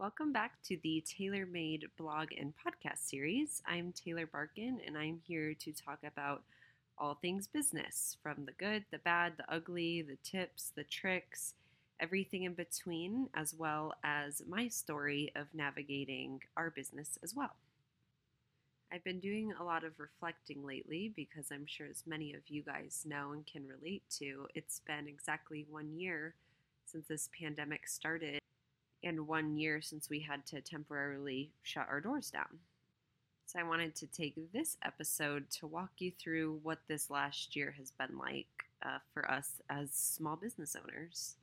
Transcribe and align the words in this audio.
Welcome 0.00 0.32
back 0.32 0.62
to 0.66 0.78
the 0.84 1.02
Tailor 1.04 1.44
Made 1.44 1.88
blog 1.98 2.28
and 2.38 2.54
podcast 2.54 2.98
series. 2.98 3.60
I'm 3.66 3.90
Taylor 3.90 4.26
Barkin, 4.26 4.78
and 4.86 4.96
I'm 4.96 5.20
here 5.26 5.54
to 5.54 5.72
talk 5.72 5.98
about 6.06 6.44
all 6.96 7.16
things 7.16 7.48
business 7.48 8.16
from 8.22 8.44
the 8.44 8.52
good, 8.52 8.84
the 8.92 8.98
bad, 8.98 9.32
the 9.36 9.52
ugly, 9.52 10.02
the 10.02 10.16
tips, 10.22 10.70
the 10.76 10.84
tricks, 10.84 11.54
everything 11.98 12.44
in 12.44 12.54
between, 12.54 13.28
as 13.34 13.54
well 13.54 13.92
as 14.04 14.40
my 14.48 14.68
story 14.68 15.32
of 15.34 15.48
navigating 15.52 16.42
our 16.56 16.70
business 16.70 17.18
as 17.24 17.34
well. 17.34 17.56
I've 18.92 19.02
been 19.02 19.18
doing 19.18 19.52
a 19.58 19.64
lot 19.64 19.82
of 19.82 19.98
reflecting 19.98 20.64
lately 20.64 21.12
because 21.16 21.46
I'm 21.50 21.66
sure, 21.66 21.88
as 21.90 22.04
many 22.06 22.34
of 22.34 22.42
you 22.46 22.62
guys 22.62 23.02
know 23.04 23.32
and 23.32 23.44
can 23.44 23.66
relate 23.66 24.04
to, 24.20 24.46
it's 24.54 24.80
been 24.86 25.08
exactly 25.08 25.66
one 25.68 25.98
year 25.98 26.34
since 26.86 27.08
this 27.08 27.28
pandemic 27.36 27.88
started 27.88 28.37
and 29.08 29.26
one 29.26 29.56
year 29.56 29.80
since 29.80 30.08
we 30.08 30.20
had 30.20 30.46
to 30.46 30.60
temporarily 30.60 31.50
shut 31.62 31.88
our 31.88 32.00
doors 32.00 32.30
down. 32.30 32.60
So, 33.46 33.58
I 33.58 33.62
wanted 33.62 33.94
to 33.96 34.06
take 34.06 34.52
this 34.52 34.76
episode 34.84 35.50
to 35.52 35.66
walk 35.66 35.90
you 35.98 36.12
through 36.20 36.60
what 36.62 36.80
this 36.86 37.08
last 37.08 37.56
year 37.56 37.74
has 37.78 37.90
been 37.90 38.18
like 38.18 38.46
uh, 38.84 38.98
for 39.14 39.28
us 39.30 39.62
as 39.70 39.90
small 39.92 40.36
business 40.36 40.76
owners. 40.76 41.36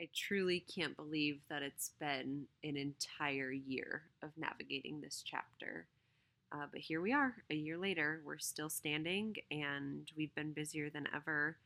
I 0.00 0.08
truly 0.14 0.60
can't 0.60 0.96
believe 0.96 1.40
that 1.50 1.62
it's 1.62 1.90
been 2.00 2.46
an 2.64 2.78
entire 2.78 3.52
year 3.52 4.02
of 4.22 4.30
navigating 4.38 5.02
this 5.02 5.22
chapter. 5.24 5.86
Uh, 6.52 6.64
but 6.72 6.80
here 6.80 7.02
we 7.02 7.12
are, 7.12 7.34
a 7.50 7.54
year 7.54 7.76
later. 7.76 8.22
We're 8.24 8.38
still 8.38 8.70
standing 8.70 9.36
and 9.50 10.10
we've 10.16 10.34
been 10.34 10.52
busier 10.52 10.88
than 10.88 11.06
ever. 11.14 11.58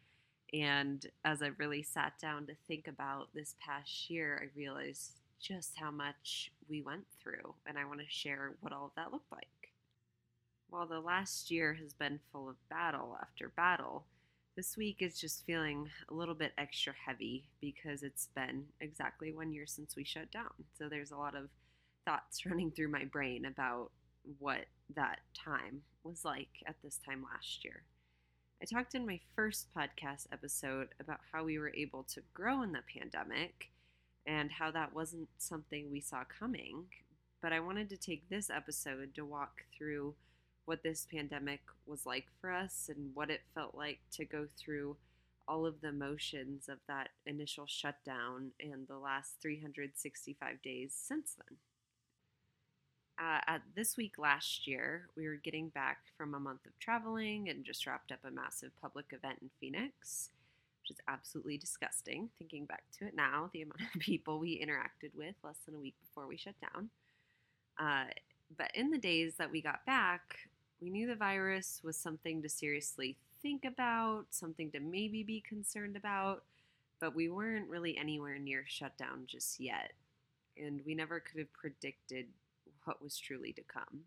And 0.54 1.04
as 1.24 1.42
I 1.42 1.50
really 1.58 1.82
sat 1.82 2.12
down 2.22 2.46
to 2.46 2.54
think 2.68 2.86
about 2.86 3.28
this 3.34 3.56
past 3.60 4.08
year, 4.08 4.40
I 4.40 4.56
realized 4.56 5.14
just 5.40 5.76
how 5.76 5.90
much 5.90 6.52
we 6.68 6.80
went 6.80 7.06
through. 7.20 7.54
And 7.66 7.76
I 7.76 7.84
want 7.84 8.00
to 8.00 8.06
share 8.08 8.52
what 8.60 8.72
all 8.72 8.86
of 8.86 8.92
that 8.94 9.10
looked 9.12 9.32
like. 9.32 9.72
While 10.70 10.86
the 10.86 11.00
last 11.00 11.50
year 11.50 11.74
has 11.74 11.92
been 11.92 12.20
full 12.30 12.48
of 12.48 12.68
battle 12.68 13.18
after 13.20 13.48
battle, 13.48 14.04
this 14.56 14.76
week 14.76 14.98
is 15.00 15.20
just 15.20 15.44
feeling 15.44 15.88
a 16.08 16.14
little 16.14 16.34
bit 16.34 16.52
extra 16.56 16.92
heavy 17.04 17.48
because 17.60 18.04
it's 18.04 18.28
been 18.36 18.64
exactly 18.80 19.32
one 19.32 19.52
year 19.52 19.66
since 19.66 19.96
we 19.96 20.04
shut 20.04 20.30
down. 20.30 20.52
So 20.78 20.88
there's 20.88 21.10
a 21.10 21.16
lot 21.16 21.34
of 21.34 21.48
thoughts 22.04 22.46
running 22.46 22.70
through 22.70 22.92
my 22.92 23.04
brain 23.04 23.46
about 23.46 23.90
what 24.38 24.66
that 24.94 25.18
time 25.34 25.82
was 26.04 26.24
like 26.24 26.48
at 26.66 26.76
this 26.84 27.00
time 27.04 27.24
last 27.24 27.64
year. 27.64 27.82
I 28.64 28.66
talked 28.66 28.94
in 28.94 29.06
my 29.06 29.20
first 29.36 29.66
podcast 29.76 30.24
episode 30.32 30.88
about 30.98 31.20
how 31.30 31.44
we 31.44 31.58
were 31.58 31.74
able 31.74 32.02
to 32.04 32.22
grow 32.32 32.62
in 32.62 32.72
the 32.72 32.80
pandemic 32.98 33.68
and 34.26 34.50
how 34.50 34.70
that 34.70 34.94
wasn't 34.94 35.28
something 35.36 35.90
we 35.90 36.00
saw 36.00 36.24
coming. 36.24 36.84
But 37.42 37.52
I 37.52 37.60
wanted 37.60 37.90
to 37.90 37.98
take 37.98 38.26
this 38.30 38.48
episode 38.48 39.14
to 39.16 39.26
walk 39.26 39.66
through 39.76 40.14
what 40.64 40.82
this 40.82 41.06
pandemic 41.12 41.60
was 41.84 42.06
like 42.06 42.24
for 42.40 42.50
us 42.50 42.88
and 42.88 43.10
what 43.12 43.28
it 43.28 43.42
felt 43.54 43.74
like 43.74 43.98
to 44.12 44.24
go 44.24 44.46
through 44.56 44.96
all 45.46 45.66
of 45.66 45.82
the 45.82 45.92
motions 45.92 46.70
of 46.70 46.78
that 46.88 47.10
initial 47.26 47.66
shutdown 47.66 48.52
and 48.60 48.88
the 48.88 48.96
last 48.96 49.32
365 49.42 50.62
days 50.62 50.94
since 50.98 51.36
then. 51.36 51.58
Uh, 53.18 53.38
at 53.46 53.62
this 53.76 53.96
week 53.96 54.18
last 54.18 54.66
year, 54.66 55.08
we 55.16 55.26
were 55.28 55.36
getting 55.36 55.68
back 55.68 55.98
from 56.16 56.34
a 56.34 56.40
month 56.40 56.66
of 56.66 56.76
traveling 56.80 57.48
and 57.48 57.64
just 57.64 57.86
wrapped 57.86 58.10
up 58.10 58.18
a 58.24 58.30
massive 58.30 58.72
public 58.80 59.06
event 59.12 59.38
in 59.40 59.50
Phoenix, 59.60 60.30
which 60.82 60.90
is 60.90 61.04
absolutely 61.06 61.56
disgusting. 61.56 62.28
Thinking 62.38 62.64
back 62.64 62.82
to 62.98 63.06
it 63.06 63.14
now, 63.14 63.50
the 63.52 63.62
amount 63.62 63.80
of 63.82 63.88
people 64.00 64.40
we 64.40 64.60
interacted 64.60 65.14
with 65.16 65.36
less 65.44 65.58
than 65.64 65.76
a 65.76 65.78
week 65.78 65.94
before 66.00 66.26
we 66.26 66.36
shut 66.36 66.56
down. 66.60 66.90
Uh, 67.78 68.10
but 68.56 68.70
in 68.74 68.90
the 68.90 68.98
days 68.98 69.34
that 69.38 69.50
we 69.50 69.62
got 69.62 69.86
back, 69.86 70.38
we 70.80 70.90
knew 70.90 71.06
the 71.06 71.14
virus 71.14 71.80
was 71.84 71.96
something 71.96 72.42
to 72.42 72.48
seriously 72.48 73.16
think 73.42 73.64
about, 73.64 74.26
something 74.30 74.70
to 74.72 74.80
maybe 74.80 75.22
be 75.22 75.40
concerned 75.40 75.96
about, 75.96 76.42
but 77.00 77.14
we 77.14 77.28
weren't 77.28 77.68
really 77.68 77.96
anywhere 77.96 78.38
near 78.38 78.64
shutdown 78.66 79.24
just 79.26 79.60
yet. 79.60 79.92
And 80.56 80.80
we 80.84 80.94
never 80.94 81.20
could 81.20 81.38
have 81.38 81.52
predicted 81.52 82.26
what 82.84 83.02
was 83.02 83.18
truly 83.18 83.52
to 83.52 83.62
come. 83.62 84.04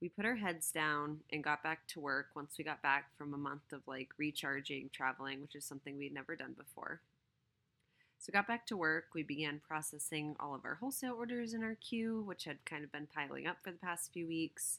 We 0.00 0.08
put 0.08 0.24
our 0.24 0.36
heads 0.36 0.72
down 0.72 1.20
and 1.30 1.44
got 1.44 1.62
back 1.62 1.86
to 1.88 2.00
work 2.00 2.28
once 2.34 2.54
we 2.58 2.64
got 2.64 2.82
back 2.82 3.16
from 3.16 3.32
a 3.32 3.38
month 3.38 3.72
of 3.72 3.82
like 3.86 4.08
recharging, 4.18 4.90
traveling, 4.92 5.40
which 5.40 5.54
is 5.54 5.64
something 5.64 5.96
we'd 5.96 6.12
never 6.12 6.34
done 6.34 6.54
before. 6.58 7.00
So 8.18 8.30
we 8.30 8.36
got 8.36 8.48
back 8.48 8.66
to 8.66 8.76
work. 8.76 9.06
We 9.14 9.22
began 9.22 9.60
processing 9.66 10.36
all 10.40 10.54
of 10.54 10.64
our 10.64 10.76
wholesale 10.76 11.14
orders 11.16 11.54
in 11.54 11.62
our 11.62 11.76
queue, 11.76 12.22
which 12.24 12.44
had 12.44 12.64
kind 12.64 12.84
of 12.84 12.92
been 12.92 13.08
piling 13.12 13.46
up 13.46 13.58
for 13.62 13.70
the 13.70 13.78
past 13.78 14.12
few 14.12 14.26
weeks 14.26 14.78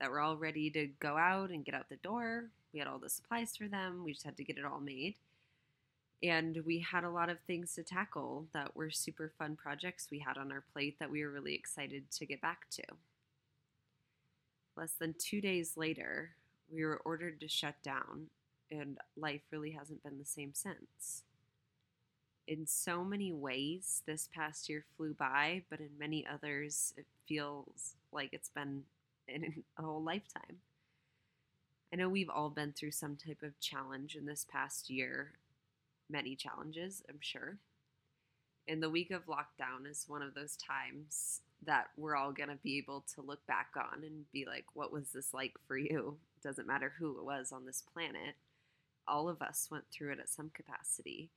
that 0.00 0.10
were 0.10 0.20
all 0.20 0.36
ready 0.36 0.70
to 0.70 0.86
go 1.00 1.16
out 1.16 1.50
and 1.50 1.64
get 1.64 1.74
out 1.74 1.88
the 1.88 1.96
door. 1.96 2.44
We 2.72 2.78
had 2.78 2.88
all 2.88 2.98
the 2.98 3.08
supplies 3.08 3.56
for 3.56 3.68
them. 3.68 4.04
We 4.04 4.12
just 4.12 4.24
had 4.24 4.36
to 4.36 4.44
get 4.44 4.58
it 4.58 4.64
all 4.64 4.80
made. 4.80 5.16
And 6.22 6.62
we 6.66 6.80
had 6.80 7.04
a 7.04 7.10
lot 7.10 7.28
of 7.28 7.38
things 7.46 7.74
to 7.74 7.82
tackle 7.84 8.46
that 8.52 8.74
were 8.74 8.90
super 8.90 9.32
fun 9.38 9.56
projects 9.56 10.08
we 10.10 10.18
had 10.18 10.36
on 10.36 10.50
our 10.50 10.64
plate 10.72 10.98
that 10.98 11.10
we 11.10 11.22
were 11.22 11.30
really 11.30 11.54
excited 11.54 12.10
to 12.10 12.26
get 12.26 12.40
back 12.40 12.68
to. 12.70 12.82
Less 14.76 14.92
than 14.92 15.14
two 15.16 15.40
days 15.40 15.76
later, 15.76 16.30
we 16.72 16.84
were 16.84 17.00
ordered 17.04 17.40
to 17.40 17.48
shut 17.48 17.74
down, 17.82 18.28
and 18.70 18.98
life 19.16 19.42
really 19.50 19.72
hasn't 19.72 20.02
been 20.02 20.18
the 20.18 20.24
same 20.24 20.54
since. 20.54 21.22
In 22.48 22.66
so 22.66 23.04
many 23.04 23.32
ways, 23.32 24.02
this 24.06 24.28
past 24.34 24.68
year 24.68 24.84
flew 24.96 25.14
by, 25.14 25.62
but 25.70 25.80
in 25.80 25.90
many 25.98 26.26
others, 26.26 26.94
it 26.96 27.06
feels 27.28 27.94
like 28.12 28.30
it's 28.32 28.48
been 28.48 28.84
in 29.28 29.62
a 29.78 29.82
whole 29.82 30.02
lifetime. 30.02 30.58
I 31.92 31.96
know 31.96 32.08
we've 32.08 32.30
all 32.30 32.50
been 32.50 32.72
through 32.72 32.90
some 32.90 33.16
type 33.16 33.42
of 33.42 33.58
challenge 33.60 34.14
in 34.14 34.26
this 34.26 34.46
past 34.50 34.90
year, 34.90 35.32
many 36.10 36.36
challenges, 36.36 37.02
I'm 37.08 37.20
sure. 37.20 37.58
And 38.66 38.82
the 38.82 38.90
week 38.90 39.10
of 39.10 39.26
lockdown 39.26 39.90
is 39.90 40.04
one 40.08 40.22
of 40.22 40.34
those 40.34 40.56
times 40.56 41.40
that 41.64 41.88
we're 41.96 42.16
all 42.16 42.32
going 42.32 42.50
to 42.50 42.58
be 42.62 42.78
able 42.78 43.04
to 43.14 43.22
look 43.22 43.44
back 43.46 43.70
on 43.76 44.04
and 44.04 44.30
be 44.32 44.44
like, 44.44 44.66
what 44.74 44.92
was 44.92 45.10
this 45.10 45.32
like 45.32 45.54
for 45.66 45.76
you? 45.76 46.16
Doesn't 46.42 46.66
matter 46.66 46.92
who 46.98 47.18
it 47.18 47.24
was 47.24 47.50
on 47.50 47.64
this 47.64 47.82
planet. 47.92 48.36
All 49.08 49.28
of 49.28 49.40
us 49.40 49.68
went 49.70 49.84
through 49.90 50.12
it 50.12 50.20
at 50.20 50.28
some 50.28 50.50
capacity. 50.54 51.30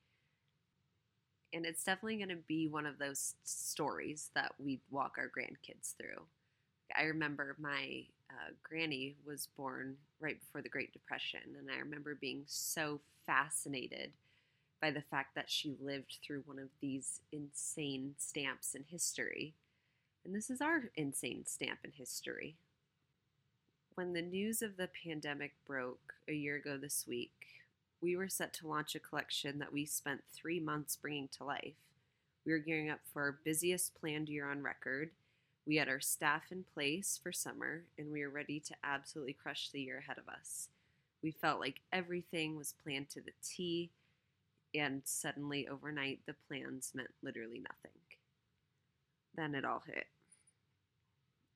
And 1.53 1.65
it's 1.65 1.83
definitely 1.83 2.17
going 2.17 2.29
to 2.29 2.43
be 2.47 2.67
one 2.67 2.85
of 2.85 2.99
those 2.99 3.35
stories 3.43 4.29
that 4.35 4.53
we 4.59 4.79
walk 4.89 5.15
our 5.17 5.29
grandkids 5.29 5.95
through. 5.97 6.23
I 6.95 7.03
remember 7.03 7.55
my 7.59 8.03
uh, 8.29 8.51
granny 8.63 9.15
was 9.25 9.47
born 9.57 9.95
right 10.19 10.39
before 10.39 10.61
the 10.61 10.69
Great 10.69 10.93
Depression, 10.93 11.41
and 11.57 11.69
I 11.69 11.79
remember 11.79 12.15
being 12.19 12.43
so 12.45 12.99
fascinated 13.25 14.11
by 14.81 14.91
the 14.91 15.01
fact 15.01 15.35
that 15.35 15.49
she 15.49 15.75
lived 15.79 16.17
through 16.23 16.43
one 16.45 16.57
of 16.57 16.69
these 16.81 17.21
insane 17.31 18.15
stamps 18.17 18.73
in 18.73 18.83
history. 18.89 19.53
And 20.25 20.35
this 20.35 20.49
is 20.49 20.59
our 20.59 20.89
insane 20.95 21.45
stamp 21.45 21.79
in 21.83 21.91
history. 21.91 22.55
When 23.95 24.13
the 24.13 24.21
news 24.21 24.61
of 24.61 24.77
the 24.77 24.89
pandemic 25.03 25.53
broke 25.67 26.13
a 26.27 26.33
year 26.33 26.55
ago 26.55 26.77
this 26.77 27.05
week, 27.07 27.31
we 28.01 28.15
were 28.15 28.29
set 28.29 28.53
to 28.55 28.67
launch 28.67 28.95
a 28.95 28.99
collection 28.99 29.59
that 29.59 29.71
we 29.71 29.85
spent 29.85 30.21
three 30.33 30.59
months 30.59 30.95
bringing 30.95 31.29
to 31.37 31.43
life. 31.43 31.75
We 32.45 32.51
were 32.51 32.59
gearing 32.59 32.89
up 32.89 33.01
for 33.13 33.21
our 33.21 33.37
busiest 33.43 33.93
planned 33.99 34.29
year 34.29 34.49
on 34.49 34.63
record. 34.63 35.11
We 35.67 35.75
had 35.75 35.89
our 35.89 35.99
staff 35.99 36.51
in 36.51 36.65
place 36.73 37.19
for 37.21 37.31
summer, 37.31 37.83
and 37.99 38.11
we 38.11 38.23
were 38.23 38.31
ready 38.31 38.59
to 38.61 38.75
absolutely 38.83 39.33
crush 39.33 39.69
the 39.69 39.81
year 39.81 39.99
ahead 39.99 40.17
of 40.17 40.27
us. 40.27 40.69
We 41.21 41.29
felt 41.29 41.59
like 41.59 41.81
everything 41.93 42.57
was 42.57 42.73
planned 42.83 43.09
to 43.09 43.21
the 43.21 43.33
T, 43.43 43.91
and 44.73 45.01
suddenly 45.05 45.67
overnight 45.67 46.19
the 46.25 46.35
plans 46.47 46.91
meant 46.93 47.09
literally 47.21 47.59
nothing. 47.59 47.97
Then 49.35 49.55
it 49.55 49.65
all 49.65 49.83
hit. 49.85 50.07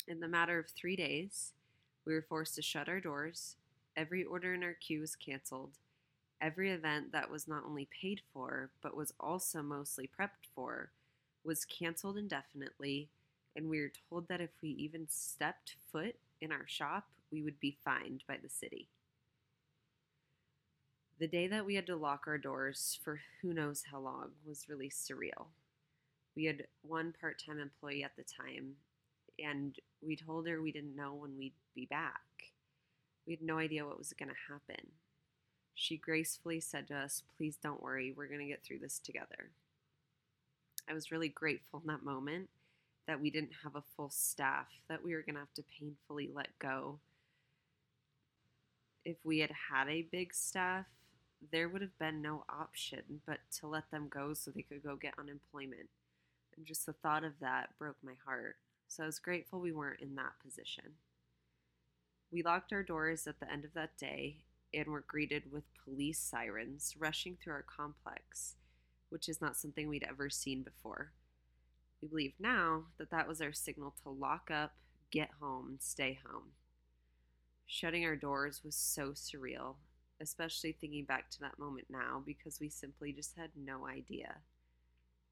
In 0.07 0.19
the 0.19 0.27
matter 0.27 0.59
of 0.59 0.69
three 0.69 0.95
days, 0.95 1.53
we 2.06 2.13
were 2.13 2.21
forced 2.21 2.56
to 2.56 2.62
shut 2.62 2.88
our 2.88 3.00
doors. 3.00 3.56
Every 3.97 4.23
order 4.23 4.53
in 4.53 4.63
our 4.63 4.73
queue 4.73 5.01
was 5.01 5.15
canceled. 5.15 5.71
Every 6.41 6.71
event 6.71 7.12
that 7.12 7.31
was 7.31 7.47
not 7.47 7.63
only 7.65 7.88
paid 8.01 8.21
for, 8.33 8.69
but 8.81 8.95
was 8.95 9.13
also 9.19 9.61
mostly 9.61 10.07
prepped 10.07 10.50
for, 10.53 10.91
was 11.44 11.65
canceled 11.65 12.18
indefinitely, 12.18 13.09
and 13.56 13.69
we 13.69 13.79
were 13.79 13.91
told 14.09 14.27
that 14.27 14.41
if 14.41 14.50
we 14.61 14.69
even 14.71 15.07
stepped 15.09 15.75
foot 15.91 16.15
in 16.41 16.51
our 16.51 16.68
shop, 16.68 17.07
we 17.31 17.41
would 17.41 17.59
be 17.59 17.77
fined 17.83 18.23
by 18.27 18.38
the 18.41 18.50
city. 18.50 18.88
The 21.17 21.27
day 21.27 21.47
that 21.47 21.65
we 21.65 21.75
had 21.75 21.85
to 21.88 21.95
lock 21.95 22.23
our 22.27 22.38
doors 22.38 23.00
for 23.01 23.21
who 23.41 23.53
knows 23.53 23.83
how 23.89 24.00
long 24.00 24.31
was 24.45 24.67
really 24.67 24.89
surreal. 24.89 25.47
We 26.35 26.44
had 26.44 26.67
one 26.81 27.13
part 27.19 27.41
time 27.45 27.57
employee 27.57 28.03
at 28.03 28.17
the 28.17 28.23
time, 28.23 28.73
and 29.39 29.77
we 30.06 30.17
told 30.17 30.45
her 30.45 30.62
we 30.62 30.73
didn't 30.73 30.95
know 30.95 31.13
when 31.13 31.38
we'd 31.38 31.53
be 31.73 31.85
back. 31.85 32.19
We 33.25 33.31
had 33.31 33.41
no 33.41 33.59
idea 33.59 33.85
what 33.85 33.97
was 33.97 34.12
going 34.12 34.27
to 34.27 34.53
happen. 34.53 34.91
She 35.73 35.95
gracefully 35.95 36.59
said 36.59 36.88
to 36.89 36.97
us, 36.97 37.23
Please 37.38 37.56
don't 37.56 37.81
worry, 37.81 38.13
we're 38.15 38.27
going 38.27 38.41
to 38.41 38.45
get 38.45 38.63
through 38.63 38.79
this 38.79 39.00
together. 39.00 39.51
I 40.89 40.94
was 40.94 41.11
really 41.11 41.29
grateful 41.29 41.79
in 41.79 41.88
that 41.88 42.03
moment 42.03 42.50
that 43.07 43.21
we 43.21 43.29
didn't 43.29 43.53
have 43.63 43.75
a 43.75 43.83
full 43.95 44.09
staff 44.09 44.68
that 44.89 45.03
we 45.03 45.13
were 45.13 45.21
going 45.21 45.35
to 45.35 45.41
have 45.41 45.53
to 45.53 45.63
painfully 45.79 46.29
let 46.33 46.59
go. 46.59 47.00
If 49.06 49.18
we 49.23 49.39
had 49.39 49.51
had 49.71 49.88
a 49.88 50.07
big 50.11 50.33
staff, 50.33 50.85
there 51.51 51.69
would 51.69 51.81
have 51.81 51.97
been 52.00 52.21
no 52.21 52.44
option 52.50 53.21
but 53.25 53.39
to 53.59 53.68
let 53.68 53.89
them 53.92 54.07
go 54.09 54.33
so 54.33 54.51
they 54.51 54.62
could 54.62 54.83
go 54.83 54.95
get 54.95 55.13
unemployment. 55.19 55.89
And 56.56 56.65
just 56.65 56.86
the 56.86 56.94
thought 56.94 57.24
of 57.24 57.33
that 57.42 57.69
broke 57.77 57.97
my 58.03 58.13
heart. 58.25 58.56
So 58.88 59.03
I 59.03 59.06
was 59.07 59.19
grateful 59.19 59.59
we 59.59 59.71
weren't 59.71 60.01
in 60.01 60.15
that 60.15 60.33
position. 60.44 60.94
We 62.31 62.44
locked 62.44 62.74
our 62.74 62.83
doors 62.83 63.27
at 63.27 63.39
the 63.39 63.51
end 63.51 63.65
of 63.65 63.74
that 63.74 63.97
day 63.97 64.38
and 64.74 64.88
were 64.88 65.03
greeted 65.07 65.51
with 65.51 65.63
police 65.83 66.19
sirens 66.19 66.95
rushing 66.97 67.38
through 67.42 67.53
our 67.53 67.65
complex, 67.65 68.56
which 69.09 69.30
is 69.30 69.42
not 69.42 69.57
something 69.57 69.88
we'd 69.88 70.06
ever 70.07 70.30
seen 70.30 70.63
before. 70.63 71.12
We 72.01 72.07
believe 72.07 72.33
now 72.39 72.83
that 72.97 73.12
that 73.12 73.27
was 73.27 73.42
our 73.42 73.53
signal 73.53 73.95
to 74.03 74.09
lock 74.09 74.50
up, 74.51 74.74
get 75.12 75.30
home, 75.39 75.77
stay 75.80 76.19
home. 76.25 76.51
Shutting 77.68 78.06
our 78.06 78.15
doors 78.15 78.62
was 78.63 78.75
so 78.75 79.12
surreal, 79.12 79.75
especially 80.21 80.71
thinking 80.71 81.06
back 81.06 81.29
to 81.29 81.39
that 81.41 81.59
moment 81.59 81.88
now 81.89 82.21
because 82.25 82.59
we 82.59 82.69
simply 82.69 83.12
just 83.12 83.35
had 83.35 83.50
no 83.56 83.88
idea. 83.88 84.35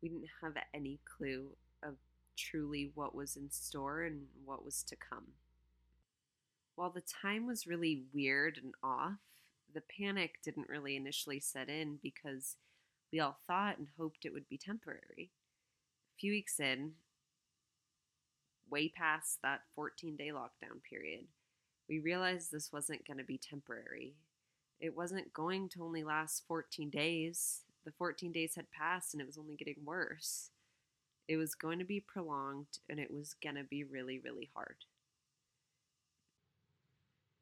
We 0.01 0.09
didn't 0.09 0.29
have 0.41 0.53
any 0.73 0.99
clue 1.17 1.47
of 1.81 1.95
truly 2.35 2.91
what 2.95 3.15
was 3.15 3.35
in 3.35 3.49
store 3.49 4.03
and 4.03 4.23
what 4.45 4.65
was 4.65 4.83
to 4.83 4.95
come. 4.95 5.27
While 6.75 6.89
the 6.89 7.01
time 7.01 7.45
was 7.45 7.67
really 7.67 8.03
weird 8.13 8.59
and 8.61 8.73
off, 8.83 9.19
the 9.73 9.81
panic 9.81 10.39
didn't 10.43 10.69
really 10.69 10.95
initially 10.95 11.39
set 11.39 11.69
in 11.69 11.99
because 12.01 12.57
we 13.11 13.19
all 13.19 13.37
thought 13.47 13.77
and 13.77 13.87
hoped 13.97 14.25
it 14.25 14.33
would 14.33 14.49
be 14.49 14.57
temporary. 14.57 15.29
A 16.15 16.19
few 16.19 16.31
weeks 16.31 16.59
in, 16.59 16.93
way 18.69 18.89
past 18.89 19.39
that 19.43 19.61
14 19.75 20.15
day 20.15 20.31
lockdown 20.33 20.81
period, 20.89 21.25
we 21.87 21.99
realized 21.99 22.51
this 22.51 22.71
wasn't 22.73 23.05
going 23.05 23.19
to 23.19 23.23
be 23.23 23.37
temporary. 23.37 24.15
It 24.83 24.97
wasn't 24.97 25.31
going 25.31 25.69
to 25.69 25.83
only 25.83 26.03
last 26.03 26.43
14 26.45 26.89
days. 26.89 27.61
The 27.85 27.93
14 27.93 28.33
days 28.33 28.55
had 28.55 28.69
passed 28.69 29.13
and 29.13 29.21
it 29.21 29.25
was 29.25 29.37
only 29.37 29.55
getting 29.55 29.77
worse. 29.85 30.49
It 31.29 31.37
was 31.37 31.55
going 31.55 31.79
to 31.79 31.85
be 31.85 32.01
prolonged 32.01 32.79
and 32.89 32.99
it 32.99 33.09
was 33.09 33.33
going 33.41 33.55
to 33.55 33.63
be 33.63 33.85
really, 33.85 34.19
really 34.19 34.49
hard. 34.53 34.75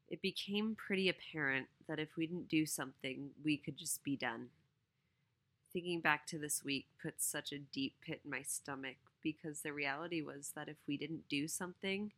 It 0.08 0.22
became 0.22 0.76
pretty 0.76 1.08
apparent 1.08 1.66
that 1.88 1.98
if 1.98 2.10
we 2.16 2.28
didn't 2.28 2.48
do 2.48 2.64
something, 2.64 3.30
we 3.42 3.56
could 3.56 3.76
just 3.76 4.04
be 4.04 4.14
done. 4.14 4.46
Thinking 5.72 6.00
back 6.00 6.28
to 6.28 6.38
this 6.38 6.62
week 6.64 6.86
put 7.02 7.14
such 7.20 7.50
a 7.50 7.58
deep 7.58 7.94
pit 8.06 8.20
in 8.24 8.30
my 8.30 8.42
stomach 8.42 8.98
because 9.20 9.62
the 9.62 9.72
reality 9.72 10.22
was 10.22 10.52
that 10.54 10.68
if 10.68 10.76
we 10.86 10.96
didn't 10.96 11.28
do 11.28 11.48
something, 11.48 12.12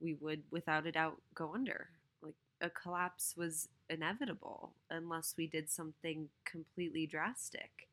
we 0.00 0.14
would 0.14 0.44
without 0.52 0.86
a 0.86 0.92
doubt 0.92 1.20
go 1.34 1.54
under. 1.54 1.88
A 2.60 2.70
collapse 2.70 3.34
was 3.36 3.68
inevitable 3.88 4.72
unless 4.90 5.34
we 5.36 5.46
did 5.46 5.70
something 5.70 6.28
completely 6.44 7.06
drastic. 7.06 7.88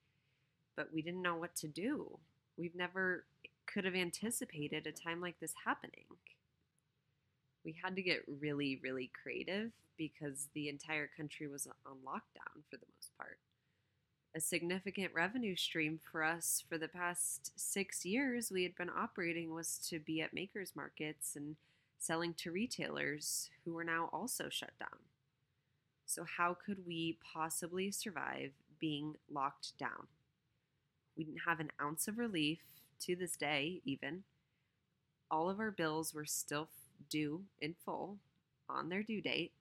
But 0.76 0.94
we 0.94 1.02
didn't 1.02 1.22
know 1.22 1.36
what 1.36 1.56
to 1.58 1.68
do. 1.68 2.20
We've 2.58 2.76
never 2.76 3.26
could 3.66 3.86
have 3.86 3.96
anticipated 3.96 4.88
a 4.88 4.92
time 4.92 5.22
like 5.22 5.40
this 5.40 5.54
happening. 5.66 6.06
We 7.64 7.76
had 7.84 7.96
to 7.96 8.02
get 8.02 8.24
really, 8.40 8.80
really 8.82 9.12
creative 9.22 9.72
because 9.98 10.48
the 10.54 10.70
entire 10.70 11.10
country 11.18 11.48
was 11.48 11.68
on 11.86 11.98
lockdown 12.06 12.64
for 12.70 12.78
the 12.78 12.86
most 12.96 13.12
part. 13.18 13.40
A 14.36 14.40
significant 14.40 15.14
revenue 15.14 15.56
stream 15.56 16.00
for 16.12 16.24
us 16.24 16.64
for 16.70 16.78
the 16.78 16.88
past 16.88 17.52
six 17.56 18.06
years 18.06 18.52
we 18.52 18.64
had 18.64 18.76
been 18.76 18.90
operating 18.90 19.54
was 19.54 19.80
to 19.90 20.00
be 20.00 20.22
at 20.22 20.34
makers 20.34 20.74
markets 20.76 21.36
and 21.36 21.56
selling 21.98 22.34
to 22.36 22.52
retailers 22.52 23.50
who 23.64 23.74
were 23.74 23.84
now 23.84 24.10
also 24.14 24.50
shut 24.50 24.72
down. 24.80 25.00
So, 26.06 26.24
how 26.24 26.54
could 26.54 26.86
we 26.86 27.18
possibly 27.34 27.92
survive 27.92 28.52
being 28.80 29.16
locked 29.30 29.78
down? 29.78 30.08
We 31.18 31.24
didn't 31.24 31.42
have 31.46 31.60
an 31.60 31.72
ounce 31.82 32.08
of 32.08 32.18
relief 32.18 32.60
to 33.02 33.16
this 33.16 33.36
day, 33.36 33.82
even. 33.84 34.24
All 35.30 35.50
of 35.50 35.60
our 35.60 35.72
bills 35.72 36.14
were 36.14 36.26
still 36.26 36.70
due 37.10 37.44
in 37.60 37.76
full 37.84 38.18
on 38.70 38.90
their 38.90 39.04
due 39.04 39.22
date, 39.22 39.52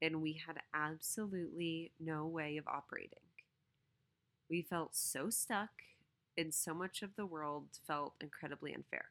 and 0.00 0.22
we 0.22 0.40
had 0.46 0.60
absolutely 0.74 1.92
no 1.98 2.26
way 2.26 2.56
of 2.56 2.66
operating. 2.68 3.18
We 4.48 4.62
felt 4.62 4.94
so 4.94 5.30
stuck, 5.30 5.70
and 6.36 6.52
so 6.52 6.74
much 6.74 7.02
of 7.02 7.16
the 7.16 7.26
world 7.26 7.64
felt 7.86 8.14
incredibly 8.20 8.74
unfair. 8.74 9.06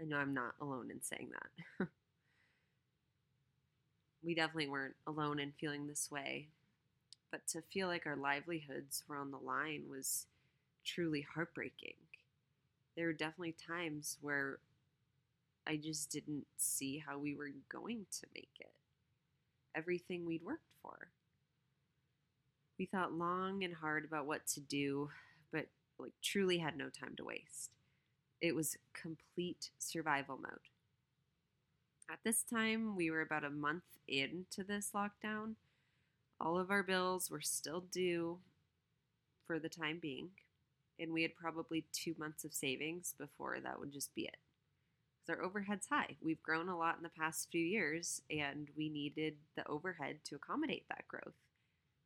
I 0.00 0.04
know 0.04 0.16
I'm 0.16 0.34
not 0.34 0.54
alone 0.60 0.90
in 0.90 1.02
saying 1.02 1.30
that. 1.32 1.88
we 4.24 4.34
definitely 4.34 4.68
weren't 4.68 4.96
alone 5.06 5.38
in 5.38 5.52
feeling 5.52 5.86
this 5.86 6.10
way, 6.10 6.48
but 7.30 7.46
to 7.48 7.62
feel 7.62 7.88
like 7.88 8.06
our 8.06 8.16
livelihoods 8.16 9.04
were 9.08 9.16
on 9.16 9.30
the 9.30 9.38
line 9.38 9.84
was 9.88 10.26
truly 10.84 11.26
heartbreaking. 11.34 11.94
There 12.96 13.06
were 13.06 13.12
definitely 13.12 13.54
times 13.66 14.18
where 14.20 14.58
I 15.66 15.76
just 15.76 16.10
didn't 16.10 16.46
see 16.56 16.98
how 16.98 17.18
we 17.18 17.34
were 17.34 17.50
going 17.68 18.06
to 18.20 18.26
make 18.34 18.50
it. 18.60 18.72
Everything 19.74 20.26
we'd 20.26 20.44
worked 20.44 20.70
for. 20.82 21.08
We 22.78 22.86
thought 22.86 23.12
long 23.12 23.62
and 23.64 23.74
hard 23.74 24.04
about 24.04 24.26
what 24.26 24.46
to 24.48 24.60
do, 24.60 25.10
but 25.52 25.66
like 25.98 26.12
truly 26.22 26.58
had 26.58 26.76
no 26.76 26.88
time 26.88 27.14
to 27.16 27.24
waste. 27.24 27.70
It 28.42 28.56
was 28.56 28.76
complete 28.92 29.70
survival 29.78 30.36
mode. 30.36 30.68
At 32.10 32.18
this 32.24 32.42
time, 32.42 32.96
we 32.96 33.08
were 33.08 33.20
about 33.20 33.44
a 33.44 33.50
month 33.50 33.84
into 34.08 34.64
this 34.64 34.90
lockdown. 34.92 35.54
All 36.40 36.58
of 36.58 36.68
our 36.68 36.82
bills 36.82 37.30
were 37.30 37.40
still 37.40 37.80
due 37.80 38.40
for 39.46 39.60
the 39.60 39.68
time 39.68 40.00
being, 40.02 40.30
and 40.98 41.12
we 41.12 41.22
had 41.22 41.36
probably 41.36 41.84
two 41.92 42.16
months 42.18 42.44
of 42.44 42.52
savings 42.52 43.14
before 43.16 43.60
that 43.60 43.78
would 43.78 43.92
just 43.92 44.12
be 44.16 44.22
it. 44.22 44.38
Because 45.24 45.38
our 45.38 45.44
overhead's 45.44 45.86
high. 45.86 46.16
We've 46.20 46.42
grown 46.42 46.68
a 46.68 46.76
lot 46.76 46.96
in 46.96 47.04
the 47.04 47.10
past 47.10 47.46
few 47.52 47.64
years, 47.64 48.22
and 48.28 48.66
we 48.76 48.88
needed 48.88 49.36
the 49.54 49.64
overhead 49.68 50.16
to 50.24 50.34
accommodate 50.34 50.86
that 50.88 51.06
growth. 51.06 51.36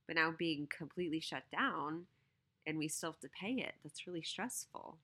But 0.07 0.17
now 0.17 0.35
being 0.39 0.69
completely 0.69 1.21
shut 1.21 1.45
down 1.51 2.09
and 2.67 2.77
we 2.77 2.89
still 2.89 3.13
have 3.13 3.21
to 3.21 3.29
pay 3.29 3.53
it, 3.53 3.75
that's 3.83 4.07
really 4.07 4.23
stressful. 4.23 4.99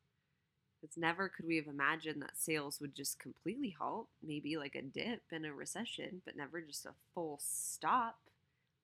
It's 0.83 0.97
never 0.97 1.29
could 1.29 1.47
we 1.47 1.57
have 1.57 1.69
imagined 1.69 2.21
that 2.23 2.37
sales 2.37 2.81
would 2.81 2.95
just 2.95 3.21
completely 3.21 3.75
halt, 3.79 4.09
maybe 4.23 4.57
like 4.57 4.75
a 4.75 4.83
dip 4.83 5.23
in 5.31 5.45
a 5.45 5.55
recession, 5.55 6.23
but 6.25 6.37
never 6.37 6.61
just 6.61 6.87
a 6.87 6.95
full 7.15 7.39
stop 7.41 8.19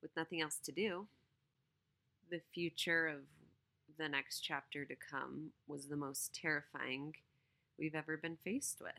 with 0.00 0.14
nothing 0.16 0.40
else 0.40 0.58
to 0.64 0.72
do. 0.72 1.06
The 2.30 2.40
future 2.54 3.08
of 3.08 3.22
the 3.99 4.08
next 4.08 4.40
chapter 4.40 4.84
to 4.84 4.94
come 4.94 5.50
was 5.66 5.87
the 5.87 5.96
most 5.96 6.32
terrifying 6.34 7.16
we've 7.78 7.96
ever 7.96 8.16
been 8.16 8.37
faced 8.44 8.80
with. 8.80 8.92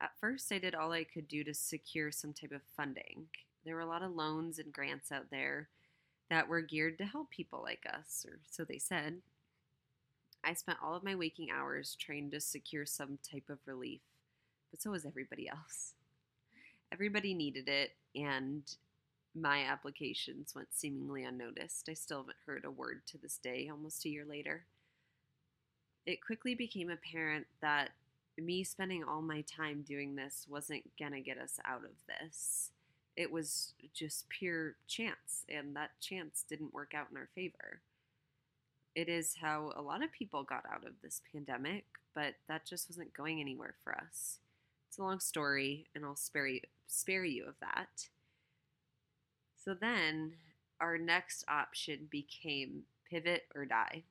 At 0.00 0.18
first, 0.20 0.52
I 0.52 0.58
did 0.58 0.74
all 0.74 0.92
I 0.92 1.04
could 1.04 1.28
do 1.28 1.44
to 1.44 1.54
secure 1.54 2.10
some 2.10 2.32
type 2.32 2.52
of 2.52 2.62
funding. 2.76 3.26
There 3.64 3.76
were 3.76 3.80
a 3.80 3.86
lot 3.86 4.02
of 4.02 4.14
loans 4.14 4.58
and 4.58 4.72
grants 4.72 5.12
out 5.12 5.30
there 5.30 5.68
that 6.30 6.48
were 6.48 6.60
geared 6.60 6.98
to 6.98 7.04
help 7.04 7.30
people 7.30 7.62
like 7.62 7.86
us, 7.90 8.26
or 8.28 8.38
so 8.50 8.64
they 8.64 8.78
said. 8.78 9.22
I 10.46 10.54
spent 10.54 10.78
all 10.80 10.94
of 10.94 11.02
my 11.02 11.16
waking 11.16 11.48
hours 11.50 11.96
trying 11.98 12.30
to 12.30 12.40
secure 12.40 12.86
some 12.86 13.18
type 13.28 13.50
of 13.50 13.58
relief, 13.66 14.00
but 14.70 14.80
so 14.80 14.92
was 14.92 15.04
everybody 15.04 15.48
else. 15.48 15.94
Everybody 16.92 17.34
needed 17.34 17.68
it, 17.68 17.90
and 18.14 18.62
my 19.34 19.64
applications 19.64 20.54
went 20.54 20.68
seemingly 20.70 21.24
unnoticed. 21.24 21.88
I 21.90 21.94
still 21.94 22.18
haven't 22.18 22.36
heard 22.46 22.64
a 22.64 22.70
word 22.70 23.02
to 23.08 23.18
this 23.18 23.38
day, 23.38 23.68
almost 23.68 24.04
a 24.04 24.08
year 24.08 24.24
later. 24.24 24.66
It 26.06 26.24
quickly 26.24 26.54
became 26.54 26.90
apparent 26.90 27.48
that 27.60 27.90
me 28.38 28.62
spending 28.62 29.02
all 29.02 29.22
my 29.22 29.40
time 29.40 29.82
doing 29.82 30.14
this 30.14 30.46
wasn't 30.48 30.84
gonna 30.96 31.20
get 31.20 31.38
us 31.38 31.58
out 31.64 31.84
of 31.84 31.90
this. 32.06 32.70
It 33.16 33.32
was 33.32 33.74
just 33.92 34.28
pure 34.28 34.76
chance, 34.86 35.44
and 35.48 35.74
that 35.74 35.98
chance 36.00 36.44
didn't 36.48 36.72
work 36.72 36.94
out 36.94 37.08
in 37.10 37.16
our 37.16 37.30
favor 37.34 37.80
it 38.96 39.10
is 39.10 39.36
how 39.38 39.72
a 39.76 39.82
lot 39.82 40.02
of 40.02 40.10
people 40.10 40.42
got 40.42 40.64
out 40.72 40.86
of 40.86 40.94
this 41.02 41.20
pandemic, 41.30 41.84
but 42.14 42.34
that 42.48 42.66
just 42.66 42.88
wasn't 42.88 43.12
going 43.12 43.40
anywhere 43.40 43.74
for 43.84 43.94
us. 43.94 44.38
It's 44.88 44.96
a 44.96 45.02
long 45.02 45.20
story, 45.20 45.86
and 45.94 46.02
I'll 46.02 46.16
spare 46.16 46.46
you, 46.46 46.60
spare 46.86 47.24
you 47.26 47.44
of 47.46 47.56
that. 47.60 48.08
So 49.62 49.74
then 49.78 50.32
our 50.80 50.96
next 50.96 51.44
option 51.46 52.08
became 52.10 52.84
pivot 53.10 53.42
or 53.54 53.66
die, 53.66 54.04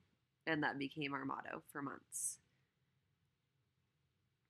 and 0.46 0.62
that 0.62 0.78
became 0.78 1.12
our 1.12 1.24
motto 1.24 1.62
for 1.72 1.82
months. 1.82 2.38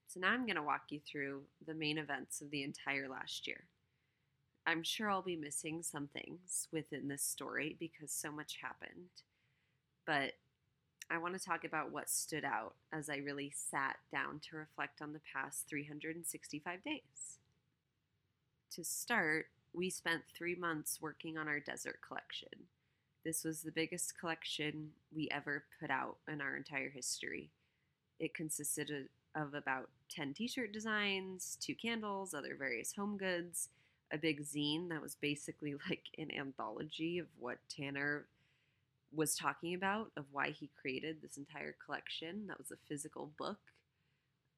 So 0.09 0.21
now 0.21 0.33
I'm 0.33 0.45
going 0.45 0.57
to 0.57 0.63
walk 0.63 0.83
you 0.91 1.01
through 1.01 1.45
the 1.67 1.75
main 1.75 1.97
events 1.97 2.43
of 2.43 2.51
the 2.51 2.63
entire 2.63 3.09
last 3.09 3.47
year. 3.47 3.65
I'm 4.67 4.83
sure 4.83 5.11
I'll 5.11 5.23
be 5.23 5.37
missing 5.37 5.83
some 5.83 6.09
things 6.09 6.69
within 6.71 7.09
this 7.09 7.23
story 7.23 7.77
because 7.81 8.13
so 8.13 8.31
much 8.31 8.59
happened 8.61 9.09
but 10.07 10.33
I 11.11 11.19
want 11.19 11.39
to 11.39 11.45
talk 11.45 11.65
about 11.65 11.93
what 11.93 12.09
stood 12.09 12.45
out 12.45 12.75
as 12.93 13.09
I 13.09 13.17
really 13.17 13.53
sat 13.55 13.97
down 14.11 14.41
to 14.51 14.57
reflect 14.57 15.03
on 15.03 15.13
the 15.13 15.21
past 15.33 15.69
365 15.69 16.83
days. 16.83 17.39
To 18.73 18.85
start, 18.85 19.47
we 19.73 19.91
spent 19.91 20.23
three 20.35 20.55
months 20.55 20.99
working 21.01 21.39
on 21.39 21.49
our 21.49 21.61
desert 21.61 21.99
collection. 22.07 22.49
This 23.25 23.45
was 23.45 23.63
the 23.63 23.73
biggest 23.73 24.19
collection 24.19 24.91
we 25.15 25.29
ever 25.31 25.65
put 25.81 25.91
out 25.91 26.17
in 26.29 26.41
our 26.41 26.57
entire 26.57 26.91
history. 26.91 27.51
It 28.19 28.35
consisted 28.35 29.09
of 29.35 29.55
about 29.55 29.91
10 30.09 30.35
t 30.35 30.49
shirt 30.49 30.73
designs, 30.73 31.59
two 31.61 31.75
candles, 31.75 32.35
other 32.35 32.57
various 32.57 32.95
home 32.95 33.17
goods, 33.17 33.69
a 34.13 34.19
big 34.19 34.43
zine 34.43 34.89
that 34.89 35.03
was 35.03 35.17
basically 35.17 35.75
like 35.89 36.05
an 36.19 36.31
anthology 36.37 37.19
of 37.19 37.27
what 37.39 37.59
Tanner 37.69 38.25
was 39.15 39.37
talking 39.37 39.75
about 39.75 40.11
of 40.17 40.25
why 40.33 40.51
he 40.51 40.71
created 40.81 41.23
this 41.23 41.37
entire 41.37 41.75
collection. 41.85 42.47
That 42.49 42.59
was 42.59 42.71
a 42.71 42.87
physical 42.89 43.31
book, 43.39 43.59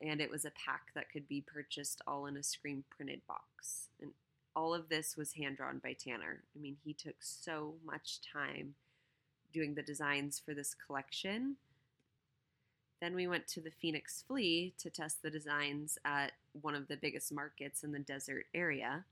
and 0.00 0.20
it 0.20 0.30
was 0.30 0.44
a 0.44 0.52
pack 0.64 0.92
that 0.94 1.10
could 1.10 1.28
be 1.28 1.40
purchased 1.40 2.02
all 2.06 2.26
in 2.26 2.36
a 2.36 2.42
screen 2.42 2.84
printed 2.90 3.20
box. 3.26 3.88
And 4.00 4.12
all 4.56 4.74
of 4.74 4.88
this 4.88 5.16
was 5.16 5.34
hand 5.34 5.56
drawn 5.56 5.78
by 5.78 5.92
Tanner. 5.92 6.42
I 6.56 6.58
mean, 6.60 6.76
he 6.84 6.92
took 6.92 7.16
so 7.20 7.74
much 7.84 8.20
time 8.32 8.74
doing 9.52 9.74
the 9.74 9.82
designs 9.82 10.40
for 10.44 10.54
this 10.54 10.74
collection. 10.74 11.56
Then 13.00 13.14
we 13.14 13.28
went 13.28 13.46
to 13.48 13.60
the 13.60 13.70
Phoenix 13.70 14.24
Flea 14.26 14.74
to 14.78 14.90
test 14.90 15.22
the 15.22 15.30
designs 15.30 15.98
at 16.04 16.32
one 16.60 16.74
of 16.74 16.88
the 16.88 16.96
biggest 16.96 17.32
markets 17.32 17.84
in 17.84 17.92
the 17.92 18.00
desert 18.00 18.46
area 18.54 19.04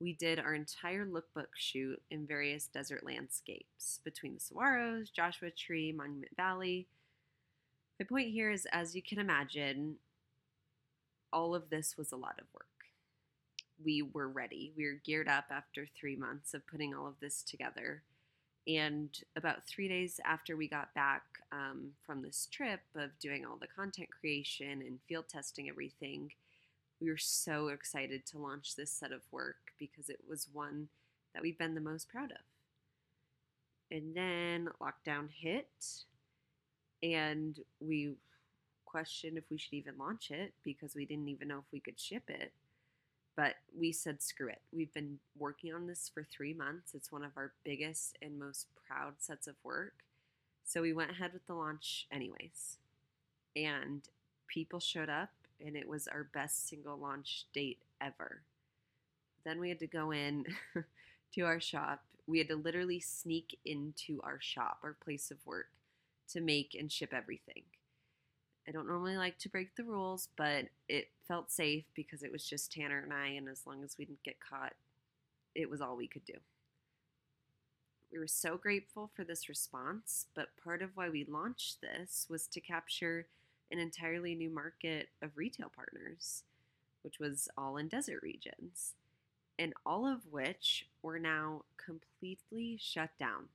we 0.00 0.12
did 0.12 0.38
our 0.38 0.54
entire 0.54 1.06
lookbook 1.06 1.48
shoot 1.54 2.00
in 2.10 2.26
various 2.26 2.66
desert 2.66 3.04
landscapes 3.04 4.00
between 4.04 4.34
the 4.34 4.40
saguaros, 4.40 5.12
Joshua 5.12 5.50
Tree, 5.50 5.92
Monument 5.92 6.36
Valley. 6.36 6.86
My 7.98 8.04
point 8.04 8.30
here 8.30 8.50
is, 8.50 8.66
as 8.72 8.94
you 8.94 9.00
can 9.00 9.18
imagine, 9.18 9.96
all 11.32 11.54
of 11.54 11.70
this 11.70 11.96
was 11.96 12.12
a 12.12 12.16
lot 12.16 12.38
of 12.38 12.46
work. 12.52 12.66
We 13.82 14.02
were 14.02 14.28
ready. 14.28 14.72
We 14.76 14.84
were 14.84 15.00
geared 15.04 15.28
up 15.28 15.46
after 15.50 15.86
three 15.98 16.16
months 16.16 16.52
of 16.52 16.66
putting 16.66 16.94
all 16.94 17.06
of 17.06 17.20
this 17.20 17.42
together. 17.42 18.02
And 18.66 19.16
about 19.36 19.66
three 19.66 19.88
days 19.88 20.20
after 20.24 20.56
we 20.56 20.68
got 20.68 20.92
back 20.94 21.22
um, 21.52 21.92
from 22.04 22.20
this 22.20 22.48
trip 22.50 22.80
of 22.96 23.18
doing 23.20 23.46
all 23.46 23.56
the 23.56 23.68
content 23.68 24.08
creation 24.20 24.82
and 24.82 24.98
field 25.08 25.26
testing 25.28 25.68
everything, 25.68 26.32
we 27.00 27.10
were 27.10 27.16
so 27.16 27.68
excited 27.68 28.26
to 28.26 28.38
launch 28.38 28.74
this 28.74 28.90
set 28.90 29.12
of 29.12 29.20
work 29.30 29.56
because 29.78 30.08
it 30.08 30.20
was 30.28 30.48
one 30.52 30.88
that 31.34 31.42
we've 31.42 31.58
been 31.58 31.74
the 31.74 31.80
most 31.80 32.08
proud 32.08 32.32
of. 32.32 32.38
And 33.90 34.16
then 34.16 34.68
lockdown 34.80 35.28
hit, 35.30 35.68
and 37.02 37.58
we 37.80 38.14
questioned 38.84 39.36
if 39.36 39.44
we 39.50 39.58
should 39.58 39.74
even 39.74 39.98
launch 39.98 40.30
it 40.30 40.54
because 40.64 40.94
we 40.94 41.04
didn't 41.04 41.28
even 41.28 41.48
know 41.48 41.58
if 41.58 41.70
we 41.72 41.80
could 41.80 42.00
ship 42.00 42.24
it. 42.28 42.52
But 43.36 43.56
we 43.78 43.92
said, 43.92 44.22
screw 44.22 44.48
it. 44.48 44.62
We've 44.72 44.92
been 44.94 45.18
working 45.38 45.74
on 45.74 45.86
this 45.86 46.10
for 46.12 46.24
three 46.24 46.54
months. 46.54 46.94
It's 46.94 47.12
one 47.12 47.22
of 47.22 47.32
our 47.36 47.52
biggest 47.64 48.16
and 48.22 48.38
most 48.38 48.66
proud 48.88 49.14
sets 49.18 49.46
of 49.46 49.56
work. 49.62 49.92
So 50.64 50.80
we 50.80 50.94
went 50.94 51.10
ahead 51.10 51.34
with 51.34 51.46
the 51.46 51.54
launch, 51.54 52.06
anyways. 52.10 52.78
And 53.54 54.00
people 54.48 54.80
showed 54.80 55.10
up 55.10 55.30
and 55.64 55.76
it 55.76 55.88
was 55.88 56.08
our 56.08 56.24
best 56.34 56.68
single 56.68 56.98
launch 56.98 57.46
date 57.52 57.78
ever. 58.00 58.42
Then 59.44 59.60
we 59.60 59.68
had 59.68 59.78
to 59.80 59.86
go 59.86 60.10
in 60.12 60.44
to 61.34 61.40
our 61.42 61.60
shop. 61.60 62.02
We 62.26 62.38
had 62.38 62.48
to 62.48 62.56
literally 62.56 63.00
sneak 63.00 63.58
into 63.64 64.20
our 64.22 64.40
shop, 64.40 64.78
our 64.82 64.96
place 65.04 65.30
of 65.30 65.38
work, 65.46 65.68
to 66.30 66.40
make 66.40 66.76
and 66.78 66.90
ship 66.90 67.12
everything. 67.12 67.62
I 68.68 68.72
don't 68.72 68.88
normally 68.88 69.16
like 69.16 69.38
to 69.38 69.48
break 69.48 69.76
the 69.76 69.84
rules, 69.84 70.28
but 70.36 70.66
it 70.88 71.08
felt 71.28 71.52
safe 71.52 71.84
because 71.94 72.24
it 72.24 72.32
was 72.32 72.44
just 72.44 72.72
Tanner 72.72 72.98
and 72.98 73.12
I, 73.12 73.28
and 73.28 73.48
as 73.48 73.62
long 73.64 73.84
as 73.84 73.96
we 73.96 74.04
didn't 74.04 74.24
get 74.24 74.40
caught, 74.40 74.72
it 75.54 75.70
was 75.70 75.80
all 75.80 75.96
we 75.96 76.08
could 76.08 76.24
do. 76.24 76.34
We 78.12 78.18
were 78.18 78.26
so 78.26 78.56
grateful 78.56 79.10
for 79.14 79.24
this 79.24 79.48
response, 79.48 80.26
but 80.34 80.56
part 80.62 80.82
of 80.82 80.90
why 80.96 81.08
we 81.08 81.24
launched 81.24 81.80
this 81.80 82.26
was 82.28 82.46
to 82.48 82.60
capture 82.60 83.26
an 83.70 83.78
entirely 83.78 84.34
new 84.34 84.50
market 84.50 85.08
of 85.22 85.36
retail 85.36 85.70
partners, 85.74 86.44
which 87.02 87.18
was 87.18 87.48
all 87.56 87.76
in 87.76 87.88
desert 87.88 88.22
regions, 88.22 88.94
and 89.58 89.74
all 89.84 90.06
of 90.06 90.26
which 90.30 90.86
were 91.02 91.18
now 91.18 91.62
completely 91.76 92.78
shut 92.80 93.10
down. 93.18 93.48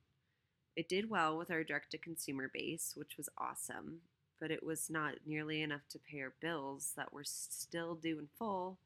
It 0.76 0.88
did 0.88 1.10
well 1.10 1.36
with 1.36 1.50
our 1.50 1.64
direct 1.64 1.90
to 1.92 1.98
consumer 1.98 2.50
base, 2.52 2.94
which 2.96 3.16
was 3.16 3.28
awesome, 3.36 4.00
but 4.40 4.50
it 4.50 4.64
was 4.64 4.88
not 4.88 5.14
nearly 5.26 5.62
enough 5.62 5.86
to 5.90 5.98
pay 5.98 6.20
our 6.20 6.32
bills 6.40 6.92
that 6.96 7.12
were 7.12 7.24
still 7.24 7.94
due 7.94 8.18
in 8.18 8.28
full. 8.38 8.78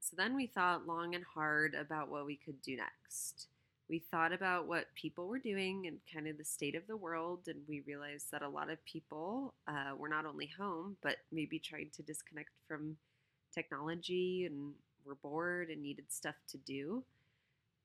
So 0.00 0.16
then 0.16 0.34
we 0.34 0.46
thought 0.46 0.86
long 0.86 1.14
and 1.14 1.24
hard 1.24 1.74
about 1.74 2.08
what 2.08 2.26
we 2.26 2.36
could 2.36 2.62
do 2.62 2.76
next 2.76 3.48
we 3.92 3.98
thought 3.98 4.32
about 4.32 4.66
what 4.66 4.86
people 4.94 5.28
were 5.28 5.38
doing 5.38 5.86
and 5.86 5.98
kind 6.10 6.26
of 6.26 6.38
the 6.38 6.44
state 6.46 6.74
of 6.74 6.86
the 6.86 6.96
world, 6.96 7.40
and 7.46 7.58
we 7.68 7.82
realized 7.86 8.30
that 8.32 8.40
a 8.40 8.48
lot 8.48 8.70
of 8.70 8.82
people 8.86 9.52
uh, 9.68 9.94
were 9.94 10.08
not 10.08 10.24
only 10.24 10.46
home, 10.58 10.96
but 11.02 11.16
maybe 11.30 11.58
trying 11.58 11.90
to 11.94 12.02
disconnect 12.02 12.48
from 12.66 12.96
technology 13.54 14.46
and 14.46 14.72
were 15.04 15.16
bored 15.16 15.68
and 15.68 15.82
needed 15.82 16.06
stuff 16.08 16.36
to 16.48 16.56
do. 16.56 17.04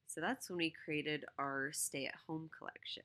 So 0.07 0.21
that's 0.21 0.49
when 0.49 0.59
we 0.59 0.73
created 0.85 1.25
our 1.37 1.71
stay 1.73 2.05
at 2.05 2.15
home 2.25 2.49
collection. 2.57 3.03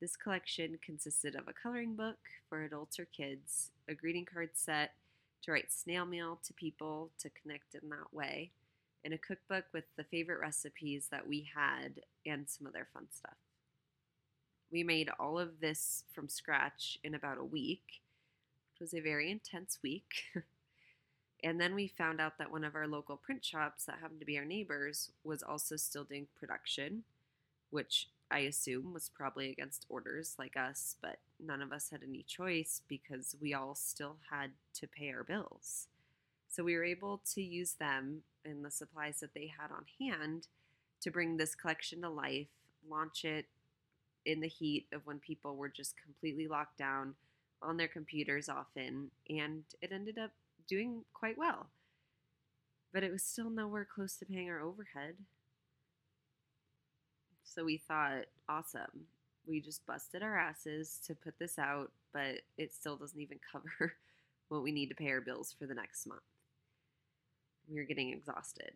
This 0.00 0.16
collection 0.16 0.80
consisted 0.84 1.36
of 1.36 1.46
a 1.46 1.52
coloring 1.52 1.94
book 1.94 2.18
for 2.48 2.64
adults 2.64 2.98
or 2.98 3.04
kids, 3.16 3.70
a 3.88 3.94
greeting 3.94 4.24
card 4.24 4.50
set 4.54 4.94
to 5.42 5.52
write 5.52 5.70
snail 5.70 6.04
mail 6.04 6.40
to 6.42 6.52
people 6.52 7.10
to 7.20 7.30
connect 7.40 7.76
in 7.80 7.88
that 7.90 8.12
way 8.12 8.50
in 9.04 9.12
a 9.12 9.18
cookbook 9.18 9.64
with 9.72 9.84
the 9.96 10.04
favorite 10.04 10.40
recipes 10.40 11.08
that 11.10 11.28
we 11.28 11.48
had 11.54 12.00
and 12.24 12.48
some 12.48 12.66
other 12.66 12.86
fun 12.92 13.06
stuff. 13.10 13.36
We 14.70 14.82
made 14.82 15.10
all 15.20 15.38
of 15.38 15.60
this 15.60 16.04
from 16.12 16.28
scratch 16.28 16.98
in 17.04 17.14
about 17.14 17.38
a 17.38 17.44
week, 17.44 18.02
which 18.72 18.80
was 18.80 18.94
a 18.94 19.00
very 19.00 19.30
intense 19.30 19.78
week. 19.82 20.24
and 21.44 21.60
then 21.60 21.74
we 21.74 21.86
found 21.86 22.20
out 22.20 22.38
that 22.38 22.50
one 22.50 22.64
of 22.64 22.74
our 22.74 22.88
local 22.88 23.16
print 23.16 23.44
shops 23.44 23.84
that 23.84 23.98
happened 24.00 24.20
to 24.20 24.26
be 24.26 24.38
our 24.38 24.44
neighbors 24.44 25.12
was 25.22 25.42
also 25.42 25.76
still 25.76 26.04
doing 26.04 26.26
production, 26.38 27.04
which 27.70 28.08
I 28.30 28.40
assume 28.40 28.92
was 28.92 29.08
probably 29.08 29.50
against 29.50 29.86
orders 29.88 30.34
like 30.38 30.56
us, 30.56 30.96
but 31.00 31.18
none 31.38 31.62
of 31.62 31.72
us 31.72 31.90
had 31.90 32.02
any 32.02 32.24
choice 32.24 32.82
because 32.88 33.36
we 33.40 33.54
all 33.54 33.74
still 33.76 34.16
had 34.30 34.50
to 34.74 34.88
pay 34.88 35.10
our 35.10 35.22
bills. 35.22 35.86
So 36.48 36.64
we 36.64 36.76
were 36.76 36.84
able 36.84 37.20
to 37.34 37.42
use 37.42 37.72
them 37.74 38.22
and 38.44 38.64
the 38.64 38.70
supplies 38.70 39.20
that 39.20 39.34
they 39.34 39.52
had 39.58 39.70
on 39.70 39.84
hand 40.00 40.48
to 41.02 41.10
bring 41.10 41.36
this 41.36 41.54
collection 41.54 42.02
to 42.02 42.08
life, 42.08 42.48
launch 42.88 43.24
it 43.24 43.46
in 44.24 44.40
the 44.40 44.48
heat 44.48 44.86
of 44.92 45.06
when 45.06 45.18
people 45.18 45.56
were 45.56 45.68
just 45.68 45.94
completely 46.02 46.48
locked 46.48 46.78
down 46.78 47.14
on 47.62 47.76
their 47.76 47.88
computers 47.88 48.48
often, 48.48 49.10
and 49.28 49.64
it 49.80 49.92
ended 49.92 50.18
up 50.18 50.30
doing 50.68 51.04
quite 51.14 51.38
well. 51.38 51.68
But 52.92 53.02
it 53.02 53.12
was 53.12 53.22
still 53.22 53.50
nowhere 53.50 53.86
close 53.86 54.16
to 54.16 54.26
paying 54.26 54.50
our 54.50 54.60
overhead. 54.60 55.16
So 57.44 57.64
we 57.64 57.78
thought, 57.78 58.24
awesome. 58.48 59.06
We 59.46 59.60
just 59.60 59.86
busted 59.86 60.22
our 60.22 60.36
asses 60.36 61.00
to 61.06 61.14
put 61.14 61.38
this 61.38 61.58
out, 61.58 61.92
but 62.12 62.40
it 62.58 62.74
still 62.74 62.96
doesn't 62.96 63.20
even 63.20 63.38
cover 63.52 63.94
what 64.48 64.62
we 64.62 64.72
need 64.72 64.88
to 64.88 64.94
pay 64.94 65.10
our 65.10 65.20
bills 65.20 65.54
for 65.56 65.66
the 65.66 65.74
next 65.74 66.06
month 66.06 66.22
we 67.68 67.78
were 67.78 67.84
getting 67.84 68.12
exhausted. 68.12 68.72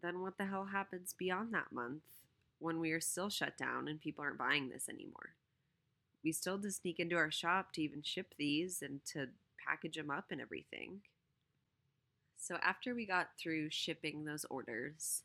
Then 0.00 0.22
what 0.22 0.38
the 0.38 0.46
hell 0.46 0.66
happens 0.66 1.14
beyond 1.18 1.52
that 1.54 1.72
month 1.72 2.02
when 2.58 2.80
we 2.80 2.92
are 2.92 3.00
still 3.00 3.30
shut 3.30 3.56
down 3.56 3.88
and 3.88 4.00
people 4.00 4.24
aren't 4.24 4.38
buying 4.38 4.68
this 4.68 4.88
anymore? 4.88 5.34
We 6.24 6.32
still 6.32 6.54
had 6.54 6.62
to 6.62 6.70
sneak 6.70 7.00
into 7.00 7.16
our 7.16 7.30
shop 7.30 7.72
to 7.72 7.82
even 7.82 8.02
ship 8.02 8.34
these 8.38 8.82
and 8.82 9.04
to 9.12 9.28
package 9.66 9.96
them 9.96 10.10
up 10.10 10.26
and 10.30 10.40
everything. 10.40 11.00
So 12.36 12.56
after 12.62 12.94
we 12.94 13.06
got 13.06 13.30
through 13.38 13.70
shipping 13.70 14.24
those 14.24 14.44
orders, 14.48 15.22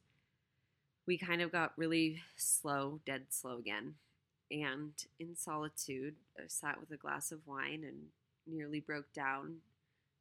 we 1.06 1.18
kind 1.18 1.42
of 1.42 1.52
got 1.52 1.78
really 1.78 2.22
slow, 2.36 3.00
dead 3.06 3.26
slow 3.30 3.58
again. 3.58 3.96
And 4.52 4.94
in 5.20 5.36
solitude, 5.36 6.16
I 6.38 6.44
sat 6.48 6.80
with 6.80 6.92
a 6.92 6.98
glass 6.98 7.32
of 7.32 7.46
wine 7.46 7.84
and 7.84 8.08
nearly 8.48 8.80
broke 8.80 9.12
down 9.14 9.58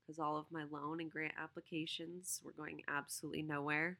because 0.07 0.19
all 0.19 0.37
of 0.37 0.51
my 0.51 0.65
loan 0.71 1.01
and 1.01 1.11
grant 1.11 1.35
applications 1.43 2.41
were 2.45 2.53
going 2.53 2.83
absolutely 2.89 3.43
nowhere. 3.43 3.99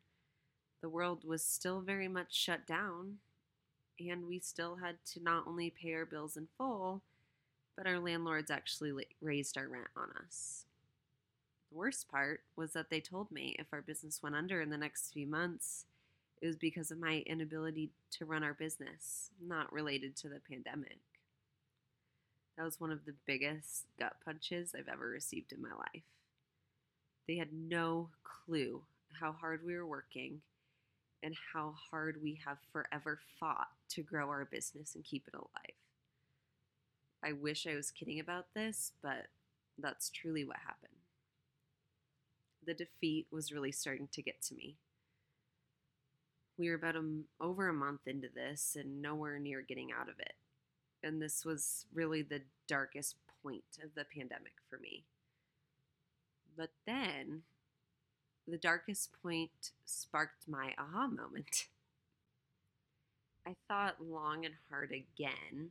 The 0.81 0.89
world 0.89 1.25
was 1.25 1.43
still 1.45 1.81
very 1.81 2.09
much 2.09 2.35
shut 2.35 2.67
down, 2.67 3.19
and 4.01 4.27
we 4.27 4.41
still 4.41 4.77
had 4.77 4.97
to 5.13 5.23
not 5.23 5.47
only 5.47 5.71
pay 5.71 5.95
our 5.95 6.05
bills 6.05 6.37
in 6.37 6.49
full, 6.59 7.03
but 7.77 7.87
our 7.87 7.99
landlords 7.99 8.51
actually 8.51 8.93
raised 9.21 9.57
our 9.57 9.69
rent 9.69 9.87
on 9.97 10.11
us. 10.25 10.65
The 11.71 11.79
worst 11.79 12.11
part 12.11 12.43
was 12.57 12.73
that 12.73 12.91
they 12.91 13.01
told 13.01 13.31
me 13.31 13.57
if 13.59 13.67
our 13.73 13.81
business 13.81 14.23
went 14.23 14.35
under 14.35 14.61
in 14.61 14.71
the 14.71 14.77
next 14.77 15.13
few 15.13 15.27
months, 15.27 15.87
it 16.43 16.47
was 16.47 16.57
because 16.57 16.91
of 16.91 16.99
my 16.99 17.23
inability 17.27 17.91
to 18.19 18.27
run 18.27 18.43
our 18.43 18.55
business, 18.55 19.31
not 19.41 19.73
related 19.73 20.17
to 20.17 20.29
the 20.29 20.41
pandemic. 20.41 20.99
That 22.57 22.65
was 22.65 22.81
one 22.81 22.93
of 22.93 23.05
the 23.05 23.15
biggest 23.27 23.87
gut 23.99 24.15
punches 24.25 24.75
I've 24.77 24.89
ever 24.93 25.09
received 25.09 25.53
in 25.53 25.63
my 25.63 25.75
life. 25.77 26.03
They 27.27 27.37
had 27.37 27.53
no 27.53 28.11
clue 28.23 28.83
how 29.21 29.33
hard 29.33 29.65
we 29.65 29.75
were 29.75 29.87
working 29.87 30.41
and 31.23 31.35
how 31.53 31.75
hard 31.91 32.19
we 32.23 32.41
have 32.45 32.59
forever 32.73 33.21
fought 33.39 33.69
to 33.91 34.03
grow 34.03 34.29
our 34.29 34.45
business 34.45 34.95
and 34.95 35.05
keep 35.05 35.27
it 35.29 35.35
alive. 35.35 35.77
I 37.25 37.33
wish 37.33 37.67
I 37.67 37.77
was 37.77 37.91
kidding 37.93 38.19
about 38.19 38.47
this, 38.55 38.93
but 39.03 39.29
that's 39.79 40.11
truly 40.11 40.45
what 40.45 40.57
happened. 40.57 40.93
The 42.67 42.75
defeat 42.75 43.27
was 43.31 43.53
really 43.53 43.73
starting 43.73 44.09
to 44.13 44.23
get 44.23 44.43
to 44.43 44.55
me. 44.55 44.77
We 46.59 46.69
were 46.69 46.75
about 46.75 46.97
a, 46.97 47.21
over 47.41 47.69
a 47.69 47.73
month 47.73 48.03
into 48.07 48.29
this 48.33 48.77
and 48.79 49.01
nowhere 49.01 49.39
near 49.39 49.63
getting 49.63 49.91
out 49.93 50.09
of 50.09 50.19
it. 50.19 50.35
And 51.03 51.21
this 51.21 51.45
was 51.45 51.87
really 51.93 52.23
the 52.23 52.43
darkest 52.69 53.17
point 53.43 53.65
of 53.83 53.95
the 53.95 54.05
pandemic 54.05 54.55
for 54.71 54.79
me. 54.79 55.05
But 56.57 56.71
then 56.87 57.43
the 58.47 58.59
darkest 58.59 59.11
point 59.23 59.73
sparked 59.85 60.49
my 60.49 60.75
aha 60.79 61.07
moment. 61.07 61.67
I 63.47 63.57
thought 63.67 63.97
long 64.01 64.45
and 64.45 64.55
hard 64.71 64.93
again 64.93 65.71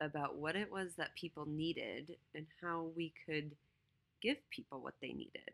about 0.00 0.36
what 0.36 0.56
it 0.56 0.72
was 0.72 0.94
that 0.96 1.14
people 1.14 1.46
needed 1.46 2.16
and 2.34 2.46
how 2.62 2.86
we 2.96 3.12
could 3.26 3.52
give 4.22 4.36
people 4.50 4.80
what 4.80 4.94
they 5.02 5.12
needed. 5.12 5.50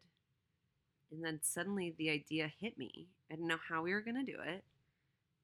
And 1.11 1.25
then 1.25 1.41
suddenly 1.43 1.95
the 1.97 2.11
idea 2.11 2.53
hit 2.61 2.79
me. 2.79 3.07
I 3.31 3.35
didn't 3.35 3.49
know 3.49 3.59
how 3.69 3.83
we 3.83 3.93
were 3.93 4.01
going 4.01 4.25
to 4.25 4.33
do 4.33 4.39
it, 4.45 4.65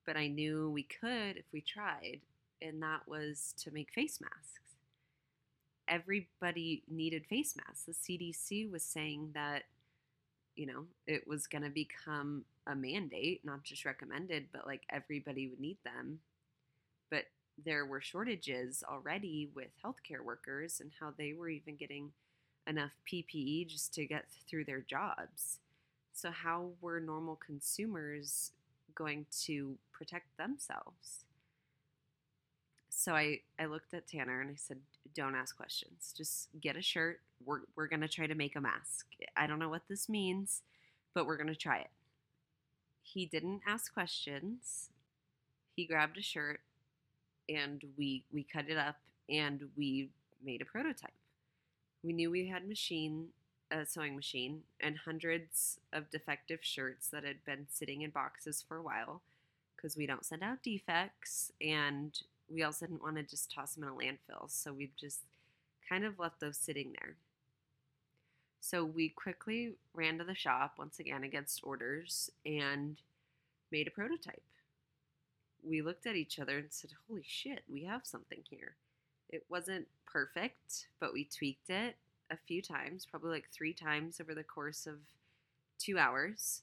but 0.06 0.16
I 0.16 0.28
knew 0.28 0.70
we 0.70 0.82
could 0.82 1.36
if 1.36 1.44
we 1.52 1.60
tried, 1.60 2.20
and 2.62 2.82
that 2.82 3.00
was 3.06 3.54
to 3.58 3.70
make 3.70 3.92
face 3.92 4.20
masks. 4.20 4.76
Everybody 5.88 6.82
needed 6.88 7.26
face 7.26 7.54
masks. 7.56 7.84
The 7.84 7.92
CDC 7.92 8.70
was 8.70 8.82
saying 8.82 9.30
that, 9.34 9.64
you 10.54 10.66
know, 10.66 10.84
it 11.06 11.26
was 11.26 11.46
going 11.46 11.64
to 11.64 11.70
become 11.70 12.44
a 12.66 12.74
mandate, 12.74 13.44
not 13.44 13.64
just 13.64 13.84
recommended, 13.84 14.46
but 14.52 14.66
like 14.66 14.82
everybody 14.90 15.48
would 15.48 15.60
need 15.60 15.78
them. 15.84 16.20
But 17.10 17.24
there 17.64 17.84
were 17.84 18.00
shortages 18.00 18.84
already 18.88 19.50
with 19.54 19.68
healthcare 19.84 20.24
workers 20.24 20.80
and 20.80 20.90
how 21.00 21.12
they 21.16 21.32
were 21.32 21.48
even 21.48 21.76
getting 21.76 22.12
enough 22.66 22.92
PPE 23.10 23.68
just 23.68 23.92
to 23.94 24.06
get 24.06 24.26
through 24.48 24.64
their 24.64 24.80
jobs. 24.80 25.58
So, 26.12 26.30
how 26.30 26.70
were 26.80 27.00
normal 27.00 27.36
consumers 27.36 28.52
going 28.94 29.26
to 29.44 29.78
protect 29.92 30.36
themselves? 30.36 31.24
So, 33.00 33.14
I, 33.14 33.40
I 33.58 33.64
looked 33.64 33.94
at 33.94 34.06
Tanner 34.06 34.42
and 34.42 34.50
I 34.50 34.56
said, 34.56 34.76
Don't 35.14 35.34
ask 35.34 35.56
questions. 35.56 36.12
Just 36.14 36.50
get 36.60 36.76
a 36.76 36.82
shirt. 36.82 37.20
We're, 37.46 37.60
we're 37.74 37.86
going 37.86 38.02
to 38.02 38.08
try 38.08 38.26
to 38.26 38.34
make 38.34 38.56
a 38.56 38.60
mask. 38.60 39.06
I 39.34 39.46
don't 39.46 39.58
know 39.58 39.70
what 39.70 39.88
this 39.88 40.06
means, 40.06 40.60
but 41.14 41.24
we're 41.24 41.38
going 41.38 41.46
to 41.46 41.56
try 41.56 41.78
it. 41.78 41.88
He 43.02 43.24
didn't 43.24 43.62
ask 43.66 43.94
questions. 43.94 44.90
He 45.76 45.86
grabbed 45.86 46.18
a 46.18 46.22
shirt 46.22 46.60
and 47.48 47.82
we 47.96 48.22
we 48.34 48.42
cut 48.42 48.68
it 48.68 48.76
up 48.76 48.96
and 49.30 49.70
we 49.78 50.10
made 50.44 50.60
a 50.60 50.66
prototype. 50.66 51.10
We 52.04 52.12
knew 52.12 52.30
we 52.30 52.48
had 52.48 52.68
machine 52.68 53.28
a 53.70 53.86
sewing 53.86 54.14
machine 54.14 54.60
and 54.78 54.98
hundreds 54.98 55.80
of 55.90 56.10
defective 56.10 56.58
shirts 56.60 57.08
that 57.08 57.24
had 57.24 57.42
been 57.46 57.66
sitting 57.70 58.02
in 58.02 58.10
boxes 58.10 58.62
for 58.68 58.76
a 58.76 58.82
while 58.82 59.22
because 59.74 59.96
we 59.96 60.04
don't 60.04 60.26
send 60.26 60.42
out 60.42 60.62
defects 60.62 61.50
and 61.62 62.20
we 62.52 62.62
also 62.62 62.86
didn't 62.86 63.02
want 63.02 63.16
to 63.16 63.22
just 63.22 63.52
toss 63.52 63.74
them 63.74 63.84
in 63.84 63.90
a 63.90 63.92
landfill. 63.92 64.50
So 64.50 64.72
we 64.72 64.90
just 64.98 65.20
kind 65.88 66.04
of 66.04 66.18
left 66.18 66.40
those 66.40 66.56
sitting 66.56 66.92
there. 67.00 67.16
So 68.60 68.84
we 68.84 69.08
quickly 69.08 69.74
ran 69.94 70.18
to 70.18 70.24
the 70.24 70.34
shop 70.34 70.74
once 70.78 70.98
again 70.98 71.24
against 71.24 71.60
orders 71.62 72.30
and 72.44 72.96
made 73.70 73.86
a 73.86 73.90
prototype 73.90 74.42
we 75.62 75.82
looked 75.82 76.06
at 76.06 76.16
each 76.16 76.38
other 76.38 76.58
and 76.58 76.68
said, 76.70 76.90
Holy 77.08 77.24
shit, 77.26 77.62
we 77.68 77.84
have 77.84 78.02
something 78.04 78.40
here. 78.48 78.74
It 79.28 79.44
wasn't 79.48 79.86
perfect, 80.06 80.88
but 80.98 81.12
we 81.12 81.24
tweaked 81.24 81.70
it 81.70 81.96
a 82.30 82.36
few 82.36 82.62
times, 82.62 83.06
probably 83.06 83.30
like 83.30 83.48
three 83.52 83.72
times 83.72 84.20
over 84.20 84.34
the 84.34 84.44
course 84.44 84.86
of 84.86 84.96
two 85.78 85.98
hours. 85.98 86.62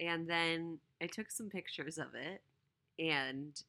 And 0.00 0.28
then 0.28 0.78
I 1.00 1.06
took 1.06 1.30
some 1.30 1.48
pictures 1.48 1.98
of 1.98 2.14
it, 2.14 2.42
and 2.98 3.60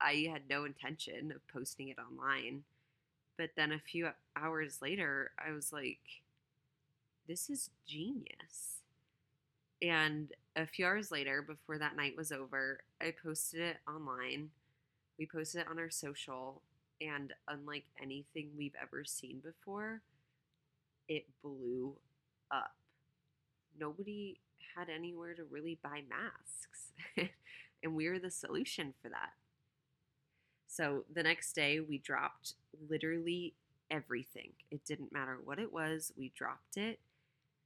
I 0.00 0.28
had 0.32 0.42
no 0.48 0.64
intention 0.64 1.32
of 1.32 1.46
posting 1.48 1.88
it 1.88 1.98
online. 1.98 2.64
But 3.36 3.50
then 3.56 3.72
a 3.72 3.78
few 3.78 4.10
hours 4.36 4.80
later, 4.82 5.30
I 5.38 5.52
was 5.52 5.72
like, 5.72 6.00
this 7.26 7.48
is 7.48 7.70
genius. 7.86 8.80
And 9.82 10.30
a 10.56 10.66
few 10.66 10.84
hours 10.84 11.10
later, 11.10 11.40
before 11.42 11.78
that 11.78 11.96
night 11.96 12.16
was 12.16 12.32
over, 12.32 12.80
I 13.00 13.14
posted 13.22 13.60
it 13.60 13.76
online. 13.88 14.50
We 15.18 15.26
posted 15.26 15.62
it 15.62 15.68
on 15.70 15.78
our 15.78 15.90
social, 15.90 16.60
and 17.00 17.32
unlike 17.48 17.84
anything 18.02 18.50
we've 18.56 18.74
ever 18.80 19.04
seen 19.04 19.40
before, 19.40 20.02
it 21.08 21.24
blew 21.42 21.94
up. 22.50 22.74
Nobody 23.78 24.38
had 24.76 24.88
anywhere 24.88 25.34
to 25.34 25.44
really 25.44 25.78
buy 25.82 26.02
masks, 26.08 26.92
and 27.82 27.94
we 27.94 28.08
were 28.08 28.18
the 28.18 28.30
solution 28.30 28.92
for 29.00 29.08
that. 29.08 29.32
So 30.70 31.04
the 31.12 31.24
next 31.24 31.52
day, 31.54 31.80
we 31.80 31.98
dropped 31.98 32.54
literally 32.88 33.54
everything. 33.90 34.50
It 34.70 34.84
didn't 34.84 35.12
matter 35.12 35.36
what 35.44 35.58
it 35.58 35.72
was, 35.72 36.12
we 36.16 36.30
dropped 36.36 36.76
it 36.76 37.00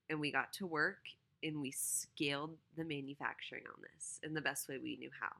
and 0.08 0.18
we 0.18 0.32
got 0.32 0.54
to 0.54 0.66
work 0.66 1.00
and 1.42 1.60
we 1.60 1.70
scaled 1.70 2.56
the 2.78 2.84
manufacturing 2.84 3.64
on 3.66 3.82
this 3.82 4.20
in 4.22 4.32
the 4.32 4.40
best 4.40 4.70
way 4.70 4.78
we 4.82 4.96
knew 4.96 5.10
how. 5.20 5.36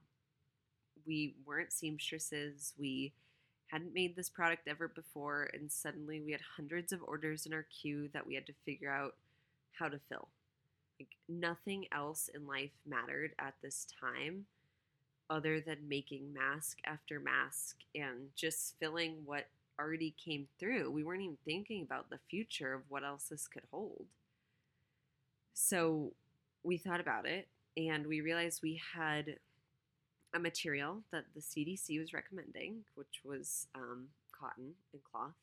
We 1.07 1.33
weren't 1.43 1.73
seamstresses. 1.73 2.73
We 2.77 3.13
hadn't 3.67 3.95
made 3.95 4.15
this 4.15 4.29
product 4.29 4.67
ever 4.67 4.87
before, 4.87 5.49
and 5.53 5.71
suddenly 5.71 6.21
we 6.21 6.31
had 6.33 6.41
hundreds 6.57 6.93
of 6.93 7.01
orders 7.01 7.47
in 7.47 7.53
our 7.53 7.65
queue 7.81 8.09
that 8.13 8.27
we 8.27 8.35
had 8.35 8.45
to 8.45 8.53
figure 8.63 8.91
out 8.91 9.15
how 9.71 9.89
to 9.89 9.99
fill. 10.07 10.27
Like 10.99 11.09
nothing 11.27 11.87
else 11.91 12.29
in 12.33 12.45
life 12.45 12.71
mattered 12.85 13.33
at 13.39 13.55
this 13.63 13.87
time 13.99 14.45
other 15.29 15.59
than 15.59 15.87
making 15.87 16.33
mask 16.33 16.79
after 16.85 17.19
mask 17.19 17.77
and 17.95 18.29
just 18.35 18.75
filling 18.79 19.17
what 19.25 19.47
already 19.79 20.13
came 20.23 20.47
through. 20.59 20.91
We 20.91 21.03
weren't 21.03 21.21
even 21.21 21.37
thinking 21.45 21.81
about 21.81 22.09
the 22.09 22.19
future 22.29 22.73
of 22.73 22.81
what 22.89 23.03
else 23.03 23.25
this 23.29 23.47
could 23.47 23.63
hold. 23.71 24.05
So 25.53 26.11
we 26.63 26.77
thought 26.77 26.99
about 26.99 27.25
it 27.25 27.47
and 27.77 28.05
we 28.07 28.21
realized 28.21 28.61
we 28.61 28.81
had 28.93 29.37
a 30.33 30.39
material 30.39 31.01
that 31.11 31.25
the 31.33 31.41
CDC 31.41 31.99
was 31.99 32.13
recommending, 32.13 32.83
which 32.95 33.21
was 33.23 33.67
um, 33.75 34.07
cotton 34.37 34.71
and 34.93 35.01
cloth. 35.03 35.33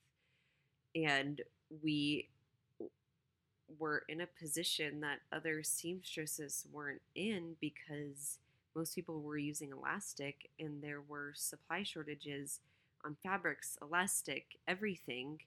And 0.95 1.41
we 1.83 2.29
were 3.79 4.05
in 4.09 4.21
a 4.21 4.27
position 4.27 5.01
that 5.01 5.21
other 5.33 5.63
seamstresses 5.63 6.67
weren't 6.73 7.01
in 7.15 7.57
because 7.61 8.39
most 8.75 8.95
people 8.95 9.21
were 9.21 9.39
using 9.39 9.71
elastic 9.73 10.51
and 10.59 10.83
there 10.83 11.03
were 11.07 11.33
supply 11.35 11.83
shortages 11.83 12.61
on 13.05 13.17
fabrics, 13.23 13.77
elastic, 13.83 14.59
everything. 14.67 15.41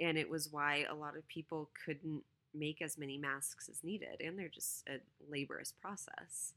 And 0.00 0.16
it 0.16 0.28
was 0.28 0.52
why 0.52 0.86
a 0.88 0.94
lot 0.94 1.16
of 1.16 1.26
people 1.28 1.70
couldn't 1.84 2.22
make 2.54 2.80
as 2.80 2.98
many 2.98 3.18
masks 3.18 3.68
as 3.68 3.82
needed, 3.82 4.20
and 4.20 4.38
they're 4.38 4.48
just 4.48 4.84
a 4.88 4.98
laborious 5.28 5.72
process. 5.72 6.54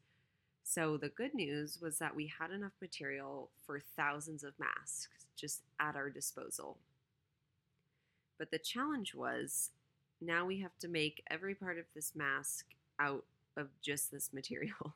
So 0.63 0.98
the 0.98 1.10
good 1.10 1.34
news 1.34 1.80
was 1.82 1.98
that 2.00 2.15
we 2.15 2.32
had 2.39 2.52
enough 2.52 2.74
material 2.82 3.50
for 3.65 3.82
thousands 3.96 4.43
of 4.43 4.54
masks 4.60 5.26
just 5.36 5.62
at 5.80 5.96
our 5.96 6.10
disposal. 6.10 6.78
But 8.38 8.52
the 8.52 8.60
challenge 8.60 9.15
was 9.15 9.72
now 10.22 10.46
we 10.46 10.60
have 10.62 10.78
to 10.80 10.88
make 10.88 11.24
every 11.30 11.56
part 11.56 11.78
of 11.78 11.86
this 11.96 12.13
mask 12.15 12.65
out 13.00 13.24
of 13.56 13.70
just 13.82 14.12
this 14.12 14.30
material. 14.34 14.93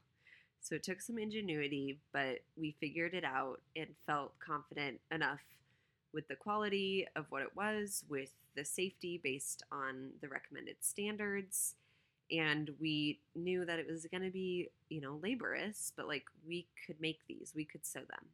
So 0.62 0.76
it 0.76 0.84
took 0.84 1.02
some 1.02 1.17
ingenuity, 1.17 2.00
but 2.13 2.39
we 2.56 2.76
figured 2.80 3.13
it 3.13 3.24
out 3.24 3.62
and 3.76 3.88
felt 4.06 4.34
confident 4.39 5.00
enough 5.12 5.41
with 6.13 6.28
the 6.28 6.36
quality 6.36 7.08
of 7.15 7.26
what 7.30 7.41
it 7.41 7.56
was, 7.56 8.04
with 8.10 8.32
the 8.56 8.63
safety 8.63 9.19
based 9.24 9.63
on 9.71 10.12
the 10.21 10.28
recommended 10.28 10.76
standards. 10.82 11.76
And 12.32 12.69
we 12.80 13.19
knew 13.36 13.65
that 13.65 13.80
it 13.80 13.88
was 13.89 14.06
going 14.06 14.24
to 14.24 14.30
be, 14.30 14.69
you 14.89 15.02
know, 15.02 15.19
laborious, 15.21 15.91
but 15.95 16.08
like 16.08 16.26
we 16.47 16.67
could 16.86 17.02
make 17.02 17.19
these, 17.28 17.54
we 17.56 17.65
could 17.65 17.86
sew 17.86 18.02
them. 18.02 18.26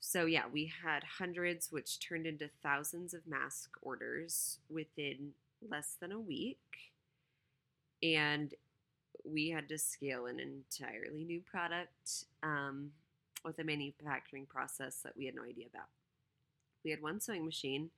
So, 0.00 0.24
yeah, 0.26 0.44
we 0.52 0.72
had 0.84 1.02
hundreds, 1.18 1.72
which 1.72 1.98
turned 2.00 2.26
into 2.26 2.48
thousands 2.62 3.12
of 3.12 3.26
mask 3.26 3.70
orders 3.82 4.58
within 4.70 5.32
less 5.68 5.96
than 6.00 6.12
a 6.12 6.20
week. 6.20 6.58
And 8.02 8.54
we 9.30 9.50
had 9.50 9.68
to 9.68 9.78
scale 9.78 10.26
an 10.26 10.40
entirely 10.40 11.24
new 11.24 11.40
product 11.40 12.24
um, 12.42 12.90
with 13.44 13.58
a 13.58 13.64
manufacturing 13.64 14.46
process 14.46 15.00
that 15.04 15.16
we 15.16 15.26
had 15.26 15.34
no 15.34 15.42
idea 15.42 15.66
about. 15.72 15.88
We 16.84 16.90
had 16.90 17.02
one 17.02 17.20
sewing 17.20 17.44
machine, 17.44 17.90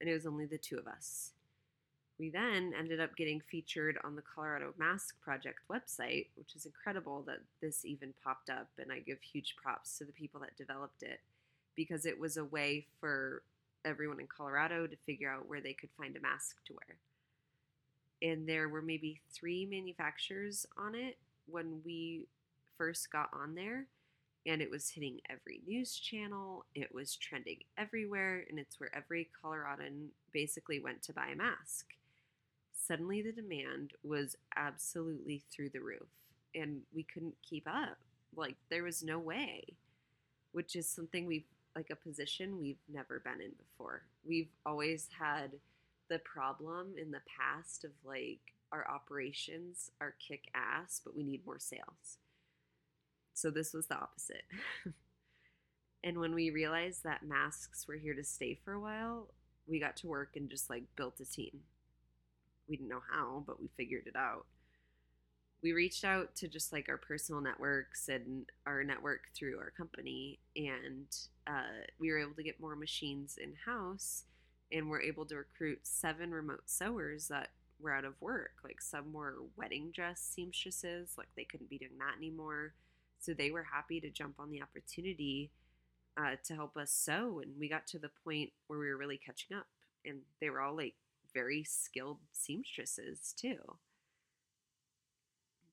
and 0.00 0.08
it 0.08 0.14
was 0.14 0.26
only 0.26 0.46
the 0.46 0.58
two 0.58 0.78
of 0.78 0.86
us. 0.86 1.32
We 2.18 2.30
then 2.30 2.72
ended 2.78 3.00
up 3.00 3.16
getting 3.16 3.40
featured 3.40 3.98
on 4.04 4.16
the 4.16 4.22
Colorado 4.22 4.74
Mask 4.78 5.20
Project 5.20 5.58
website, 5.70 6.26
which 6.36 6.54
is 6.54 6.66
incredible 6.66 7.22
that 7.26 7.40
this 7.60 7.84
even 7.84 8.14
popped 8.22 8.48
up, 8.48 8.68
and 8.78 8.92
I 8.92 9.00
give 9.00 9.18
huge 9.20 9.56
props 9.56 9.98
to 9.98 10.04
the 10.04 10.12
people 10.12 10.40
that 10.40 10.56
developed 10.56 11.02
it 11.02 11.20
because 11.74 12.06
it 12.06 12.18
was 12.18 12.36
a 12.36 12.44
way 12.44 12.86
for 13.00 13.42
everyone 13.84 14.20
in 14.20 14.26
Colorado 14.26 14.86
to 14.86 14.96
figure 15.04 15.30
out 15.30 15.48
where 15.48 15.60
they 15.60 15.72
could 15.72 15.90
find 15.98 16.16
a 16.16 16.20
mask 16.20 16.56
to 16.66 16.74
wear. 16.74 16.96
And 18.22 18.48
there 18.48 18.68
were 18.68 18.82
maybe 18.82 19.20
three 19.32 19.66
manufacturers 19.66 20.64
on 20.76 20.94
it 20.94 21.18
when 21.46 21.80
we 21.84 22.28
first 22.78 23.10
got 23.10 23.28
on 23.32 23.54
there, 23.54 23.86
and 24.46 24.62
it 24.62 24.70
was 24.70 24.88
hitting 24.88 25.20
every 25.28 25.60
news 25.66 25.96
channel. 25.96 26.64
It 26.74 26.94
was 26.94 27.16
trending 27.16 27.58
everywhere, 27.76 28.44
and 28.48 28.58
it's 28.58 28.78
where 28.78 28.94
every 28.94 29.28
Coloradan 29.40 30.08
basically 30.32 30.78
went 30.78 31.02
to 31.02 31.12
buy 31.12 31.30
a 31.32 31.36
mask. 31.36 31.86
Suddenly, 32.72 33.22
the 33.22 33.32
demand 33.32 33.92
was 34.04 34.36
absolutely 34.56 35.42
through 35.50 35.70
the 35.70 35.80
roof, 35.80 36.08
and 36.54 36.82
we 36.94 37.02
couldn't 37.02 37.34
keep 37.48 37.66
up. 37.66 37.98
Like, 38.36 38.56
there 38.70 38.84
was 38.84 39.02
no 39.02 39.18
way, 39.18 39.64
which 40.52 40.76
is 40.76 40.88
something 40.88 41.26
we've 41.26 41.44
like 41.74 41.90
a 41.90 41.96
position 41.96 42.60
we've 42.60 42.82
never 42.92 43.20
been 43.20 43.40
in 43.40 43.52
before. 43.52 44.02
We've 44.26 44.50
always 44.66 45.08
had 45.18 45.52
the 46.12 46.18
problem 46.18 46.94
in 47.00 47.10
the 47.10 47.22
past 47.38 47.84
of 47.84 47.90
like 48.04 48.40
our 48.70 48.86
operations 48.88 49.90
are 50.00 50.14
kick 50.26 50.44
ass, 50.54 51.00
but 51.02 51.16
we 51.16 51.22
need 51.22 51.46
more 51.46 51.58
sales. 51.58 52.18
So 53.34 53.50
this 53.50 53.72
was 53.72 53.86
the 53.86 53.96
opposite. 53.96 54.44
and 56.04 56.18
when 56.18 56.34
we 56.34 56.50
realized 56.50 57.04
that 57.04 57.24
masks 57.24 57.88
were 57.88 57.96
here 57.96 58.14
to 58.14 58.24
stay 58.24 58.58
for 58.62 58.74
a 58.74 58.80
while, 58.80 59.28
we 59.66 59.80
got 59.80 59.96
to 59.98 60.06
work 60.06 60.36
and 60.36 60.50
just 60.50 60.68
like 60.68 60.84
built 60.96 61.20
a 61.20 61.24
team. 61.24 61.60
We 62.68 62.76
didn't 62.76 62.90
know 62.90 63.02
how, 63.10 63.42
but 63.46 63.60
we 63.60 63.68
figured 63.76 64.06
it 64.06 64.16
out 64.16 64.44
we 65.62 65.72
reached 65.72 66.04
out 66.04 66.34
to 66.34 66.48
just 66.48 66.72
like 66.72 66.88
our 66.88 66.96
personal 66.96 67.40
networks 67.40 68.08
and 68.08 68.46
our 68.66 68.82
network 68.82 69.22
through 69.34 69.58
our 69.58 69.70
company 69.70 70.40
and 70.56 71.06
uh, 71.46 71.86
we 71.98 72.10
were 72.10 72.18
able 72.18 72.34
to 72.34 72.42
get 72.42 72.60
more 72.60 72.74
machines 72.74 73.38
in 73.40 73.52
house 73.64 74.24
and 74.72 74.88
we're 74.88 75.02
able 75.02 75.26
to 75.26 75.36
recruit 75.36 75.80
seven 75.82 76.30
remote 76.30 76.62
sewers 76.66 77.28
that 77.28 77.48
were 77.80 77.94
out 77.94 78.04
of 78.04 78.20
work. 78.20 78.52
Like 78.64 78.80
some 78.80 79.12
were 79.12 79.36
wedding 79.56 79.90
dress 79.94 80.20
seamstresses 80.20 81.14
like 81.18 81.28
they 81.36 81.44
couldn't 81.44 81.70
be 81.70 81.78
doing 81.78 81.98
that 81.98 82.16
anymore. 82.16 82.74
So 83.18 83.34
they 83.34 83.50
were 83.50 83.66
happy 83.72 84.00
to 84.00 84.10
jump 84.10 84.36
on 84.38 84.50
the 84.50 84.62
opportunity 84.62 85.50
uh, 86.16 86.36
to 86.44 86.54
help 86.54 86.76
us 86.76 86.90
sew 86.90 87.40
and 87.42 87.52
we 87.58 87.68
got 87.68 87.86
to 87.88 87.98
the 87.98 88.10
point 88.24 88.50
where 88.66 88.78
we 88.78 88.88
were 88.88 88.96
really 88.96 89.20
catching 89.24 89.56
up 89.56 89.66
and 90.04 90.20
they 90.40 90.50
were 90.50 90.60
all 90.60 90.76
like 90.76 90.94
very 91.32 91.64
skilled 91.64 92.18
seamstresses 92.32 93.34
too. 93.36 93.58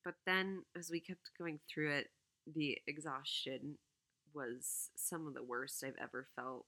But 0.03 0.15
then 0.25 0.63
as 0.77 0.89
we 0.89 0.99
kept 0.99 1.31
going 1.37 1.59
through 1.71 1.91
it, 1.91 2.07
the 2.55 2.77
exhaustion 2.87 3.77
was 4.33 4.89
some 4.95 5.27
of 5.27 5.33
the 5.33 5.43
worst 5.43 5.83
I've 5.83 5.93
ever 6.01 6.27
felt. 6.35 6.65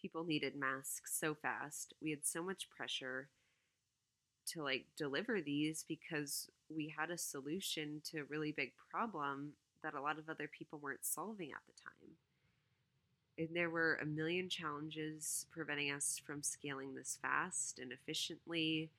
People 0.00 0.24
needed 0.24 0.56
masks 0.56 1.18
so 1.18 1.34
fast. 1.34 1.94
We 2.02 2.10
had 2.10 2.24
so 2.24 2.42
much 2.42 2.70
pressure 2.70 3.28
to 4.46 4.62
like 4.62 4.86
deliver 4.96 5.40
these 5.40 5.84
because 5.86 6.48
we 6.74 6.94
had 6.96 7.10
a 7.10 7.18
solution 7.18 8.00
to 8.04 8.20
a 8.20 8.24
really 8.24 8.52
big 8.52 8.72
problem 8.90 9.52
that 9.82 9.94
a 9.94 10.00
lot 10.00 10.18
of 10.18 10.28
other 10.28 10.48
people 10.48 10.78
weren't 10.78 11.04
solving 11.04 11.50
at 11.52 11.62
the 11.66 11.82
time. 11.82 12.14
And 13.38 13.48
there 13.54 13.70
were 13.70 13.98
a 14.02 14.06
million 14.06 14.48
challenges 14.48 15.46
preventing 15.50 15.90
us 15.90 16.20
from 16.24 16.42
scaling 16.42 16.94
this 16.94 17.18
fast 17.22 17.78
and 17.78 17.92
efficiently 17.92 18.90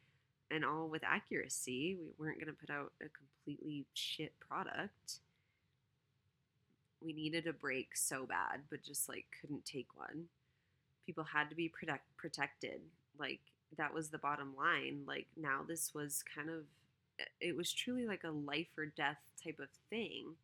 and 0.49 0.65
all 0.65 0.87
with 0.87 1.03
accuracy. 1.03 1.97
We 1.99 2.25
weren't 2.25 2.39
going 2.39 2.53
to 2.53 2.59
put 2.59 2.73
out 2.73 2.91
a 3.01 3.05
completely 3.09 3.85
shit 3.93 4.33
product. 4.39 5.19
We 7.03 7.13
needed 7.13 7.47
a 7.47 7.53
break 7.53 7.95
so 7.95 8.25
bad, 8.25 8.61
but 8.69 8.83
just 8.83 9.09
like 9.09 9.25
couldn't 9.39 9.65
take 9.65 9.87
one. 9.95 10.25
People 11.11 11.25
had 11.25 11.49
to 11.49 11.57
be 11.57 11.67
protect- 11.67 12.15
protected. 12.15 12.79
Like 13.19 13.41
that 13.77 13.93
was 13.93 14.07
the 14.07 14.17
bottom 14.17 14.55
line. 14.55 15.03
Like 15.05 15.27
now 15.35 15.59
this 15.67 15.93
was 15.93 16.23
kind 16.33 16.49
of 16.49 16.63
it 17.41 17.53
was 17.53 17.73
truly 17.73 18.07
like 18.07 18.23
a 18.23 18.31
life 18.31 18.69
or 18.77 18.85
death 18.85 19.17
type 19.43 19.59
of 19.59 19.67
thing. 19.89 20.35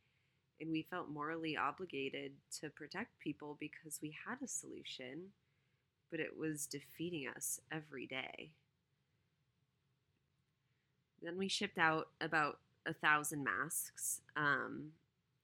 And 0.60 0.69
we 0.69 0.86
felt 0.89 1.08
morally 1.08 1.56
obligated 1.56 2.34
to 2.60 2.69
protect 2.69 3.17
people 3.19 3.56
because 3.62 3.99
we 4.01 4.13
had 4.27 4.39
a 4.43 4.47
solution, 4.49 5.27
but 6.12 6.19
it 6.19 6.38
was 6.38 6.67
defeating 6.67 7.30
us 7.34 7.62
every 7.71 8.06
day. 8.06 8.49
Then 11.23 11.38
we 11.38 11.47
shipped 11.47 11.77
out 11.77 12.10
about 12.19 12.60
a 12.86 12.93
thousand 12.93 13.45
masks. 13.45 14.19
Um, 14.36 14.89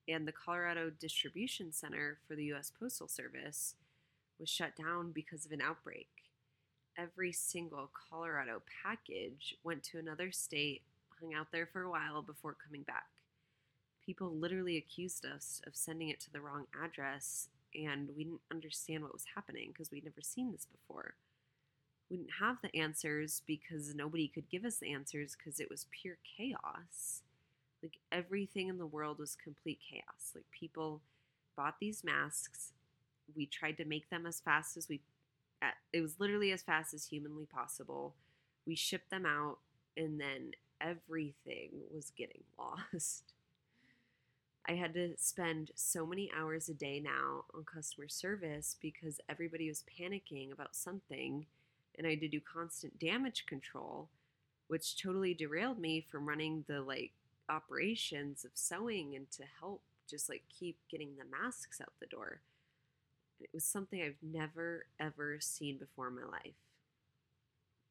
and 0.06 0.28
the 0.28 0.34
Colorado 0.34 0.90
Distribution 0.90 1.72
Center 1.72 2.18
for 2.28 2.36
the 2.36 2.44
U.S. 2.46 2.74
Postal 2.78 3.08
Service 3.08 3.76
was 4.40 4.50
shut 4.50 4.76
down 4.76 5.12
because 5.12 5.46
of 5.46 5.52
an 5.52 5.62
outbreak. 5.62 6.10
Every 6.98 7.32
single 7.32 7.90
Colorado 8.10 8.62
package 8.84 9.56
went 9.64 9.84
to 9.86 10.00
another 10.00 10.32
state, 10.32 10.84
hung 11.20 11.34
out 11.34 11.48
there 11.52 11.66
for 11.66 11.84
a 11.84 11.90
while 11.90 12.22
before 12.22 12.56
coming 12.66 12.84
back. 12.84 13.08
People 14.06 14.36
literally 14.36 14.78
accused 14.78 15.26
us 15.26 15.62
of 15.66 15.76
sending 15.76 16.10
it 16.10 16.20
to 16.22 16.32
the 16.32 16.42
wrong 16.42 16.66
address, 16.84 17.48
and 17.74 18.10
we 18.16 18.26
didn't 18.26 18.42
understand 18.52 19.04
what 19.04 19.14
was 19.14 19.26
happening 19.36 19.70
because 19.72 19.92
we'd 19.92 20.04
never 20.04 20.22
seen 20.22 20.52
this 20.52 20.66
before 20.66 21.16
we 22.10 22.18
didn't 22.18 22.34
have 22.40 22.58
the 22.62 22.76
answers 22.80 23.42
because 23.48 23.96
nobody 23.96 24.28
could 24.28 24.50
give 24.50 24.66
us 24.66 24.78
the 24.78 24.94
answers 24.94 25.36
because 25.36 25.60
it 25.60 25.70
was 25.70 25.88
pure 25.90 26.18
chaos. 26.38 27.22
Like 27.82 27.98
everything 28.12 28.68
in 28.68 28.78
the 28.78 28.86
world 28.86 29.20
was 29.20 29.36
complete 29.36 29.80
chaos. 29.90 30.32
Like 30.36 30.46
people 30.52 31.02
bought 31.58 31.76
these 31.80 32.04
masks. 32.04 32.73
We 33.36 33.46
tried 33.46 33.78
to 33.78 33.86
make 33.86 34.10
them 34.10 34.26
as 34.26 34.40
fast 34.40 34.78
as 34.78 34.90
we, 34.90 35.02
it 35.92 36.02
was 36.02 36.20
literally 36.20 36.52
as 36.52 36.62
fast 36.62 36.94
as 36.94 37.06
humanly 37.06 37.46
possible. 37.46 38.16
We 38.66 38.76
shipped 38.76 39.10
them 39.10 39.26
out, 39.26 39.60
and 39.98 40.20
then 40.20 40.52
everything 40.82 41.72
was 41.94 42.12
getting 42.16 42.44
lost. 42.58 43.34
I 44.68 44.74
had 44.74 44.94
to 44.94 45.16
spend 45.18 45.72
so 45.76 46.06
many 46.06 46.32
hours 46.38 46.70
a 46.70 46.74
day 46.74 47.02
now 47.04 47.44
on 47.54 47.66
customer 47.66 48.08
service 48.08 48.78
because 48.82 49.20
everybody 49.28 49.68
was 49.68 49.84
panicking 50.00 50.54
about 50.54 50.76
something 50.76 51.46
and 51.98 52.08
I 52.08 52.12
had 52.12 52.22
to 52.22 52.28
do 52.28 52.40
constant 52.42 52.98
damage 52.98 53.46
control, 53.46 54.10
which 54.68 55.02
totally 55.02 55.34
derailed 55.34 55.80
me 55.80 56.06
from 56.10 56.28
running 56.28 56.64
the 56.68 56.82
like 56.82 57.12
operations 57.50 58.46
of 58.46 58.52
sewing 58.54 59.16
and 59.16 59.30
to 59.32 59.44
help 59.60 59.82
just 60.10 60.30
like 60.30 60.44
keep 60.50 60.78
getting 60.90 61.16
the 61.18 61.38
masks 61.38 61.82
out 61.82 61.94
the 62.00 62.08
door. 62.08 62.42
It 63.40 63.50
was 63.54 63.66
something 63.66 64.02
I've 64.02 64.22
never 64.22 64.86
ever 65.00 65.38
seen 65.40 65.78
before 65.78 66.08
in 66.08 66.16
my 66.16 66.26
life. 66.26 66.56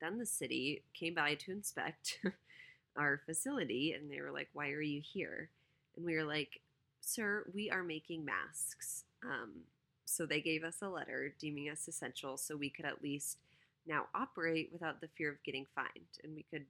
Then 0.00 0.18
the 0.18 0.26
city 0.26 0.82
came 0.94 1.14
by 1.14 1.34
to 1.36 1.52
inspect 1.52 2.18
our 2.96 3.20
facility 3.24 3.92
and 3.92 4.10
they 4.10 4.20
were 4.20 4.32
like, 4.32 4.48
Why 4.52 4.70
are 4.70 4.80
you 4.80 5.00
here? 5.00 5.50
And 5.96 6.04
we 6.04 6.16
were 6.16 6.24
like, 6.24 6.60
Sir, 7.00 7.44
we 7.54 7.70
are 7.70 7.82
making 7.82 8.24
masks. 8.24 9.04
Um, 9.24 9.62
so 10.04 10.26
they 10.26 10.40
gave 10.40 10.64
us 10.64 10.82
a 10.82 10.88
letter 10.88 11.34
deeming 11.38 11.70
us 11.70 11.88
essential 11.88 12.36
so 12.36 12.56
we 12.56 12.70
could 12.70 12.84
at 12.84 13.02
least 13.02 13.38
now 13.86 14.06
operate 14.14 14.70
without 14.72 15.00
the 15.00 15.08
fear 15.16 15.30
of 15.30 15.42
getting 15.42 15.66
fined. 15.74 16.18
And 16.22 16.34
we 16.34 16.44
could 16.50 16.66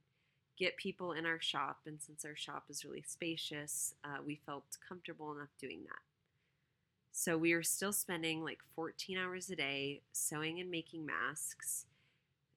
get 0.57 0.77
people 0.77 1.13
in 1.13 1.25
our 1.25 1.41
shop. 1.41 1.79
And 1.85 2.01
since 2.01 2.25
our 2.25 2.35
shop 2.35 2.65
is 2.69 2.85
really 2.85 3.03
spacious, 3.05 3.93
uh, 4.03 4.17
we 4.25 4.39
felt 4.45 4.77
comfortable 4.87 5.31
enough 5.31 5.49
doing 5.59 5.81
that. 5.83 6.12
So 7.15 7.37
we 7.37 7.53
were 7.53 7.61
still 7.61 7.93
spending 7.93 8.43
like 8.43 8.57
14 8.75 9.19
hours 9.19 9.51
a 9.51 9.55
day 9.55 10.01
sewing 10.11 10.59
and 10.59 10.71
making 10.71 11.05
masks. 11.05 11.85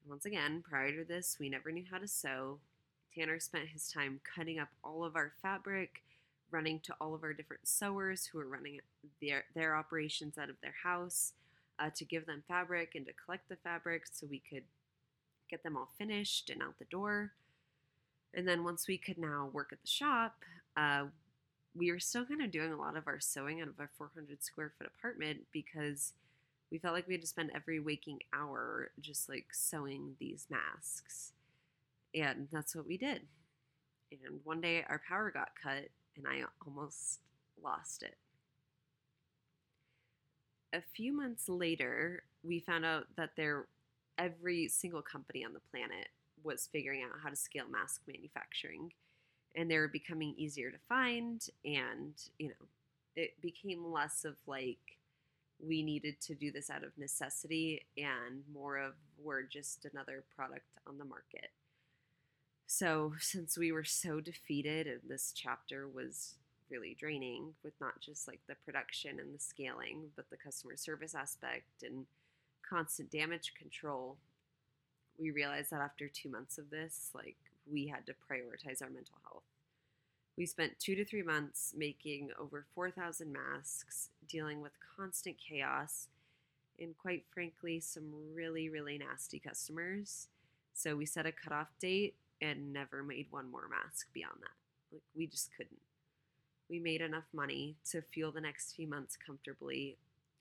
Once 0.08 0.24
again, 0.24 0.64
prior 0.66 0.92
to 0.92 1.04
this, 1.04 1.36
we 1.38 1.50
never 1.50 1.70
knew 1.70 1.84
how 1.90 1.98
to 1.98 2.08
sew. 2.08 2.58
Tanner 3.14 3.38
spent 3.38 3.68
his 3.68 3.92
time 3.92 4.18
cutting 4.34 4.58
up 4.58 4.70
all 4.82 5.04
of 5.04 5.14
our 5.14 5.32
fabric, 5.42 6.02
running 6.50 6.80
to 6.80 6.94
all 7.02 7.14
of 7.14 7.22
our 7.22 7.34
different 7.34 7.68
sewers 7.68 8.24
who 8.26 8.38
were 8.38 8.48
running 8.48 8.80
their, 9.20 9.44
their 9.54 9.76
operations 9.76 10.38
out 10.38 10.48
of 10.48 10.56
their 10.62 10.74
house 10.82 11.34
uh, 11.78 11.90
to 11.94 12.06
give 12.06 12.24
them 12.24 12.42
fabric 12.48 12.94
and 12.94 13.04
to 13.04 13.12
collect 13.12 13.50
the 13.50 13.56
fabric 13.56 14.04
so 14.10 14.26
we 14.28 14.40
could 14.50 14.64
get 15.50 15.62
them 15.62 15.76
all 15.76 15.90
finished 15.98 16.48
and 16.48 16.62
out 16.62 16.78
the 16.78 16.86
door. 16.86 17.32
And 18.32 18.48
then 18.48 18.64
once 18.64 18.88
we 18.88 18.96
could 18.96 19.18
now 19.18 19.50
work 19.52 19.68
at 19.70 19.82
the 19.82 19.86
shop, 19.86 20.36
uh, 20.78 21.04
we 21.76 21.92
were 21.92 21.98
still 21.98 22.24
kind 22.24 22.42
of 22.42 22.50
doing 22.50 22.72
a 22.72 22.76
lot 22.76 22.96
of 22.96 23.06
our 23.06 23.20
sewing 23.20 23.60
out 23.60 23.68
of 23.68 23.78
our 23.78 23.90
400 23.98 24.42
square 24.42 24.72
foot 24.78 24.88
apartment 24.96 25.40
because 25.52 26.12
we 26.70 26.78
felt 26.78 26.94
like 26.94 27.06
we 27.06 27.14
had 27.14 27.20
to 27.20 27.26
spend 27.26 27.50
every 27.54 27.80
waking 27.80 28.20
hour 28.32 28.90
just 29.00 29.28
like 29.28 29.46
sewing 29.52 30.16
these 30.18 30.46
masks. 30.50 31.32
And 32.14 32.48
that's 32.50 32.74
what 32.74 32.86
we 32.86 32.96
did. 32.96 33.22
And 34.10 34.40
one 34.44 34.60
day 34.60 34.84
our 34.88 35.00
power 35.08 35.30
got 35.30 35.50
cut 35.62 35.88
and 36.16 36.26
I 36.26 36.42
almost 36.66 37.20
lost 37.62 38.02
it. 38.02 38.16
A 40.72 40.80
few 40.94 41.12
months 41.16 41.48
later, 41.48 42.22
we 42.42 42.60
found 42.60 42.84
out 42.84 43.04
that 43.16 43.30
there 43.36 43.66
every 44.18 44.68
single 44.68 45.02
company 45.02 45.44
on 45.44 45.52
the 45.52 45.60
planet 45.70 46.08
was 46.42 46.68
figuring 46.72 47.02
out 47.02 47.18
how 47.22 47.28
to 47.28 47.36
scale 47.36 47.68
mask 47.70 48.02
manufacturing 48.06 48.92
and 49.56 49.70
they 49.70 49.78
were 49.78 49.88
becoming 49.88 50.34
easier 50.36 50.70
to 50.70 50.78
find 50.88 51.48
and 51.64 52.12
you 52.38 52.48
know 52.48 52.66
it 53.16 53.32
became 53.40 53.90
less 53.90 54.24
of 54.24 54.36
like 54.46 54.98
we 55.58 55.82
needed 55.82 56.20
to 56.20 56.34
do 56.34 56.52
this 56.52 56.70
out 56.70 56.84
of 56.84 56.96
necessity 56.98 57.86
and 57.96 58.42
more 58.52 58.76
of 58.76 58.92
we're 59.22 59.42
just 59.42 59.86
another 59.90 60.22
product 60.34 60.66
on 60.86 60.98
the 60.98 61.04
market. 61.04 61.50
So 62.66 63.14
since 63.20 63.56
we 63.56 63.72
were 63.72 63.84
so 63.84 64.20
defeated 64.20 64.86
and 64.86 65.00
this 65.08 65.32
chapter 65.34 65.88
was 65.88 66.34
really 66.68 66.96
draining 66.98 67.54
with 67.62 67.74
not 67.80 68.00
just 68.00 68.26
like 68.26 68.40
the 68.48 68.56
production 68.64 69.20
and 69.20 69.34
the 69.34 69.38
scaling 69.38 70.10
but 70.16 70.28
the 70.30 70.36
customer 70.36 70.76
service 70.76 71.14
aspect 71.14 71.84
and 71.84 72.06
constant 72.68 73.08
damage 73.08 73.52
control 73.56 74.16
we 75.16 75.30
realized 75.30 75.70
that 75.70 75.80
after 75.80 76.08
two 76.08 76.28
months 76.28 76.58
of 76.58 76.68
this 76.70 77.10
like 77.14 77.36
we 77.70 77.86
had 77.86 78.06
to 78.06 78.12
prioritize 78.12 78.82
our 78.82 78.90
mental 78.90 79.16
health 79.24 79.42
we 80.36 80.44
spent 80.44 80.78
two 80.78 80.94
to 80.94 81.04
three 81.04 81.22
months 81.22 81.72
making 81.76 82.30
over 82.38 82.66
4,000 82.74 83.32
masks, 83.32 84.10
dealing 84.28 84.60
with 84.60 84.72
constant 84.96 85.36
chaos, 85.38 86.08
and 86.78 86.96
quite 86.98 87.24
frankly, 87.32 87.80
some 87.80 88.12
really, 88.34 88.68
really 88.68 88.98
nasty 88.98 89.38
customers. 89.38 90.28
So 90.74 90.94
we 90.94 91.06
set 91.06 91.24
a 91.24 91.32
cutoff 91.32 91.68
date 91.80 92.16
and 92.42 92.70
never 92.70 93.02
made 93.02 93.28
one 93.30 93.50
more 93.50 93.66
mask 93.68 94.08
beyond 94.12 94.36
that. 94.42 94.92
Like, 94.92 95.02
we 95.16 95.26
just 95.26 95.50
couldn't. 95.56 95.80
We 96.68 96.80
made 96.80 97.00
enough 97.00 97.24
money 97.32 97.76
to 97.90 98.02
fuel 98.02 98.30
the 98.30 98.40
next 98.42 98.74
few 98.74 98.86
months 98.86 99.16
comfortably 99.16 99.96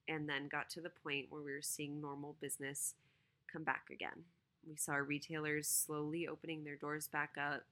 and 0.09 0.27
then 0.27 0.49
got 0.49 0.69
to 0.71 0.81
the 0.81 0.91
point 1.03 1.27
where 1.29 1.41
we 1.41 1.53
were 1.53 1.61
seeing 1.61 2.01
normal 2.01 2.35
business 2.41 2.95
come 3.51 3.63
back 3.63 3.85
again. 3.91 4.25
We 4.67 4.75
saw 4.75 4.95
retailers 4.95 5.67
slowly 5.67 6.27
opening 6.27 6.63
their 6.63 6.75
doors 6.75 7.07
back 7.07 7.35
up 7.37 7.63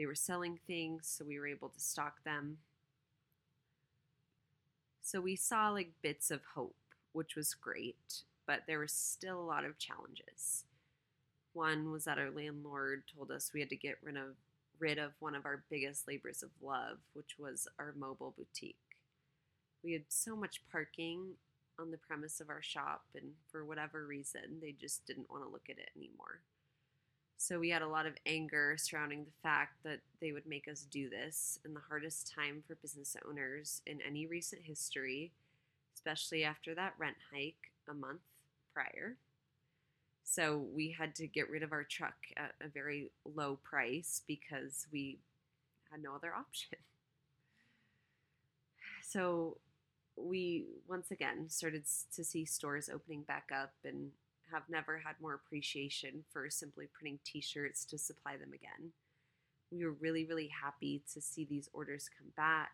they 0.00 0.06
were 0.06 0.14
selling 0.14 0.58
things, 0.66 1.06
so 1.06 1.26
we 1.26 1.38
were 1.38 1.46
able 1.46 1.68
to 1.68 1.78
stock 1.78 2.24
them. 2.24 2.56
So 5.02 5.20
we 5.20 5.36
saw 5.36 5.68
like 5.68 5.92
bits 6.00 6.30
of 6.30 6.40
hope, 6.54 6.74
which 7.12 7.36
was 7.36 7.52
great, 7.52 8.22
but 8.46 8.62
there 8.66 8.78
was 8.78 8.92
still 8.92 9.38
a 9.38 9.44
lot 9.44 9.66
of 9.66 9.78
challenges. 9.78 10.64
One 11.52 11.92
was 11.92 12.04
that 12.04 12.18
our 12.18 12.30
landlord 12.30 13.02
told 13.14 13.30
us 13.30 13.50
we 13.52 13.60
had 13.60 13.68
to 13.68 13.76
get 13.76 13.98
rid 14.02 14.16
of 14.16 14.36
rid 14.78 14.96
of 14.96 15.12
one 15.20 15.34
of 15.34 15.44
our 15.44 15.64
biggest 15.68 16.08
labors 16.08 16.42
of 16.42 16.48
love, 16.62 16.96
which 17.12 17.38
was 17.38 17.68
our 17.78 17.92
mobile 17.98 18.32
boutique. 18.34 18.76
We 19.84 19.92
had 19.92 20.04
so 20.08 20.34
much 20.34 20.62
parking 20.72 21.34
on 21.80 21.90
the 21.90 21.98
premise 21.98 22.40
of 22.40 22.50
our 22.50 22.62
shop, 22.62 23.04
and 23.14 23.32
for 23.50 23.64
whatever 23.64 24.06
reason, 24.06 24.60
they 24.60 24.72
just 24.72 25.06
didn't 25.06 25.30
want 25.30 25.42
to 25.44 25.50
look 25.50 25.68
at 25.68 25.78
it 25.78 25.90
anymore. 25.96 26.40
So 27.36 27.58
we 27.58 27.70
had 27.70 27.80
a 27.80 27.88
lot 27.88 28.04
of 28.04 28.12
anger 28.26 28.76
surrounding 28.76 29.24
the 29.24 29.40
fact 29.42 29.82
that 29.84 30.00
they 30.20 30.32
would 30.32 30.46
make 30.46 30.68
us 30.68 30.82
do 30.82 31.08
this 31.08 31.58
in 31.64 31.72
the 31.72 31.80
hardest 31.88 32.32
time 32.34 32.62
for 32.66 32.74
business 32.74 33.16
owners 33.26 33.80
in 33.86 33.98
any 34.06 34.26
recent 34.26 34.60
history, 34.62 35.32
especially 35.94 36.44
after 36.44 36.74
that 36.74 36.92
rent 36.98 37.16
hike 37.32 37.72
a 37.88 37.94
month 37.94 38.20
prior. 38.74 39.16
So 40.22 40.66
we 40.74 40.90
had 40.90 41.14
to 41.16 41.26
get 41.26 41.48
rid 41.48 41.62
of 41.62 41.72
our 41.72 41.82
truck 41.82 42.14
at 42.36 42.52
a 42.60 42.68
very 42.68 43.10
low 43.24 43.58
price 43.64 44.20
because 44.28 44.86
we 44.92 45.18
had 45.90 46.02
no 46.02 46.14
other 46.14 46.34
option. 46.34 46.78
So 49.02 49.56
we 50.24 50.66
once 50.88 51.10
again 51.10 51.48
started 51.48 51.84
to 52.14 52.24
see 52.24 52.44
stores 52.44 52.88
opening 52.92 53.22
back 53.22 53.48
up 53.54 53.72
and 53.84 54.10
have 54.52 54.62
never 54.68 54.98
had 54.98 55.14
more 55.20 55.34
appreciation 55.34 56.24
for 56.32 56.48
simply 56.50 56.88
printing 56.92 57.18
t 57.24 57.40
shirts 57.40 57.84
to 57.86 57.98
supply 57.98 58.36
them 58.36 58.52
again. 58.52 58.92
We 59.70 59.84
were 59.84 59.92
really, 60.00 60.24
really 60.24 60.50
happy 60.62 61.02
to 61.14 61.20
see 61.20 61.44
these 61.44 61.68
orders 61.72 62.10
come 62.18 62.28
back, 62.36 62.70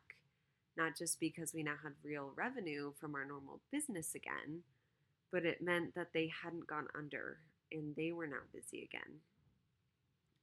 not 0.76 0.96
just 0.96 1.20
because 1.20 1.52
we 1.52 1.62
now 1.62 1.76
had 1.82 1.92
real 2.02 2.32
revenue 2.34 2.92
from 2.98 3.14
our 3.14 3.24
normal 3.24 3.60
business 3.70 4.14
again, 4.14 4.62
but 5.30 5.44
it 5.44 5.62
meant 5.62 5.94
that 5.94 6.12
they 6.14 6.32
hadn't 6.42 6.66
gone 6.66 6.86
under 6.96 7.38
and 7.70 7.94
they 7.96 8.12
were 8.12 8.26
now 8.26 8.44
busy 8.54 8.82
again. 8.82 9.20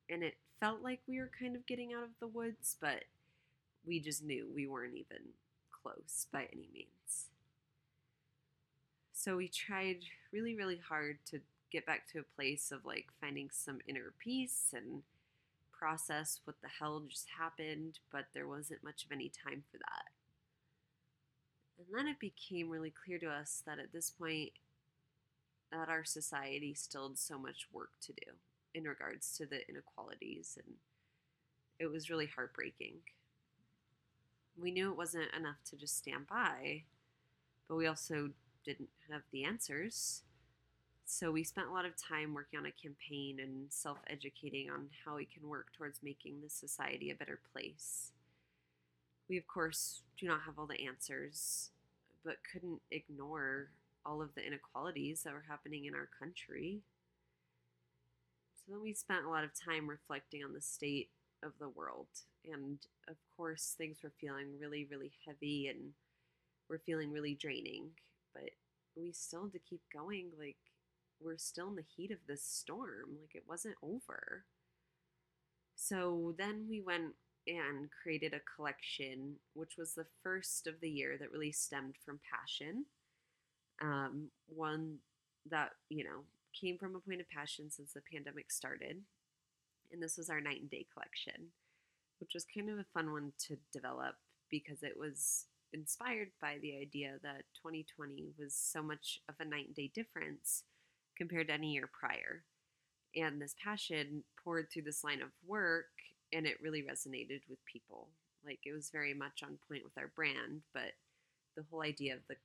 And 0.10 0.24
it 0.24 0.36
felt 0.60 0.82
like 0.84 1.00
we 1.08 1.20
were 1.20 1.32
kind 1.40 1.56
of 1.56 1.66
getting 1.66 1.94
out 1.94 2.04
of 2.04 2.10
the 2.20 2.28
woods, 2.28 2.78
but 2.80 3.06
we 3.86 4.00
just 4.00 4.24
knew 4.24 4.48
we 4.54 4.68
weren't 4.68 4.96
even 4.96 5.24
close 5.84 6.28
by 6.32 6.48
any 6.52 6.70
means. 6.74 7.28
So 9.12 9.38
we 9.38 9.48
tried 9.48 10.00
really, 10.32 10.56
really 10.56 10.80
hard 10.90 11.20
to 11.32 11.42
get 11.72 11.86
back 11.86 12.08
to 12.12 12.20
a 12.20 12.36
place 12.36 12.72
of 12.72 12.86
like 12.86 13.08
finding 13.20 13.50
some 13.52 13.80
inner 13.88 14.14
peace 14.20 14.74
and 14.74 15.04
process 15.72 16.40
what 16.46 16.56
the 16.62 16.70
hell 16.80 17.04
just 17.10 17.28
happened, 17.38 18.00
but 18.12 18.26
there 18.34 18.48
wasn't 18.48 18.84
much 18.84 19.04
of 19.04 19.12
any 19.12 19.30
time 19.30 19.64
for 19.72 19.78
that. 19.78 20.12
And 21.78 21.88
then 21.92 22.08
it 22.08 22.20
became 22.20 22.70
really 22.70 22.94
clear 23.04 23.18
to 23.20 23.30
us 23.30 23.64
that 23.66 23.80
at 23.80 23.92
this 23.92 24.10
point, 24.10 24.52
that 25.72 25.90
our 25.90 26.06
society 26.06 26.74
still 26.74 27.10
had 27.10 27.18
so 27.18 27.38
much 27.38 27.68
work 27.74 27.90
to 28.02 28.14
do 28.14 28.32
in 28.74 28.84
regards 28.84 29.36
to 29.38 29.46
the 29.46 29.68
inequalities, 29.68 30.58
and 30.64 30.76
it 31.80 31.92
was 31.92 32.10
really 32.10 32.28
heartbreaking. 32.28 33.00
We 34.60 34.72
knew 34.72 34.92
it 34.92 34.98
wasn't 34.98 35.34
enough 35.38 35.58
to 35.70 35.76
just 35.76 35.98
stand 35.98 36.28
by, 36.28 36.84
but 37.68 37.76
we 37.76 37.88
also 37.88 38.30
didn't 38.66 38.90
have 39.12 39.22
the 39.32 39.44
answers. 39.44 40.24
So 41.06 41.32
we 41.32 41.44
spent 41.44 41.68
a 41.68 41.74
lot 41.74 41.86
of 41.86 41.98
time 41.98 42.34
working 42.34 42.60
on 42.60 42.66
a 42.66 42.72
campaign 42.72 43.40
and 43.42 43.66
self 43.70 43.98
educating 44.08 44.70
on 44.70 44.90
how 45.06 45.16
we 45.16 45.26
can 45.26 45.48
work 45.48 45.68
towards 45.78 46.02
making 46.02 46.42
this 46.42 46.54
society 46.54 47.12
a 47.12 47.16
better 47.16 47.40
place. 47.52 48.12
We, 49.30 49.38
of 49.38 49.48
course, 49.48 50.02
do 50.20 50.28
not 50.28 50.42
have 50.46 50.58
all 50.58 50.68
the 50.68 50.86
answers, 50.86 51.72
but 52.24 52.38
couldn't 52.52 52.82
ignore 52.92 53.70
all 54.06 54.22
of 54.22 54.34
the 54.36 54.46
inequalities 54.46 55.24
that 55.24 55.34
were 55.34 55.46
happening 55.48 55.86
in 55.86 55.96
our 55.96 56.10
country. 56.20 56.82
So 58.56 58.72
then 58.72 58.82
we 58.82 58.94
spent 58.94 59.26
a 59.26 59.30
lot 59.30 59.44
of 59.44 59.52
time 59.54 59.90
reflecting 59.90 60.44
on 60.44 60.54
the 60.54 60.62
state 60.62 61.10
of 61.44 61.52
the 61.60 61.70
world. 61.70 62.08
And 62.52 62.80
of 63.08 63.16
course, 63.38 63.76
things 63.78 63.98
were 64.04 64.14
feeling 64.20 64.48
really, 64.60 64.88
really 64.90 65.12
heavy 65.26 65.68
and 65.68 65.92
were 66.70 66.82
feeling 66.86 67.12
really 67.12 67.36
draining 67.36 67.90
but 68.34 68.50
we 68.96 69.12
still 69.12 69.44
had 69.44 69.54
to 69.54 69.60
keep 69.60 69.82
going. 69.94 70.32
Like, 70.38 70.58
we're 71.22 71.38
still 71.38 71.70
in 71.70 71.76
the 71.76 71.86
heat 71.96 72.12
of 72.12 72.20
this 72.28 72.44
storm. 72.44 73.18
Like, 73.22 73.36
it 73.36 73.44
wasn't 73.48 73.76
over. 73.82 74.46
So 75.76 76.34
then 76.38 76.66
we 76.70 76.82
went 76.82 77.14
and 77.48 77.90
created 78.02 78.34
a 78.34 78.56
collection, 78.56 79.36
which 79.54 79.78
was 79.78 79.94
the 79.94 80.06
first 80.22 80.68
of 80.68 80.76
the 80.82 80.90
year 80.90 81.18
that 81.20 81.32
really 81.32 81.52
stemmed 81.52 81.96
from 82.06 82.20
passion. 82.32 82.86
Um, 83.82 84.30
one 84.48 84.98
that, 85.50 85.72
you 85.90 86.04
know, 86.04 86.24
came 86.60 86.78
from 86.78 86.96
a 86.96 87.00
point 87.00 87.20
of 87.20 87.30
passion 87.30 87.70
since 87.70 87.94
the 87.94 88.02
pandemic 88.12 88.52
started. 88.52 89.02
And 89.94 90.02
this 90.02 90.18
was 90.18 90.30
our 90.30 90.42
night 90.42 90.60
and 90.60 90.70
day 90.70 90.88
collection, 90.92 91.50
which 92.20 92.34
was 92.34 92.46
kind 92.46 92.70
of 92.70 92.80
a 92.80 92.86
fun 92.94 93.12
one 93.12 93.32
to 93.48 93.58
develop 93.72 94.16
because 94.50 94.82
it 94.82 94.98
was 94.98 95.46
inspired 95.72 96.30
by 96.42 96.58
the 96.62 96.76
idea 96.76 97.14
that 97.22 97.44
2020 97.62 98.34
was 98.40 98.56
so 98.56 98.82
much 98.82 99.20
of 99.30 99.36
a 99.40 99.46
night 99.46 99.68
and 99.68 99.76
day 99.76 99.92
difference 99.94 100.64
compared 101.16 101.48
to 101.48 101.54
any 101.54 101.74
year 101.74 101.88
prior. 101.88 102.44
And 103.16 103.40
this 103.40 103.56
passion 103.64 104.24
poured 104.44 104.72
through 104.72 104.82
this 104.82 105.04
line 105.04 105.22
of 105.22 105.30
work 105.46 105.86
and 106.34 106.48
it 106.48 106.62
really 106.62 106.82
resonated 106.82 107.42
with 107.48 107.64
people. 107.72 108.08
Like 108.44 108.60
it 108.66 108.74
was 108.74 108.90
very 108.90 109.14
much 109.14 109.44
on 109.44 109.60
point 109.68 109.84
with 109.84 109.98
our 109.98 110.12
brand, 110.16 110.62
but 110.74 110.94
the 111.56 111.64
whole 111.70 111.84
idea 111.84 112.16
of 112.16 112.22
the, 112.28 112.36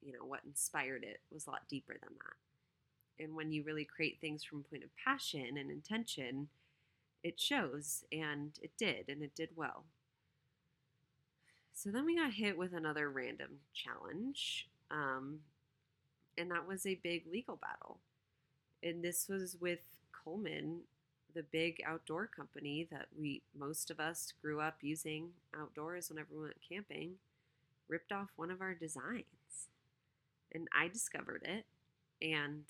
you 0.00 0.12
know, 0.12 0.24
what 0.24 0.44
inspired 0.46 1.02
it 1.02 1.20
was 1.32 1.48
a 1.48 1.50
lot 1.50 1.68
deeper 1.68 1.94
than 2.00 2.14
that. 2.14 3.24
And 3.24 3.34
when 3.34 3.50
you 3.50 3.64
really 3.64 3.84
create 3.84 4.20
things 4.20 4.44
from 4.44 4.60
a 4.60 4.62
point 4.62 4.84
of 4.84 4.90
passion 5.04 5.58
and 5.58 5.72
intention, 5.72 6.48
it 7.22 7.40
shows, 7.40 8.04
and 8.12 8.52
it 8.62 8.70
did, 8.78 9.08
and 9.08 9.22
it 9.22 9.34
did 9.34 9.50
well. 9.56 9.84
So 11.74 11.90
then 11.90 12.04
we 12.04 12.16
got 12.16 12.32
hit 12.32 12.58
with 12.58 12.72
another 12.72 13.08
random 13.08 13.60
challenge, 13.72 14.68
um, 14.90 15.40
and 16.36 16.50
that 16.50 16.66
was 16.66 16.86
a 16.86 16.96
big 16.96 17.24
legal 17.30 17.56
battle. 17.56 17.98
And 18.82 19.02
this 19.02 19.28
was 19.28 19.56
with 19.60 19.80
Coleman, 20.24 20.80
the 21.34 21.42
big 21.42 21.80
outdoor 21.86 22.26
company 22.26 22.88
that 22.90 23.06
we 23.18 23.42
most 23.56 23.90
of 23.90 24.00
us 24.00 24.32
grew 24.42 24.60
up 24.60 24.78
using 24.80 25.30
outdoors 25.58 26.08
whenever 26.08 26.28
we 26.34 26.42
went 26.42 26.56
camping, 26.68 27.12
ripped 27.88 28.12
off 28.12 28.30
one 28.36 28.50
of 28.50 28.60
our 28.60 28.74
designs. 28.74 29.68
And 30.52 30.68
I 30.76 30.88
discovered 30.88 31.44
it. 31.44 31.64
And 32.20 32.64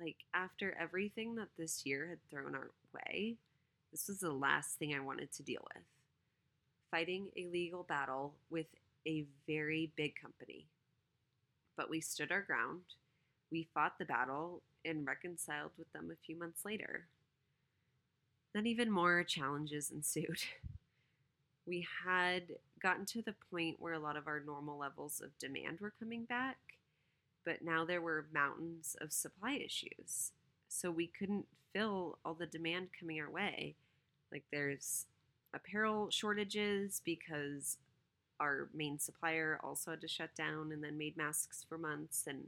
like 0.00 0.16
after 0.34 0.76
everything 0.80 1.34
that 1.36 1.48
this 1.58 1.84
year 1.84 2.06
had 2.08 2.30
thrown 2.30 2.54
our 2.54 2.70
way, 2.94 3.36
This 3.92 4.08
was 4.08 4.20
the 4.20 4.32
last 4.32 4.78
thing 4.78 4.94
I 4.94 5.00
wanted 5.00 5.32
to 5.32 5.42
deal 5.42 5.66
with. 5.74 5.84
Fighting 6.90 7.28
a 7.36 7.46
legal 7.46 7.82
battle 7.82 8.34
with 8.50 8.66
a 9.06 9.24
very 9.46 9.92
big 9.96 10.14
company. 10.20 10.66
But 11.76 11.90
we 11.90 12.00
stood 12.00 12.32
our 12.32 12.42
ground, 12.42 12.82
we 13.50 13.68
fought 13.74 13.98
the 13.98 14.04
battle, 14.04 14.62
and 14.84 15.06
reconciled 15.06 15.72
with 15.78 15.92
them 15.92 16.10
a 16.10 16.24
few 16.24 16.38
months 16.38 16.64
later. 16.64 17.06
Then, 18.54 18.66
even 18.66 18.90
more 18.90 19.22
challenges 19.24 19.90
ensued. 19.90 20.42
We 21.66 21.84
had 22.04 22.52
gotten 22.80 23.06
to 23.06 23.22
the 23.22 23.34
point 23.50 23.80
where 23.80 23.94
a 23.94 23.98
lot 23.98 24.16
of 24.16 24.28
our 24.28 24.38
normal 24.38 24.78
levels 24.78 25.20
of 25.20 25.36
demand 25.36 25.80
were 25.80 25.92
coming 25.98 26.24
back, 26.24 26.58
but 27.44 27.60
now 27.60 27.84
there 27.84 28.00
were 28.00 28.28
mountains 28.32 28.96
of 29.00 29.12
supply 29.12 29.54
issues. 29.54 30.30
So 30.68 30.90
we 30.90 31.06
couldn't 31.06 31.46
fill 31.72 32.18
all 32.24 32.34
the 32.34 32.46
demand 32.46 32.88
coming 32.98 33.20
our 33.20 33.30
way. 33.30 33.74
Like, 34.32 34.44
there's 34.50 35.06
apparel 35.54 36.10
shortages 36.10 37.00
because 37.04 37.78
our 38.40 38.68
main 38.74 38.98
supplier 38.98 39.58
also 39.62 39.92
had 39.92 40.00
to 40.02 40.08
shut 40.08 40.34
down 40.34 40.72
and 40.72 40.82
then 40.82 40.98
made 40.98 41.16
masks 41.16 41.64
for 41.68 41.78
months 41.78 42.24
and 42.26 42.46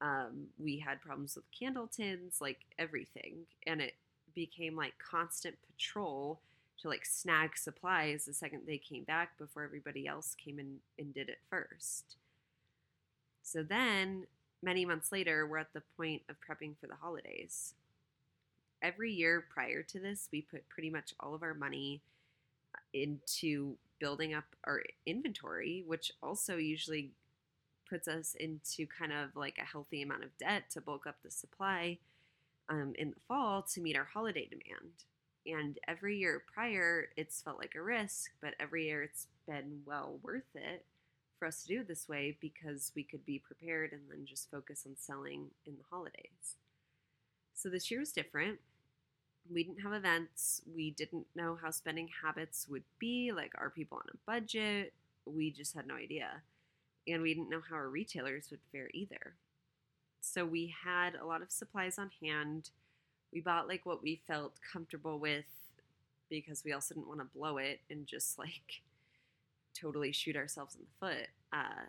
um, 0.00 0.46
we 0.58 0.78
had 0.78 1.00
problems 1.00 1.34
with 1.34 1.44
candle 1.58 1.88
tins 1.88 2.40
like 2.40 2.58
everything 2.78 3.46
and 3.66 3.80
it 3.80 3.94
became 4.34 4.76
like 4.76 4.92
constant 4.98 5.56
patrol 5.66 6.40
to 6.80 6.88
like 6.88 7.04
snag 7.04 7.56
supplies 7.56 8.24
the 8.24 8.32
second 8.32 8.62
they 8.66 8.78
came 8.78 9.02
back 9.02 9.36
before 9.38 9.64
everybody 9.64 10.06
else 10.06 10.36
came 10.42 10.58
in 10.58 10.76
and 10.98 11.14
did 11.14 11.28
it 11.28 11.38
first 11.50 12.16
so 13.42 13.62
then 13.62 14.26
many 14.62 14.84
months 14.84 15.12
later 15.12 15.46
we're 15.46 15.58
at 15.58 15.72
the 15.72 15.82
point 15.96 16.22
of 16.28 16.36
prepping 16.40 16.74
for 16.80 16.86
the 16.86 16.96
holidays 17.00 17.74
every 18.82 19.12
year 19.12 19.44
prior 19.52 19.82
to 19.82 19.98
this 19.98 20.28
we 20.32 20.42
put 20.42 20.68
pretty 20.68 20.90
much 20.90 21.14
all 21.20 21.34
of 21.34 21.42
our 21.42 21.54
money 21.54 22.00
into 22.92 23.76
building 23.98 24.34
up 24.34 24.44
our 24.64 24.82
inventory, 25.06 25.84
which 25.86 26.12
also 26.22 26.56
usually 26.56 27.10
puts 27.88 28.06
us 28.06 28.36
into 28.38 28.86
kind 28.86 29.12
of 29.12 29.34
like 29.34 29.58
a 29.58 29.64
healthy 29.64 30.02
amount 30.02 30.24
of 30.24 30.36
debt 30.38 30.64
to 30.70 30.80
bulk 30.80 31.06
up 31.06 31.16
the 31.24 31.30
supply 31.30 31.98
um, 32.68 32.92
in 32.98 33.10
the 33.10 33.20
fall 33.26 33.62
to 33.62 33.80
meet 33.80 33.96
our 33.96 34.08
holiday 34.12 34.46
demand. 34.46 34.92
And 35.46 35.78
every 35.88 36.18
year 36.18 36.42
prior, 36.52 37.08
it's 37.16 37.40
felt 37.40 37.58
like 37.58 37.74
a 37.74 37.82
risk, 37.82 38.32
but 38.42 38.54
every 38.60 38.86
year 38.86 39.02
it's 39.02 39.26
been 39.46 39.80
well 39.86 40.18
worth 40.22 40.54
it 40.54 40.84
for 41.38 41.46
us 41.46 41.62
to 41.62 41.68
do 41.68 41.80
it 41.80 41.88
this 41.88 42.08
way 42.08 42.36
because 42.40 42.92
we 42.94 43.02
could 43.02 43.24
be 43.24 43.38
prepared 43.38 43.92
and 43.92 44.02
then 44.10 44.26
just 44.26 44.50
focus 44.50 44.84
on 44.86 44.94
selling 44.96 45.46
in 45.66 45.74
the 45.76 45.84
holidays. 45.90 46.56
So 47.54 47.68
this 47.68 47.90
year 47.90 48.00
was 48.00 48.12
different 48.12 48.60
we 49.50 49.64
didn't 49.64 49.82
have 49.82 49.92
events. 49.92 50.62
We 50.74 50.90
didn't 50.90 51.26
know 51.34 51.58
how 51.60 51.70
spending 51.70 52.08
habits 52.22 52.66
would 52.68 52.84
be. 52.98 53.32
Like, 53.32 53.52
are 53.56 53.70
people 53.70 53.98
on 53.98 54.04
a 54.12 54.30
budget? 54.30 54.92
We 55.24 55.50
just 55.50 55.74
had 55.74 55.86
no 55.86 55.94
idea. 55.94 56.42
And 57.06 57.22
we 57.22 57.32
didn't 57.34 57.50
know 57.50 57.62
how 57.68 57.76
our 57.76 57.88
retailers 57.88 58.48
would 58.50 58.60
fare 58.70 58.90
either. 58.92 59.34
So 60.20 60.44
we 60.44 60.74
had 60.84 61.14
a 61.14 61.24
lot 61.24 61.42
of 61.42 61.50
supplies 61.50 61.98
on 61.98 62.10
hand. 62.22 62.70
We 63.32 63.40
bought 63.40 63.68
like 63.68 63.86
what 63.86 64.02
we 64.02 64.20
felt 64.26 64.54
comfortable 64.72 65.18
with 65.18 65.46
because 66.28 66.64
we 66.64 66.72
also 66.72 66.94
didn't 66.94 67.08
want 67.08 67.20
to 67.20 67.38
blow 67.38 67.56
it 67.56 67.80
and 67.88 68.06
just 68.06 68.38
like 68.38 68.82
totally 69.80 70.12
shoot 70.12 70.36
ourselves 70.36 70.74
in 70.74 70.82
the 70.82 71.06
foot. 71.06 71.28
Uh, 71.52 71.86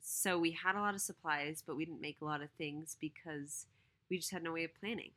so 0.00 0.38
we 0.38 0.50
had 0.50 0.76
a 0.76 0.80
lot 0.80 0.94
of 0.94 1.00
supplies, 1.00 1.62
but 1.66 1.76
we 1.76 1.84
didn't 1.84 2.00
make 2.00 2.18
a 2.20 2.26
lot 2.26 2.42
of 2.42 2.50
things 2.58 2.96
because 3.00 3.66
we 4.10 4.18
just 4.18 4.30
had 4.30 4.42
no 4.42 4.52
way 4.52 4.64
of 4.64 4.74
planning. 4.78 5.12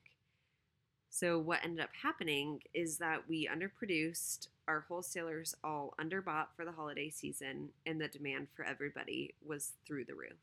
So, 1.09 1.39
what 1.39 1.63
ended 1.63 1.83
up 1.83 1.89
happening 2.01 2.61
is 2.73 2.97
that 2.97 3.27
we 3.27 3.47
underproduced, 3.47 4.49
our 4.67 4.85
wholesalers 4.87 5.55
all 5.63 5.93
underbought 5.99 6.47
for 6.55 6.63
the 6.63 6.71
holiday 6.71 7.09
season, 7.09 7.69
and 7.85 7.99
the 7.99 8.07
demand 8.07 8.47
for 8.55 8.63
everybody 8.65 9.33
was 9.45 9.73
through 9.85 10.05
the 10.05 10.13
roof. 10.13 10.37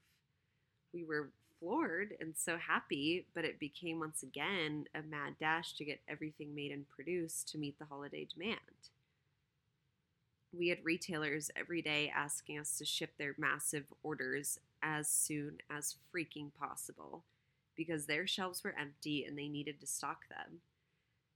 We 0.92 1.04
were 1.04 1.30
floored 1.60 2.14
and 2.20 2.34
so 2.36 2.56
happy, 2.56 3.26
but 3.34 3.44
it 3.44 3.60
became 3.60 4.00
once 4.00 4.22
again 4.22 4.86
a 4.94 5.02
mad 5.02 5.34
dash 5.38 5.74
to 5.74 5.84
get 5.84 6.00
everything 6.08 6.54
made 6.54 6.72
and 6.72 6.88
produced 6.88 7.48
to 7.48 7.58
meet 7.58 7.78
the 7.78 7.86
holiday 7.86 8.26
demand. 8.26 8.58
We 10.56 10.68
had 10.68 10.84
retailers 10.84 11.50
every 11.56 11.82
day 11.82 12.12
asking 12.14 12.58
us 12.58 12.78
to 12.78 12.84
ship 12.84 13.10
their 13.18 13.34
massive 13.38 13.86
orders 14.02 14.58
as 14.82 15.08
soon 15.08 15.58
as 15.70 15.96
freaking 16.14 16.50
possible 16.58 17.24
because 17.76 18.06
their 18.06 18.26
shelves 18.26 18.62
were 18.62 18.74
empty 18.78 19.24
and 19.24 19.36
they 19.36 19.48
needed 19.48 19.80
to 19.80 19.86
stock 19.86 20.28
them. 20.28 20.60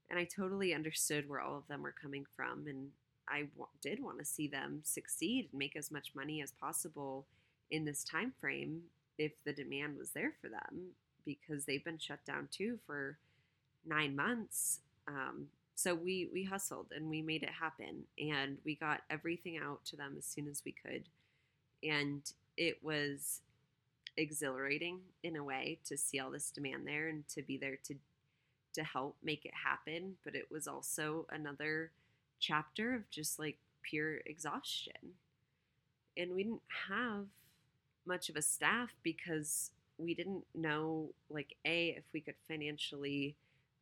And 0.09 0.19
I 0.19 0.25
totally 0.25 0.73
understood 0.73 1.29
where 1.29 1.41
all 1.41 1.57
of 1.59 1.67
them 1.69 1.83
were 1.83 1.95
coming 2.01 2.27
from. 2.37 2.67
And 2.69 2.91
I 3.29 3.43
w- 3.57 3.69
did 3.83 4.03
want 4.03 4.19
to 4.21 4.25
see 4.25 4.47
them 4.47 4.81
succeed 4.85 5.49
and 5.51 5.59
make 5.59 5.77
as 5.77 5.91
much 5.91 6.15
money 6.15 6.41
as 6.41 6.53
possible 6.53 7.27
in 7.71 7.85
this 7.85 8.05
time 8.05 8.33
frame 8.41 8.83
if 9.19 9.33
the 9.45 9.53
demand 9.53 9.99
was 9.99 10.11
there 10.11 10.33
for 10.41 10.49
them 10.49 10.93
because 11.27 11.65
they've 11.65 11.85
been 11.85 11.99
shut 11.99 12.25
down 12.25 12.49
too 12.51 12.79
for 12.87 13.19
nine 13.85 14.15
months. 14.15 14.81
Um, 15.09 15.49
so 15.79 15.95
we 15.95 16.29
we 16.33 16.43
hustled 16.43 16.87
and 16.91 17.09
we 17.09 17.23
made 17.23 17.45
it 17.45 17.51
happen 17.51 18.03
and 18.19 18.59
we 18.65 18.75
got 18.75 19.03
everything 19.11 19.57
out 19.59 19.85
to 19.85 19.95
them 19.95 20.17
as 20.19 20.25
soon 20.25 20.49
as 20.49 20.61
we 20.65 20.73
could. 20.73 21.05
And 21.89 22.21
it 22.57 22.83
was 22.83 23.43
exhilarating 24.17 24.99
in 25.23 25.37
a 25.37 25.45
way 25.45 25.79
to 25.85 25.97
see 25.97 26.19
all 26.19 26.33
this 26.33 26.51
demand 26.51 26.85
there 26.85 27.07
and 27.07 27.29
to 27.29 27.43
be 27.43 27.57
there 27.57 27.79
to 27.85 27.95
to 28.75 28.83
help 28.83 29.15
make 29.23 29.45
it 29.45 29.55
happen 29.55 30.17
but 30.25 30.35
it 30.35 30.51
was 30.51 30.67
also 30.67 31.27
another 31.31 31.93
chapter 32.41 32.97
of 32.97 33.09
just 33.09 33.39
like 33.39 33.59
pure 33.83 34.17
exhaustion. 34.27 35.15
And 36.17 36.35
we 36.35 36.43
didn't 36.43 36.63
have 36.89 37.27
much 38.05 38.29
of 38.29 38.35
a 38.35 38.43
staff 38.43 38.97
because 39.05 39.71
we 39.97 40.13
didn't 40.13 40.45
know 40.57 41.11
like 41.31 41.55
a 41.65 41.91
if 41.91 42.05
we 42.13 42.21
could 42.21 42.35
financially 42.49 43.37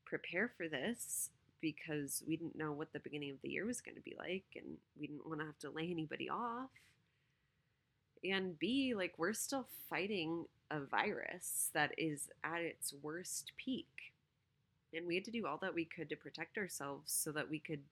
prepare 0.04 0.52
for 0.59 0.68
this 0.68 1.30
because 1.61 2.23
we 2.27 2.37
didn't 2.37 2.57
know 2.57 2.73
what 2.73 2.92
the 2.92 3.01
beginning 3.01 3.31
of 3.31 3.40
the 3.42 3.51
year 3.51 3.64
was 3.64 3.81
going 3.81 3.95
to 3.95 4.01
be 4.03 4.16
like 4.19 4.45
and 4.57 4.77
we 4.99 5.07
didn't 5.07 5.27
want 5.27 5.40
to 5.40 5.47
have 5.47 5.59
to 5.59 5.71
lay 5.71 5.90
anybody 5.90 6.29
off 6.29 6.71
and 8.25 8.59
B, 8.59 8.95
like 8.95 9.14
we're 9.19 9.33
still 9.33 9.66
fighting 9.88 10.47
a 10.71 10.81
virus 10.81 11.71
that 11.75 11.92
is 11.99 12.29
at 12.42 12.61
its 12.61 12.95
worst 13.03 13.53
peak. 13.57 13.87
And 14.95 15.07
we 15.07 15.14
had 15.14 15.25
to 15.27 15.31
do 15.31 15.47
all 15.47 15.59
that 15.59 15.75
we 15.75 15.85
could 15.85 16.09
to 16.11 16.16
protect 16.16 16.57
ourselves 16.57 17.12
so 17.12 17.33
that 17.33 17.51
we 17.51 17.59
could 17.59 17.83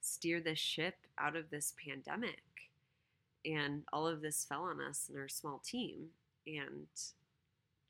steer 0.00 0.40
this 0.40 0.58
ship 0.58 0.96
out 1.18 1.36
of 1.36 1.50
this 1.50 1.74
pandemic. 1.84 2.42
And 3.44 3.84
all 3.92 4.06
of 4.06 4.22
this 4.22 4.44
fell 4.48 4.62
on 4.62 4.80
us 4.80 5.06
and 5.08 5.18
our 5.18 5.28
small 5.28 5.60
team. 5.64 6.06
And 6.46 6.86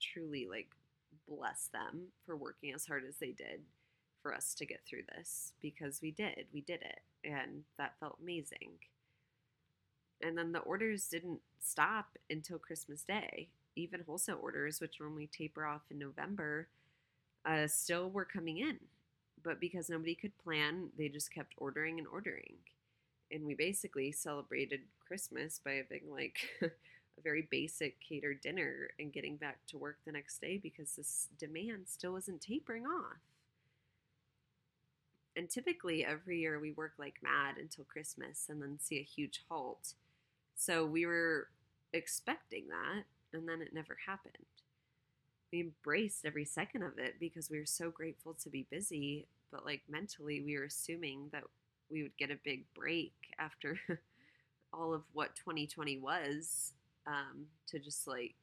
truly, 0.00 0.46
like, 0.50 0.68
bless 1.28 1.68
them 1.68 2.08
for 2.24 2.36
working 2.36 2.74
as 2.74 2.86
hard 2.86 3.04
as 3.08 3.16
they 3.16 3.32
did 3.32 3.60
for 4.26 4.34
us 4.34 4.54
to 4.54 4.66
get 4.66 4.80
through 4.84 5.04
this 5.16 5.52
because 5.62 6.00
we 6.02 6.10
did. 6.10 6.46
We 6.52 6.60
did 6.60 6.82
it. 6.82 7.00
And 7.22 7.62
that 7.78 7.94
felt 8.00 8.18
amazing. 8.20 8.72
And 10.20 10.36
then 10.36 10.50
the 10.50 10.60
orders 10.60 11.06
didn't 11.06 11.40
stop 11.60 12.18
until 12.28 12.58
Christmas 12.58 13.02
Day. 13.04 13.48
Even 13.76 14.00
wholesale 14.04 14.40
orders, 14.42 14.80
which 14.80 14.98
normally 14.98 15.28
taper 15.28 15.64
off 15.64 15.82
in 15.92 15.98
November, 15.98 16.66
uh, 17.44 17.68
still 17.68 18.10
were 18.10 18.24
coming 18.24 18.58
in. 18.58 18.78
But 19.44 19.60
because 19.60 19.88
nobody 19.88 20.16
could 20.16 20.36
plan, 20.38 20.88
they 20.98 21.08
just 21.08 21.32
kept 21.32 21.54
ordering 21.56 21.98
and 21.98 22.08
ordering. 22.08 22.54
And 23.30 23.44
we 23.44 23.54
basically 23.54 24.10
celebrated 24.10 24.80
Christmas 25.06 25.60
by 25.64 25.74
having 25.74 26.10
like 26.10 26.48
a 26.62 26.70
very 27.22 27.46
basic 27.48 28.00
catered 28.00 28.40
dinner 28.40 28.88
and 28.98 29.12
getting 29.12 29.36
back 29.36 29.58
to 29.68 29.78
work 29.78 29.98
the 30.04 30.10
next 30.10 30.40
day 30.40 30.58
because 30.60 30.96
this 30.96 31.28
demand 31.38 31.84
still 31.86 32.14
wasn't 32.14 32.40
tapering 32.40 32.86
off. 32.86 33.35
And 35.36 35.50
typically 35.50 36.04
every 36.04 36.40
year 36.40 36.58
we 36.58 36.72
work 36.72 36.94
like 36.98 37.16
mad 37.22 37.56
until 37.58 37.84
Christmas 37.84 38.46
and 38.48 38.62
then 38.62 38.78
see 38.80 38.98
a 38.98 39.02
huge 39.02 39.42
halt 39.48 39.94
so 40.56 40.86
we 40.86 41.04
were 41.06 41.48
expecting 41.92 42.68
that, 42.68 43.04
and 43.32 43.48
then 43.48 43.60
it 43.60 43.74
never 43.74 43.98
happened. 44.06 44.34
We 45.52 45.60
embraced 45.60 46.24
every 46.24 46.46
second 46.46 46.82
of 46.82 46.98
it 46.98 47.16
because 47.20 47.50
we 47.50 47.58
were 47.58 47.66
so 47.66 47.90
grateful 47.90 48.34
to 48.42 48.48
be 48.48 48.66
busy, 48.70 49.26
but 49.52 49.64
like 49.64 49.82
mentally, 49.88 50.40
we 50.40 50.58
were 50.58 50.64
assuming 50.64 51.28
that 51.32 51.44
we 51.90 52.02
would 52.02 52.16
get 52.16 52.30
a 52.30 52.38
big 52.42 52.64
break 52.74 53.12
after 53.38 53.78
all 54.72 54.92
of 54.92 55.02
what 55.12 55.36
2020 55.36 55.98
was 55.98 56.72
um, 57.06 57.46
to 57.68 57.78
just 57.78 58.08
like 58.08 58.34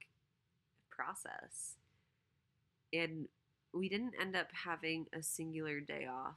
process. 0.90 1.76
And 2.94 3.28
we 3.74 3.90
didn't 3.90 4.14
end 4.22 4.36
up 4.36 4.48
having 4.54 5.08
a 5.14 5.24
singular 5.24 5.80
day 5.80 6.08
off. 6.10 6.36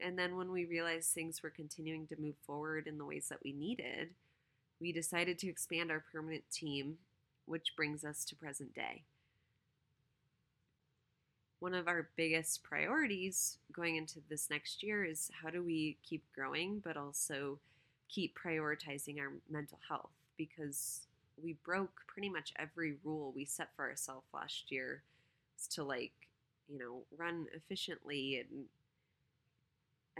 And 0.00 0.18
then 0.18 0.36
when 0.36 0.50
we 0.52 0.64
realized 0.64 1.12
things 1.12 1.42
were 1.42 1.50
continuing 1.50 2.06
to 2.08 2.20
move 2.20 2.36
forward 2.46 2.86
in 2.86 2.98
the 2.98 3.04
ways 3.04 3.28
that 3.28 3.42
we 3.44 3.52
needed, 3.52 4.10
we 4.80 4.92
decided 4.92 5.38
to 5.40 5.48
expand 5.48 5.90
our 5.90 6.04
permanent 6.12 6.44
team, 6.50 6.98
which 7.46 7.74
brings 7.76 8.04
us 8.04 8.24
to 8.26 8.36
present 8.36 8.74
day. 8.74 9.04
one 11.60 11.74
of 11.74 11.88
our 11.88 12.08
biggest 12.16 12.62
priorities 12.62 13.58
going 13.72 13.96
into 13.96 14.20
this 14.28 14.48
next 14.50 14.82
year 14.82 15.04
is 15.04 15.30
how 15.42 15.50
do 15.50 15.62
we 15.62 15.96
keep 16.02 16.22
growing, 16.34 16.80
but 16.84 16.96
also 16.96 17.58
keep 18.08 18.36
prioritizing 18.38 19.18
our 19.18 19.32
mental 19.50 19.78
health 19.88 20.10
because 20.36 21.06
we 21.42 21.56
broke 21.64 22.00
pretty 22.06 22.28
much 22.28 22.52
every 22.58 22.96
rule 23.04 23.32
we 23.34 23.44
set 23.44 23.68
for 23.74 23.88
ourselves 23.88 24.26
last 24.32 24.70
year 24.70 25.02
to 25.70 25.82
like, 25.82 26.12
you 26.68 26.78
know, 26.78 27.02
run 27.16 27.46
efficiently 27.52 28.38
and 28.40 28.66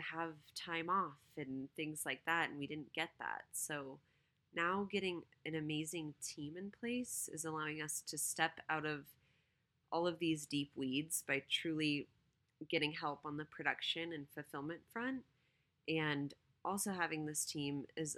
have 0.01 0.35
time 0.55 0.89
off 0.91 1.19
and 1.37 1.69
things 1.77 2.03
like 2.05 2.21
that. 2.27 2.51
And 2.51 2.59
we 2.59 2.67
didn't 2.67 2.93
get 2.93 3.11
that. 3.19 3.43
So 3.53 3.99
now 4.55 4.89
getting 4.91 5.23
an 5.47 5.55
amazing 5.55 6.15
team 6.23 6.57
in 6.57 6.73
place 6.81 7.29
is 7.33 7.45
allowing 7.45 7.83
us 7.83 8.03
to 8.09 8.19
step 8.19 8.61
out 8.69 8.87
of 8.87 9.05
all 9.91 10.07
of 10.07 10.19
these 10.19 10.47
deep 10.47 10.71
weeds 10.77 11.23
by 11.27 11.43
truly 11.51 12.07
getting 12.69 12.93
help 12.93 13.21
on 13.25 13.37
the 13.37 13.45
production 13.45 14.13
and 14.13 14.27
fulfillment 14.35 14.81
front. 14.93 15.23
And 15.89 16.35
also 16.65 16.93
having 16.93 17.27
this 17.27 17.45
team 17.45 17.87
is 17.97 18.17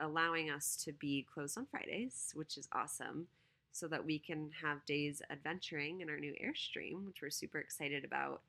allowing 0.00 0.50
us 0.50 0.76
to 0.84 0.92
be 0.92 1.26
closed 1.32 1.56
on 1.56 1.66
Fridays, 1.70 2.32
which 2.34 2.56
is 2.56 2.68
awesome, 2.72 3.28
so 3.72 3.88
that 3.88 4.04
we 4.04 4.18
can 4.18 4.50
have 4.62 4.84
days 4.84 5.22
adventuring 5.30 6.00
in 6.00 6.10
our 6.10 6.18
new 6.18 6.34
Airstream, 6.34 7.06
which 7.06 7.22
we're 7.22 7.30
super 7.30 7.58
excited 7.58 8.04
about. 8.04 8.42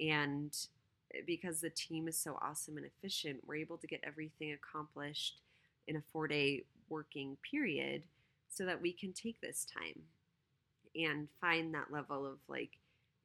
And 0.00 0.56
Eh, 1.14 1.20
because 1.26 1.60
the 1.60 1.70
team 1.70 2.08
is 2.08 2.18
so 2.18 2.38
awesome 2.42 2.76
and 2.76 2.86
efficient, 2.86 3.40
we're 3.46 3.56
able 3.56 3.78
to 3.78 3.86
get 3.86 4.00
everything 4.04 4.52
accomplished 4.52 5.40
in 5.86 5.96
a 5.96 6.02
four 6.12 6.28
day 6.28 6.64
working 6.88 7.36
period 7.50 8.02
so 8.48 8.64
that 8.64 8.80
we 8.80 8.92
can 8.92 9.12
take 9.12 9.40
this 9.40 9.66
time 9.66 10.02
and 10.94 11.28
find 11.40 11.74
that 11.74 11.92
level 11.92 12.26
of 12.26 12.38
like 12.48 12.78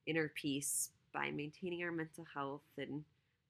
inner 0.06 0.32
peace 0.36 0.90
by 1.14 1.32
maintaining 1.32 1.84
our 1.84 1.92
mental 1.92 2.26
health 2.34 2.62
and 2.78 3.04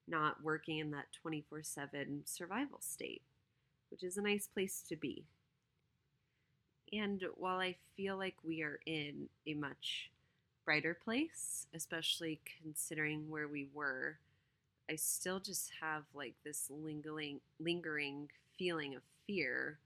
not 0.06 0.42
working 0.42 0.78
in 0.78 0.90
that 0.90 1.06
24 1.20 1.62
7 1.62 2.22
survival 2.24 2.78
state, 2.80 3.22
which 3.90 4.02
is 4.02 4.16
a 4.16 4.22
nice 4.22 4.46
place 4.46 4.82
to 4.88 4.96
be. 4.96 5.24
And 6.92 7.24
while 7.36 7.58
I 7.58 7.76
feel 7.96 8.16
like 8.16 8.36
we 8.44 8.62
are 8.62 8.78
in 8.86 9.28
a 9.46 9.54
much 9.54 10.10
brighter 10.64 10.94
place, 10.94 11.66
especially 11.74 12.40
considering 12.62 13.30
where 13.30 13.48
we 13.48 13.68
were, 13.72 14.18
I 14.90 14.96
still 14.96 15.40
just 15.40 15.70
have 15.80 16.04
like 16.14 16.34
this 16.44 16.70
lingering 16.70 17.40
lingering 17.58 18.28
feeling 18.58 18.94
of 18.94 19.02
fear 19.26 19.78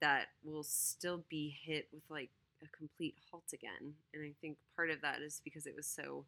that 0.00 0.28
we'll 0.42 0.62
still 0.62 1.24
be 1.28 1.56
hit 1.62 1.88
with 1.92 2.02
like 2.08 2.30
a 2.62 2.76
complete 2.76 3.14
halt 3.30 3.52
again. 3.52 3.94
And 4.14 4.24
I 4.24 4.32
think 4.40 4.56
part 4.76 4.90
of 4.90 5.00
that 5.02 5.20
is 5.20 5.40
because 5.44 5.66
it 5.66 5.76
was 5.76 5.86
so 5.86 6.24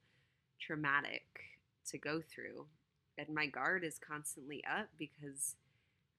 traumatic 0.61 1.25
to 1.89 1.99
go 1.99 2.21
through. 2.21 2.67
And 3.19 3.29
my 3.35 3.47
guard 3.47 3.85
is 3.85 3.99
constantly 3.99 4.63
up 4.65 4.89
because 4.99 5.57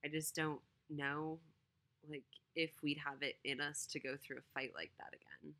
I 0.04 0.08
just 0.08 0.36
don't 0.36 0.62
know 0.90 1.40
like 2.10 2.24
if 2.56 2.72
we'd 2.84 3.00
have 3.06 3.22
it 3.22 3.36
in 3.44 3.62
us 3.62 3.88
to 3.92 4.00
go 4.00 4.16
through 4.18 4.38
a 4.38 4.54
fight 4.54 4.72
like 4.76 4.92
that 4.98 5.14
again. 5.14 5.54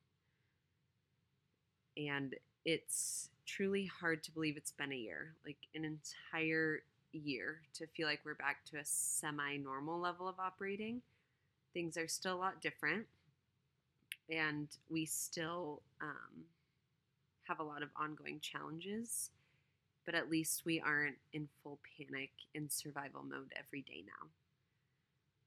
And 1.98 2.36
it's 2.66 3.30
truly 3.46 3.86
hard 3.86 4.24
to 4.24 4.32
believe 4.32 4.58
it's 4.58 4.72
been 4.72 4.92
a 4.92 4.96
year, 4.96 5.36
like 5.46 5.58
an 5.76 5.86
entire 5.86 6.84
year 7.12 7.62
to 7.76 7.88
feel 7.88 8.08
like 8.08 8.22
we're 8.26 8.34
back 8.36 8.66
to 8.66 8.78
a 8.78 8.86
semi 8.86 9.58
normal 9.58 10.00
level 10.00 10.28
of 10.28 10.40
operating. 10.40 11.02
Things 11.74 11.98
are 11.98 12.08
still 12.08 12.36
a 12.36 12.38
lot 12.38 12.62
different, 12.62 13.06
and 14.30 14.68
we 14.90 15.06
still 15.06 15.82
um, 16.02 16.46
have 17.48 17.60
a 17.60 17.64
lot 17.64 17.84
of 17.84 17.90
ongoing 17.96 18.40
challenges, 18.40 19.30
but 20.06 20.16
at 20.16 20.30
least 20.30 20.66
we 20.66 20.82
aren't 20.82 21.18
in 21.34 21.48
full 21.64 21.80
panic 21.98 22.32
and 22.56 22.72
survival 22.72 23.24
mode 23.24 23.54
every 23.58 23.82
day 23.82 24.04
now. 24.08 24.30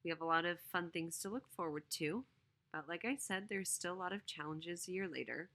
We 0.02 0.10
have 0.10 0.22
a 0.22 0.24
lot 0.26 0.46
of 0.46 0.58
fun 0.60 0.90
things 0.90 1.18
to 1.18 1.28
look 1.28 1.48
forward 1.50 1.84
to, 1.90 2.24
but 2.72 2.88
like 2.88 3.04
I 3.04 3.16
said, 3.16 3.48
there's 3.48 3.68
still 3.68 3.92
a 3.92 3.98
lot 3.98 4.12
of 4.14 4.24
challenges 4.24 4.88
a 4.88 4.92
year 4.92 5.06
later. 5.08 5.50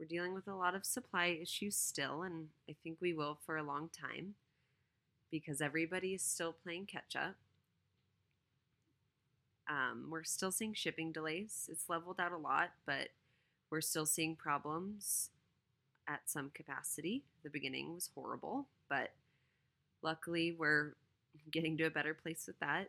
We're 0.00 0.06
dealing 0.06 0.32
with 0.32 0.48
a 0.48 0.54
lot 0.54 0.74
of 0.74 0.86
supply 0.86 1.38
issues 1.42 1.76
still, 1.76 2.22
and 2.22 2.48
I 2.70 2.74
think 2.82 2.96
we 3.02 3.12
will 3.12 3.36
for 3.44 3.58
a 3.58 3.62
long 3.62 3.90
time 3.90 4.34
because 5.30 5.60
everybody 5.60 6.14
is 6.14 6.22
still 6.22 6.54
playing 6.54 6.86
catch 6.86 7.14
up. 7.14 7.34
Um, 9.68 10.06
we're 10.10 10.24
still 10.24 10.52
seeing 10.52 10.72
shipping 10.72 11.12
delays. 11.12 11.68
It's 11.70 11.90
leveled 11.90 12.18
out 12.18 12.32
a 12.32 12.38
lot, 12.38 12.70
but 12.86 13.08
we're 13.68 13.82
still 13.82 14.06
seeing 14.06 14.36
problems 14.36 15.28
at 16.08 16.22
some 16.24 16.50
capacity. 16.54 17.22
The 17.44 17.50
beginning 17.50 17.92
was 17.92 18.08
horrible, 18.14 18.68
but 18.88 19.10
luckily 20.00 20.56
we're 20.58 20.94
getting 21.50 21.76
to 21.76 21.84
a 21.84 21.90
better 21.90 22.14
place 22.14 22.44
with 22.46 22.58
that. 22.60 22.88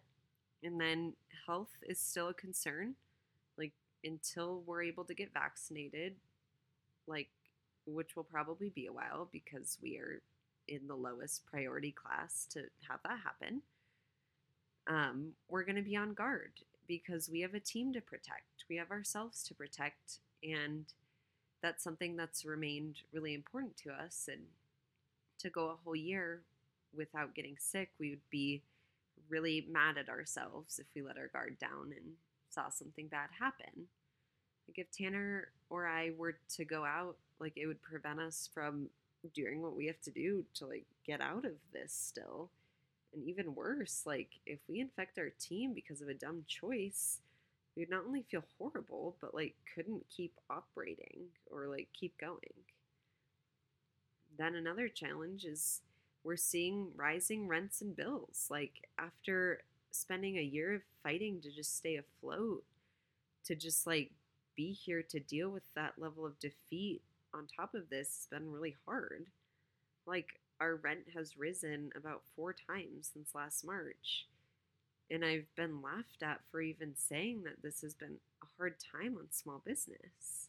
And 0.64 0.80
then 0.80 1.16
health 1.46 1.76
is 1.86 2.00
still 2.00 2.30
a 2.30 2.34
concern. 2.34 2.96
Like 3.58 3.74
until 4.02 4.64
we're 4.66 4.84
able 4.84 5.04
to 5.04 5.14
get 5.14 5.34
vaccinated, 5.34 6.16
like 7.08 7.30
which 7.86 8.16
will 8.16 8.24
probably 8.24 8.70
be 8.70 8.88
a 8.88 8.94
while 8.94 9.28
because 9.32 9.78
we 9.82 9.98
are 9.98 10.22
in 10.68 10.88
the 10.88 10.96
lowest 10.96 11.46
priority 11.46 11.92
class 11.92 12.48
to 12.52 12.62
have 12.88 13.00
that 13.04 13.20
happen. 13.24 13.62
Um, 14.88 15.32
we're 15.50 15.64
going 15.64 15.76
to 15.76 15.82
be 15.82 15.96
on 15.96 16.14
guard 16.14 16.52
because 16.88 17.30
we 17.30 17.42
have 17.42 17.54
a 17.54 17.60
team 17.60 17.94
to 17.94 18.02
protect. 18.02 18.66
We 18.70 18.78
have 18.78 18.92
ourselves 18.92 19.44
to 19.44 19.54
protect. 19.54 20.20
And 20.44 20.86
that's 21.62 21.84
something 21.84 22.16
that's 22.16 22.46
remained 22.46 22.98
really 23.14 23.34
important 23.34 23.78
to 23.78 23.92
us. 23.92 24.28
And 24.32 24.42
to 25.40 25.50
go 25.50 25.70
a 25.70 25.78
whole 25.84 25.96
year 25.96 26.42
without 26.96 27.36
getting 27.36 27.56
sick, 27.60 27.90
we 28.00 28.12
would 28.12 28.30
be 28.30 28.62
really 29.30 29.66
mad 29.70 29.98
at 29.98 30.10
ourselves 30.10 30.80
if 30.80 30.88
we 30.96 31.02
let 31.02 31.18
our 31.18 31.28
guard 31.28 31.58
down 31.60 31.94
and 31.96 32.14
saw 32.50 32.70
something 32.70 33.08
bad 33.08 33.30
happen. 33.40 33.88
Like 34.68 34.78
if 34.78 34.92
Tanner 34.92 35.50
or 35.72 35.88
I 35.88 36.12
were 36.18 36.36
to 36.58 36.66
go 36.66 36.84
out, 36.84 37.16
like 37.40 37.54
it 37.56 37.66
would 37.66 37.82
prevent 37.82 38.20
us 38.20 38.50
from 38.54 38.90
doing 39.34 39.62
what 39.62 39.76
we 39.76 39.88
have 39.88 40.02
to 40.02 40.12
do 40.12 40.44
to 40.56 40.68
like 40.68 40.86
get 41.08 41.22
out 41.22 41.46
of 41.46 41.54
this 41.74 41.94
still. 41.94 42.50
And 43.14 43.24
even 43.24 43.56
worse, 43.56 44.04
like 44.06 44.30
if 44.46 44.60
we 44.68 44.82
infect 44.82 45.18
our 45.18 45.32
team 45.40 45.74
because 45.74 46.02
of 46.02 46.10
a 46.10 46.14
dumb 46.14 46.44
choice, 46.48 47.20
we 47.76 47.84
would 47.84 47.90
not 47.90 48.04
only 48.06 48.26
feel 48.30 48.44
horrible, 48.58 49.16
but 49.22 49.34
like 49.34 49.56
couldn't 49.74 50.06
keep 50.16 50.34
operating 50.50 51.28
or 51.50 51.68
like 51.68 51.88
keep 51.98 52.18
going. 52.20 52.38
Then 54.38 54.56
another 54.56 54.90
challenge 54.90 55.46
is 55.46 55.82
we're 56.24 56.36
seeing 56.36 56.90
rising 56.98 57.48
rents 57.48 57.82
and 57.82 57.96
bills. 57.96 58.48
Like 58.50 58.90
after 59.00 59.64
spending 59.92 60.38
a 60.38 60.42
year 60.42 60.76
of 60.76 60.82
fighting 61.02 61.40
to 61.42 61.50
just 61.52 61.78
stay 61.78 61.96
afloat, 61.96 62.64
to 63.46 63.56
just 63.56 63.88
like 63.88 64.12
be 64.56 64.72
here 64.72 65.04
to 65.04 65.20
deal 65.20 65.50
with 65.50 65.64
that 65.76 65.94
level 65.98 66.26
of 66.26 66.40
defeat 66.40 67.02
on 67.34 67.48
top 67.48 67.74
of 67.74 67.90
this 67.90 68.08
has 68.08 68.28
been 68.30 68.52
really 68.52 68.76
hard. 68.86 69.28
Like, 70.06 70.40
our 70.60 70.76
rent 70.76 71.06
has 71.16 71.38
risen 71.38 71.92
about 71.96 72.24
four 72.36 72.54
times 72.54 73.10
since 73.14 73.34
last 73.34 73.66
March. 73.66 74.28
And 75.10 75.26
I've 75.26 75.54
been 75.56 75.82
laughed 75.82 76.24
at 76.24 76.42
for 76.52 76.62
even 76.62 76.94
saying 76.96 77.44
that 77.44 77.62
this 77.62 77.82
has 77.82 77.94
been 77.94 78.18
a 78.44 78.48
hard 78.58 78.76
time 78.80 79.18
on 79.18 79.28
small 79.32 79.62
business. 79.66 80.48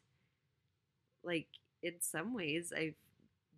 Like, 1.25 1.49
in 1.83 1.95
some 2.01 2.35
ways, 2.35 2.73
I've 2.77 2.95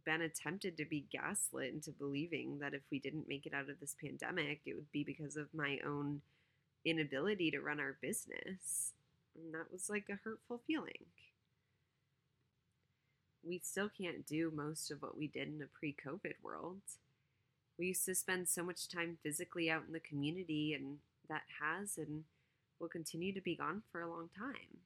been 0.04 0.22
attempted 0.22 0.76
to 0.76 0.84
be 0.84 1.06
gaslit 1.10 1.72
into 1.72 1.90
believing 1.90 2.58
that 2.60 2.74
if 2.74 2.82
we 2.90 2.98
didn't 2.98 3.28
make 3.28 3.46
it 3.46 3.54
out 3.54 3.70
of 3.70 3.80
this 3.80 3.96
pandemic, 4.00 4.60
it 4.66 4.74
would 4.74 4.90
be 4.92 5.04
because 5.04 5.36
of 5.36 5.48
my 5.54 5.78
own 5.86 6.20
inability 6.84 7.50
to 7.50 7.60
run 7.60 7.80
our 7.80 7.96
business. 8.00 8.92
And 9.36 9.54
that 9.54 9.72
was 9.72 9.90
like 9.90 10.08
a 10.08 10.20
hurtful 10.22 10.60
feeling 10.66 11.06
we 13.46 13.60
still 13.62 13.88
can't 13.88 14.26
do 14.26 14.52
most 14.54 14.90
of 14.90 15.02
what 15.02 15.16
we 15.16 15.26
did 15.26 15.48
in 15.48 15.62
a 15.62 15.78
pre 15.78 15.94
COVID 15.94 16.34
world. 16.42 16.80
We 17.78 17.86
used 17.86 18.04
to 18.06 18.14
spend 18.14 18.48
so 18.48 18.62
much 18.62 18.88
time 18.88 19.18
physically 19.22 19.70
out 19.70 19.84
in 19.86 19.92
the 19.92 20.00
community, 20.00 20.74
and 20.74 20.98
that 21.28 21.42
has 21.60 21.98
and 21.98 22.24
will 22.78 22.88
continue 22.88 23.32
to 23.32 23.40
be 23.40 23.56
gone 23.56 23.82
for 23.90 24.00
a 24.00 24.10
long 24.10 24.28
time. 24.36 24.78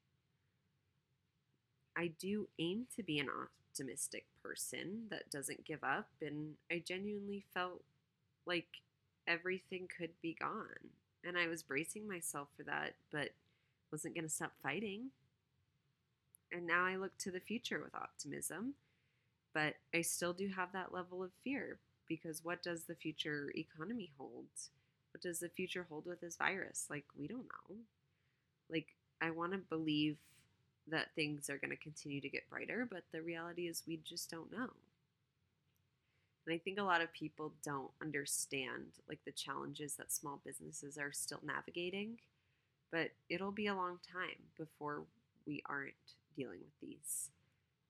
I 1.97 2.13
do 2.19 2.49
aim 2.59 2.87
to 2.97 3.03
be 3.03 3.19
an 3.19 3.29
optimistic 3.29 4.25
person 4.43 5.07
that 5.11 5.31
doesn't 5.31 5.65
give 5.65 5.85
up, 5.85 6.09
and 6.23 6.55
I 6.71 6.83
genuinely 6.85 7.45
felt 7.53 7.83
like 8.47 8.69
everything 9.27 9.89
could 9.99 10.11
be 10.23 10.37
gone. 10.39 10.93
And 11.25 11.37
I 11.37 11.49
was 11.49 11.63
bracing 11.63 12.09
myself 12.09 12.49
for 12.57 12.63
that, 12.63 12.95
but 13.13 13.31
wasn't 13.91 14.15
going 14.15 14.25
to 14.25 14.31
stop 14.31 14.53
fighting. 14.63 15.11
And 16.53 16.67
now 16.67 16.85
I 16.87 16.97
look 16.97 17.17
to 17.19 17.31
the 17.31 17.41
future 17.41 17.81
with 17.83 17.95
optimism, 17.95 18.75
but 19.53 19.75
I 19.95 20.01
still 20.03 20.33
do 20.33 20.49
have 20.49 20.73
that 20.73 20.95
level 20.95 21.23
of 21.23 21.31
fear 21.45 21.79
because 22.09 22.45
what 22.45 22.63
does 22.63 22.85
the 22.85 22.95
future 22.95 23.53
economy 23.55 24.11
hold? 24.17 24.47
What 25.13 25.23
does 25.23 25.41
the 25.41 25.49
future 25.49 25.87
hold 25.89 26.07
with 26.07 26.21
this 26.21 26.37
virus? 26.37 26.87
Like, 26.89 27.05
we 27.19 27.27
don't 27.27 27.49
know. 27.69 27.77
Like, 28.71 28.95
I 29.21 29.31
want 29.31 29.53
to 29.53 29.59
believe 29.59 30.17
that 30.91 31.15
things 31.15 31.51
are 31.51 31.59
going 31.59 31.71
to 31.71 31.77
continue 31.77 32.21
to 32.21 32.29
get 32.29 32.49
brighter, 32.49 32.87
but 32.91 33.05
the 33.13 33.21
reality 33.21 33.69
is 33.69 33.83
we 33.87 33.99
just 34.05 34.31
don't 34.31 34.51
know. 34.51 34.71
And 36.47 36.55
I 36.55 36.59
think 36.59 36.79
a 36.79 36.85
lot 36.85 37.03
of 37.03 37.13
people 37.13 37.53
don't 37.63 37.91
understand 38.01 38.85
like 39.07 39.19
the 39.27 39.33
challenges 39.33 39.95
that 39.97 40.11
small 40.11 40.41
businesses 40.47 40.97
are 40.97 41.13
still 41.13 41.41
navigating, 41.45 42.19
but 42.91 43.11
it'll 43.29 43.53
be 43.53 43.67
a 43.67 43.75
long 43.75 43.99
time 44.11 44.39
before 44.57 45.03
we 45.47 45.63
aren't 45.67 45.95
dealing 46.37 46.61
with 46.61 46.81
these. 46.81 47.31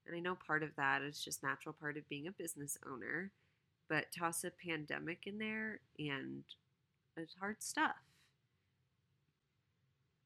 And 0.06 0.16
I 0.16 0.20
know 0.20 0.36
part 0.46 0.62
of 0.62 0.70
that 0.76 1.02
is 1.02 1.22
just 1.22 1.42
natural 1.42 1.74
part 1.78 1.96
of 1.96 2.08
being 2.08 2.26
a 2.26 2.32
business 2.32 2.78
owner, 2.90 3.30
but 3.88 4.06
toss 4.16 4.44
a 4.44 4.50
pandemic 4.50 5.26
in 5.26 5.38
there 5.38 5.80
and 5.98 6.44
it's 7.16 7.34
hard 7.40 7.62
stuff. 7.62 7.96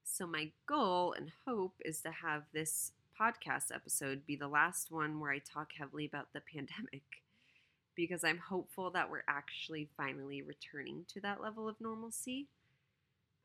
So, 0.04 0.26
my 0.26 0.50
goal 0.66 1.14
and 1.14 1.32
hope 1.46 1.74
is 1.84 2.00
to 2.02 2.10
have 2.10 2.42
this 2.52 2.92
podcast 3.18 3.74
episode 3.74 4.26
be 4.26 4.36
the 4.36 4.48
last 4.48 4.90
one 4.90 5.18
where 5.20 5.32
I 5.32 5.38
talk 5.38 5.72
heavily 5.78 6.04
about 6.04 6.32
the 6.32 6.40
pandemic 6.54 7.02
because 7.94 8.24
I'm 8.24 8.38
hopeful 8.38 8.90
that 8.90 9.10
we're 9.10 9.24
actually 9.28 9.88
finally 9.96 10.42
returning 10.42 11.04
to 11.08 11.20
that 11.20 11.42
level 11.42 11.68
of 11.68 11.80
normalcy. 11.80 12.48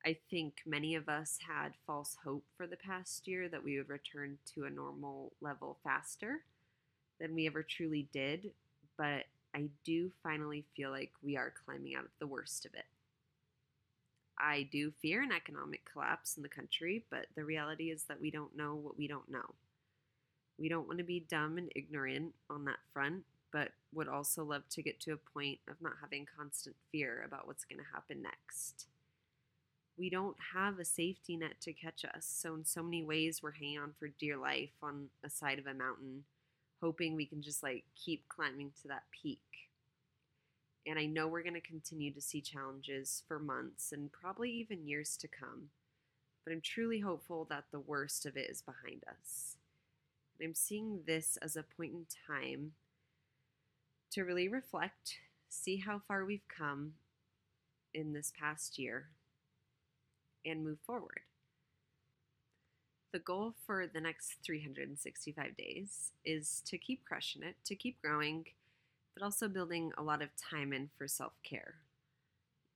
I 0.05 0.17
think 0.29 0.55
many 0.65 0.95
of 0.95 1.09
us 1.09 1.37
had 1.45 1.73
false 1.85 2.17
hope 2.23 2.45
for 2.55 2.65
the 2.67 2.77
past 2.77 3.27
year 3.27 3.49
that 3.49 3.63
we 3.63 3.77
would 3.77 3.89
return 3.89 4.37
to 4.53 4.65
a 4.65 4.69
normal 4.69 5.33
level 5.41 5.77
faster 5.83 6.43
than 7.19 7.35
we 7.35 7.47
ever 7.47 7.63
truly 7.63 8.07
did, 8.13 8.51
but 8.97 9.25
I 9.53 9.69
do 9.83 10.11
finally 10.23 10.65
feel 10.75 10.91
like 10.91 11.11
we 11.23 11.35
are 11.35 11.53
climbing 11.65 11.95
out 11.95 12.05
of 12.05 12.11
the 12.19 12.27
worst 12.27 12.65
of 12.65 12.73
it. 12.73 12.85
I 14.39 14.69
do 14.71 14.91
fear 15.01 15.23
an 15.23 15.31
economic 15.31 15.81
collapse 15.91 16.37
in 16.37 16.43
the 16.43 16.49
country, 16.49 17.05
but 17.09 17.25
the 17.35 17.43
reality 17.43 17.89
is 17.89 18.03
that 18.03 18.21
we 18.21 18.29
don't 18.29 18.55
know 18.55 18.75
what 18.75 18.97
we 18.97 19.07
don't 19.07 19.29
know. 19.29 19.55
We 20.59 20.69
don't 20.69 20.87
want 20.87 20.99
to 20.99 21.03
be 21.03 21.25
dumb 21.27 21.57
and 21.57 21.71
ignorant 21.75 22.33
on 22.49 22.65
that 22.65 22.79
front, 22.93 23.23
but 23.51 23.69
would 23.93 24.07
also 24.07 24.43
love 24.43 24.63
to 24.69 24.81
get 24.81 24.99
to 25.01 25.13
a 25.13 25.31
point 25.33 25.59
of 25.67 25.81
not 25.81 25.93
having 26.01 26.27
constant 26.37 26.75
fear 26.91 27.23
about 27.25 27.47
what's 27.47 27.65
going 27.65 27.79
to 27.79 27.93
happen 27.93 28.21
next. 28.21 28.85
We 29.97 30.09
don't 30.09 30.37
have 30.53 30.79
a 30.79 30.85
safety 30.85 31.37
net 31.37 31.59
to 31.61 31.73
catch 31.73 32.05
us, 32.05 32.25
so 32.25 32.53
in 32.53 32.65
so 32.65 32.83
many 32.83 33.03
ways, 33.03 33.41
we're 33.41 33.51
hanging 33.51 33.79
on 33.79 33.93
for 33.97 34.07
dear 34.07 34.37
life 34.37 34.69
on 34.81 35.07
a 35.23 35.29
side 35.29 35.57
of 35.59 35.65
a 35.65 35.73
mountain 35.73 36.23
hoping 36.81 37.15
we 37.15 37.25
can 37.25 37.41
just 37.41 37.63
like 37.63 37.83
keep 37.95 38.27
climbing 38.29 38.71
to 38.81 38.87
that 38.87 39.03
peak. 39.11 39.41
And 40.85 40.97
I 40.97 41.05
know 41.05 41.27
we're 41.27 41.43
going 41.43 41.53
to 41.53 41.61
continue 41.61 42.13
to 42.13 42.21
see 42.21 42.39
challenges 42.39 43.23
for 43.27 43.39
months 43.39 43.91
and 43.91 44.11
probably 44.11 44.51
even 44.51 44.87
years 44.87 45.17
to 45.17 45.27
come. 45.27 45.69
But 46.45 46.53
I'm 46.53 46.61
truly 46.61 47.01
hopeful 47.01 47.45
that 47.49 47.65
the 47.71 47.79
worst 47.79 48.25
of 48.25 48.37
it 48.37 48.49
is 48.49 48.61
behind 48.61 49.03
us. 49.09 49.57
And 50.39 50.47
I'm 50.47 50.55
seeing 50.55 51.01
this 51.05 51.37
as 51.41 51.57
a 51.57 51.63
point 51.63 51.91
in 51.93 52.05
time 52.27 52.71
to 54.11 54.21
really 54.21 54.47
reflect, 54.47 55.17
see 55.49 55.77
how 55.77 56.01
far 56.07 56.23
we've 56.23 56.47
come 56.47 56.93
in 57.93 58.13
this 58.13 58.31
past 58.39 58.79
year, 58.79 59.07
and 60.47 60.63
move 60.63 60.79
forward 60.85 61.21
the 63.17 63.19
goal 63.19 63.53
for 63.65 63.87
the 63.87 64.01
next 64.01 64.35
365 64.45 65.57
days 65.57 66.11
is 66.25 66.61
to 66.65 66.77
keep 66.77 67.03
crushing 67.05 67.41
it, 67.41 67.55
to 67.65 67.75
keep 67.75 67.99
growing, 68.01 68.45
but 69.13 69.23
also 69.23 69.47
building 69.47 69.91
a 69.97 70.03
lot 70.03 70.21
of 70.21 70.29
time 70.37 70.73
in 70.73 70.89
for 70.97 71.07
self 71.07 71.33
care. 71.43 71.75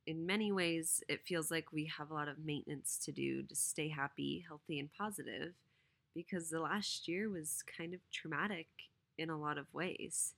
In 0.07 0.25
many 0.25 0.51
ways, 0.51 1.03
it 1.07 1.27
feels 1.27 1.51
like 1.51 1.71
we 1.71 1.91
have 1.97 2.09
a 2.09 2.13
lot 2.15 2.27
of 2.27 2.43
maintenance 2.43 2.97
to 3.05 3.11
do 3.11 3.43
to 3.43 3.55
stay 3.55 3.89
happy, 3.89 4.43
healthy, 4.47 4.79
and 4.79 4.89
positive 4.97 5.53
because 6.15 6.49
the 6.49 6.59
last 6.59 7.07
year 7.07 7.29
was 7.29 7.63
kind 7.77 7.93
of 7.93 7.99
traumatic 8.11 8.67
in 9.19 9.29
a 9.29 9.39
lot 9.39 9.59
of 9.59 9.71
ways. 9.73 10.33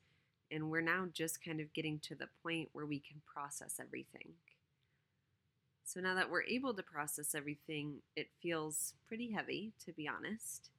And 0.52 0.70
we're 0.70 0.82
now 0.82 1.08
just 1.14 1.44
kind 1.44 1.62
of 1.62 1.74
getting 1.74 2.00
to 2.00 2.16
the 2.16 2.28
point 2.44 2.70
where 2.74 2.86
we 2.86 3.00
can 3.00 3.22
process 3.26 3.76
everything. 3.80 4.34
So 5.86 6.00
now 6.00 6.16
that 6.16 6.30
we're 6.30 6.44
able 6.44 6.74
to 6.74 6.84
process 6.84 7.36
everything, 7.36 7.98
it 8.16 8.28
feels 8.42 8.94
pretty 9.08 9.32
heavy, 9.32 9.74
to 9.86 9.92
be 9.92 10.08
honest. 10.08 10.70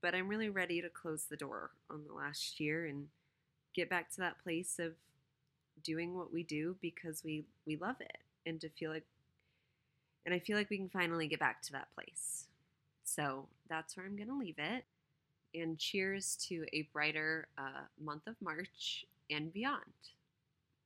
But 0.00 0.14
I'm 0.14 0.28
really 0.28 0.48
ready 0.48 0.80
to 0.80 0.88
close 0.88 1.24
the 1.24 1.36
door 1.36 1.70
on 1.90 2.04
the 2.06 2.14
last 2.14 2.60
year 2.60 2.86
and 2.86 3.08
get 3.74 3.90
back 3.90 4.10
to 4.12 4.18
that 4.18 4.42
place 4.42 4.78
of 4.78 4.94
doing 5.82 6.16
what 6.16 6.32
we 6.32 6.42
do 6.42 6.76
because 6.80 7.22
we, 7.24 7.44
we 7.66 7.76
love 7.76 7.96
it 8.00 8.18
and 8.46 8.60
to 8.60 8.68
feel 8.68 8.90
like, 8.90 9.04
and 10.24 10.34
I 10.34 10.38
feel 10.38 10.56
like 10.56 10.70
we 10.70 10.78
can 10.78 10.88
finally 10.88 11.26
get 11.26 11.40
back 11.40 11.62
to 11.62 11.72
that 11.72 11.88
place. 11.94 12.46
So 13.04 13.46
that's 13.68 13.96
where 13.96 14.06
I'm 14.06 14.16
going 14.16 14.28
to 14.28 14.38
leave 14.38 14.58
it. 14.58 14.84
And 15.54 15.78
cheers 15.78 16.36
to 16.48 16.66
a 16.72 16.88
brighter 16.92 17.48
uh, 17.58 17.84
month 18.02 18.26
of 18.26 18.36
March 18.42 19.06
and 19.30 19.52
beyond. 19.52 19.82